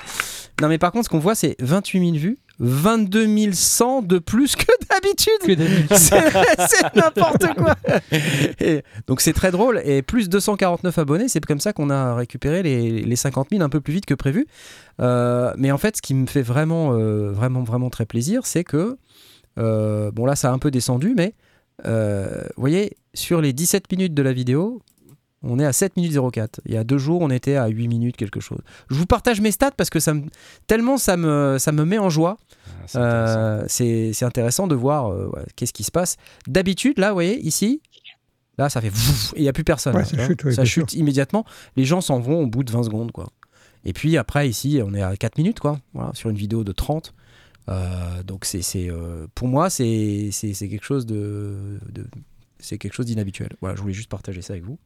[0.63, 2.39] Non, mais par contre, ce qu'on voit, c'est 28 000 vues.
[2.63, 5.89] 22 100 de plus que d'habitude.
[5.97, 7.75] c'est n'importe quoi.
[9.07, 9.81] donc c'est très drôle.
[9.87, 13.71] Et plus 249 abonnés, c'est comme ça qu'on a récupéré les, les, 50 000 un
[13.71, 14.47] peu plus vite que prévu.
[14.99, 16.91] mais en fait, ce qui me fait vraiment,
[17.33, 18.99] vraiment, vraiment très plaisir, c'est que,
[19.57, 21.33] bon là, ça a un peu descendu, mais
[21.87, 24.83] euh, vous voyez, sur les 17 minutes de la vidéo,
[25.43, 26.61] On est à 7 minutes 04.
[26.67, 28.59] Il y a deux jours, on était à 8 minutes quelque chose.
[28.91, 30.25] Je vous partage mes stats parce que ça me,
[30.67, 32.37] tellement ça me, ça me met en joie.
[32.95, 34.67] Ah, c'est intéressant.
[34.67, 35.15] de voir
[35.57, 36.17] qu'est-ce qui se passe.
[36.47, 37.81] D'habitude, là, vous voyez, ici,
[38.59, 40.05] là, ça fait et il n'y a plus personne.
[40.51, 41.47] ça chute, immédiatement.
[41.77, 43.13] Les gens s'en vont au bout de 20 secondes.
[43.13, 43.31] quoi.
[43.85, 46.73] Et puis après, ici, on est à 4 minutes, quoi, voilà, sur une vidéo de
[46.73, 47.15] 30.
[47.69, 51.79] Euh, donc c'est, euh, pour moi, c'est, quelque chose de,
[52.59, 53.51] c'est quelque chose d'inhabituel.
[53.61, 54.79] Voilà, je voulais juste partager ça avec vous.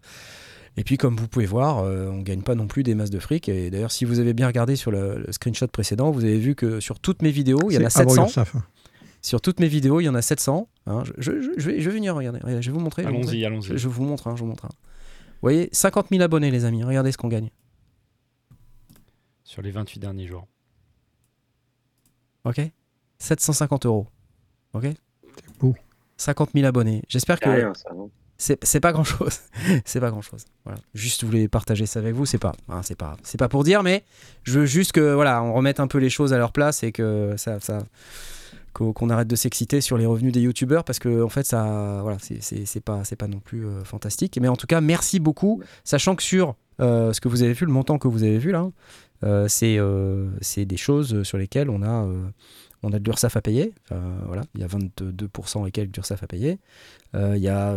[0.77, 3.11] Et puis, comme vous pouvez voir, euh, on ne gagne pas non plus des masses
[3.11, 3.49] de fric.
[3.49, 6.81] Et d'ailleurs, si vous avez bien regardé sur le, screenshot précédent, vous avez vu que
[6.81, 8.27] sur toutes mes vidéos, il y en a 700.
[9.23, 10.69] Sur toutes mes vidéos, il y en a 700.
[10.87, 11.03] Hein.
[11.17, 12.41] je, vais, je vais venir regarder.
[12.61, 13.05] Je vais vous montrer.
[13.05, 13.79] Allons-y, allons-y.
[13.79, 14.27] Je, vous montre.
[14.27, 14.67] Hein, je vous montre.
[14.67, 14.75] Hein.
[14.75, 16.85] Vous voyez, 50 000 abonnés, les amis.
[16.85, 17.51] Regardez ce qu'on gagne.
[19.45, 20.47] Sur les 28 derniers jours.
[22.45, 22.61] Ok
[23.19, 24.07] 750 euros.
[24.75, 25.75] Ok C'est beau.
[26.17, 27.03] 50 000 abonnés.
[27.09, 27.73] J'espère que.
[28.37, 29.41] C'est pas grand chose.
[29.85, 30.45] c'est pas grand chose.
[30.65, 30.81] Voilà.
[30.95, 32.27] Juste je voulais partager ça avec vous.
[32.27, 34.05] C'est pas, hein, c'est pas, c'est pas pour dire, mais
[34.43, 36.93] je veux juste que voilà, on remette un peu les choses à leur place et
[36.93, 37.87] que ça, ça
[38.75, 42.19] qu'on arrête de s'exciter sur les revenus des youtubeurs parce que en fait ça, voilà,
[42.19, 44.37] c'est pas, c'est pas non plus euh, fantastique.
[44.41, 47.67] Mais en tout cas, merci beaucoup, sachant que sur euh, ce que vous avez vu,
[47.67, 48.69] le montant que vous avez vu là,
[49.49, 52.27] c'est des choses sur lesquelles on a, euh,
[52.83, 53.73] on a de l'URSAF à payer.
[54.27, 56.59] voilà, il y a 22% et quelques d'URSAF à payer.
[57.15, 57.75] il y a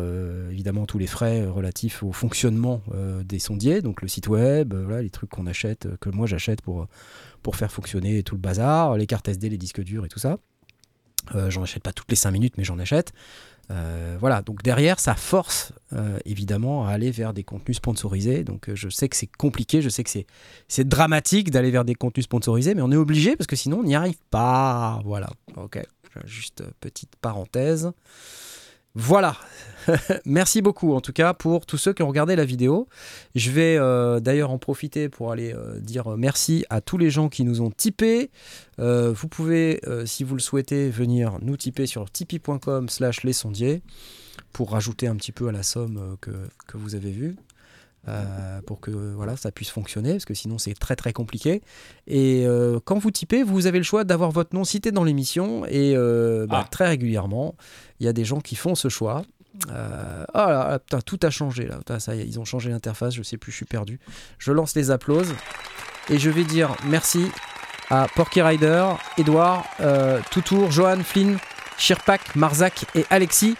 [0.52, 2.82] évidemment tous les frais relatifs au fonctionnement
[3.24, 6.88] des sondiers, donc le site web, voilà, les trucs qu'on achète, que moi j'achète pour,
[7.42, 10.40] pour faire fonctionner tout le bazar, les cartes SD, les disques durs et tout ça.
[11.48, 13.14] j'en achète pas toutes les 5 minutes, mais j'en achète.
[13.70, 18.44] Euh, voilà, donc derrière, ça force euh, évidemment à aller vers des contenus sponsorisés.
[18.44, 20.10] Donc euh, je sais que c'est compliqué, je sais que
[20.68, 23.84] c'est dramatique d'aller vers des contenus sponsorisés, mais on est obligé parce que sinon on
[23.84, 25.02] n'y arrive pas.
[25.04, 25.82] Voilà, ok,
[26.26, 27.92] juste petite parenthèse.
[29.00, 29.38] Voilà.
[30.26, 32.88] Merci beaucoup en tout cas pour tous ceux qui ont regardé la vidéo.
[33.36, 37.30] Je vais euh, d'ailleurs en profiter pour aller euh, dire merci à tous les gens
[37.30, 38.32] qui nous ont tipé.
[38.80, 43.84] Euh, vous pouvez, si vous le souhaitez, venir nous tiper sur tipeee.com slash les sondiers
[44.52, 46.32] pour rajouter un petit peu à la somme que,
[46.66, 47.36] que vous avez vue.
[48.08, 51.62] Euh, pour que voilà, ça puisse fonctionner, parce que sinon c'est très très compliqué.
[52.06, 55.66] Et euh, quand vous typez, vous avez le choix d'avoir votre nom cité dans l'émission,
[55.66, 56.68] et euh, bah, ah.
[56.70, 57.56] très régulièrement,
[58.00, 59.24] il y a des gens qui font ce choix.
[59.68, 59.72] oh
[60.36, 61.80] là, putain, tout a changé là.
[62.00, 64.00] ça ils ont changé l'interface, je sais plus, je suis perdu.
[64.38, 65.34] Je lance les applauses
[66.10, 67.26] et je vais dire merci
[67.90, 68.86] à Porky Rider,
[69.18, 69.66] Edouard,
[70.32, 71.38] Toutour, Johan, Flynn,
[71.78, 73.58] Shirpak, Marzak et Alexis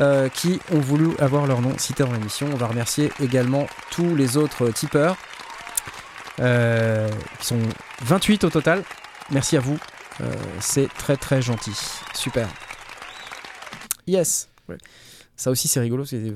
[0.00, 2.48] euh, qui ont voulu avoir leur nom cité dans l'émission.
[2.52, 5.16] On va remercier également tous les autres tipeurs,
[6.40, 7.08] euh,
[7.38, 7.60] qui sont
[8.02, 8.82] 28 au total.
[9.30, 9.78] Merci à vous,
[10.20, 11.76] euh, c'est très très gentil.
[12.12, 12.48] Super.
[14.06, 14.48] Yes.
[15.36, 16.32] Ça aussi c'est rigolo, c'est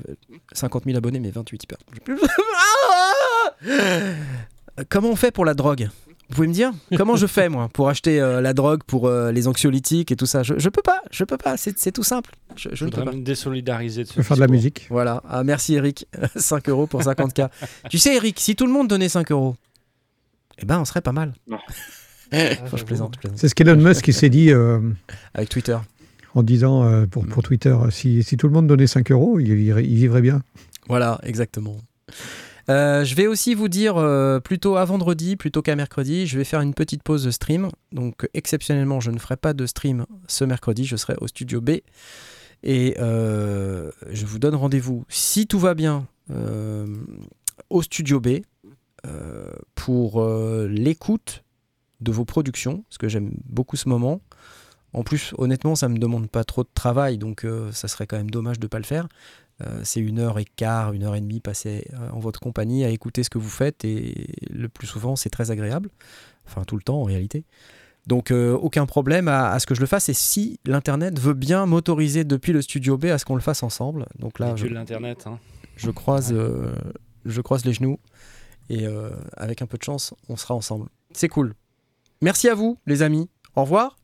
[0.53, 1.79] 50 000 abonnés mais 28 tipeurs.
[4.89, 5.89] Comment on fait pour la drogue?
[6.29, 9.31] Vous pouvez me dire comment je fais moi pour acheter euh, la drogue pour euh,
[9.31, 10.43] les anxiolytiques et tout ça?
[10.43, 12.35] Je, je peux pas, je peux pas, c'est tout simple.
[12.55, 14.85] Je, je, voudrais me désolidariser de ce faire de la musique.
[14.91, 17.49] Voilà, ah, merci Eric, 5 euros pour 50k.
[17.89, 19.55] tu sais Eric, si tout le monde donnait 5 euros,
[20.59, 21.33] eh ben on serait pas mal.
[21.47, 21.57] Non.
[22.31, 23.17] je plaisante.
[23.35, 24.79] C'est ce qu'Elon Musk qui s'est dit euh,
[25.33, 25.77] avec Twitter.
[26.35, 29.95] En disant pour, pour Twitter, si, si, tout le monde donnait 5 euros, il, il
[29.95, 30.43] vivrait bien.
[30.87, 31.77] Voilà, exactement.
[32.69, 36.43] Euh, je vais aussi vous dire, euh, plutôt à vendredi, plutôt qu'à mercredi, je vais
[36.43, 37.69] faire une petite pause de stream.
[37.91, 41.71] Donc exceptionnellement, je ne ferai pas de stream ce mercredi, je serai au studio B.
[42.61, 46.07] Et euh, je vous donne rendez-vous, si tout va bien,
[47.71, 48.27] au studio B
[49.73, 50.23] pour
[50.67, 51.43] l'écoute
[52.01, 54.21] de vos productions, parce que j'aime beaucoup ce moment.
[54.93, 58.17] En plus, honnêtement, ça ne me demande pas trop de travail, donc ça serait quand
[58.17, 59.07] même dommage de ne pas le faire.
[59.61, 62.85] Euh, c'est une heure et quart, une heure et demie passée euh, en votre compagnie
[62.85, 65.89] à écouter ce que vous faites et le plus souvent c'est très agréable,
[66.47, 67.43] enfin tout le temps en réalité.
[68.07, 71.65] Donc euh, aucun problème à, ce que je le fasse et si l'internet veut bien
[71.65, 74.05] m'autoriser depuis le studio B à ce qu'on le fasse ensemble.
[74.17, 75.27] Donc là, je, l'internet.
[75.27, 75.39] Hein.
[75.75, 76.33] Je croise,
[77.25, 77.99] je croise les genoux
[78.69, 78.87] et
[79.35, 80.89] avec un peu de chance, on sera ensemble.
[81.11, 81.53] C'est cool.
[82.21, 83.29] Merci à vous, les amis.
[83.55, 83.98] Au revoir.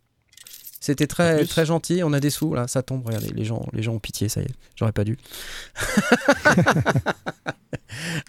[0.86, 2.04] C'était très, très gentil.
[2.04, 3.02] On a des sous, là, ça tombe.
[3.08, 4.52] Regardez, les gens, les gens ont pitié, ça y est.
[4.76, 5.18] J'aurais pas dû.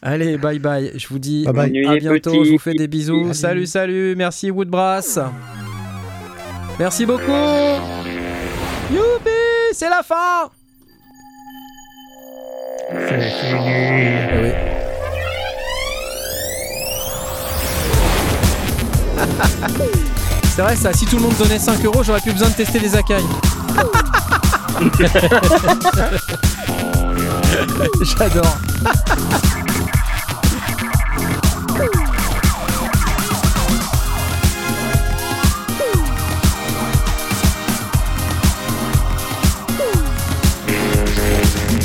[0.00, 0.90] Allez, bye bye.
[0.94, 2.44] Je vous dis à bientôt.
[2.44, 3.34] Je vous fais des bisous.
[3.34, 4.14] Salut, salut.
[4.16, 5.18] Merci, Woodbrass.
[6.78, 7.30] Merci beaucoup.
[8.90, 9.28] Youpi,
[9.72, 10.50] c'est la fin.
[12.90, 13.68] C'est fini.
[14.32, 14.54] Eh
[19.78, 20.00] oui.
[20.56, 22.78] C'est vrai ça, si tout le monde donnait 5 euros, j'aurais plus besoin de tester
[22.78, 23.26] les acailles.
[28.00, 28.56] J'adore.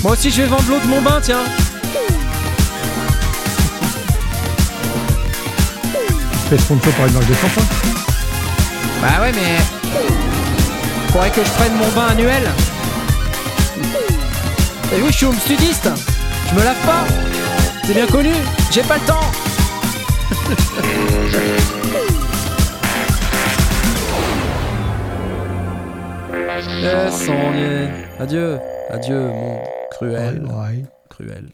[0.01, 1.43] Moi aussi je vais vendre l'eau de mon bain, tiens.
[6.49, 8.00] Fais sponsor par une marque de shampoing.
[9.01, 9.57] Bah ouais mais.
[11.11, 12.43] Faudrait que je prenne mon bain annuel.
[14.93, 15.89] Et oui je suis home studiste.
[16.49, 17.05] Je me lave pas.
[17.85, 18.33] C'est bien connu.
[18.71, 19.31] J'ai pas le temps.
[28.19, 28.59] Adieu.
[28.89, 29.59] Adieu, monde
[29.89, 30.43] cruel.
[31.09, 31.45] Cruel.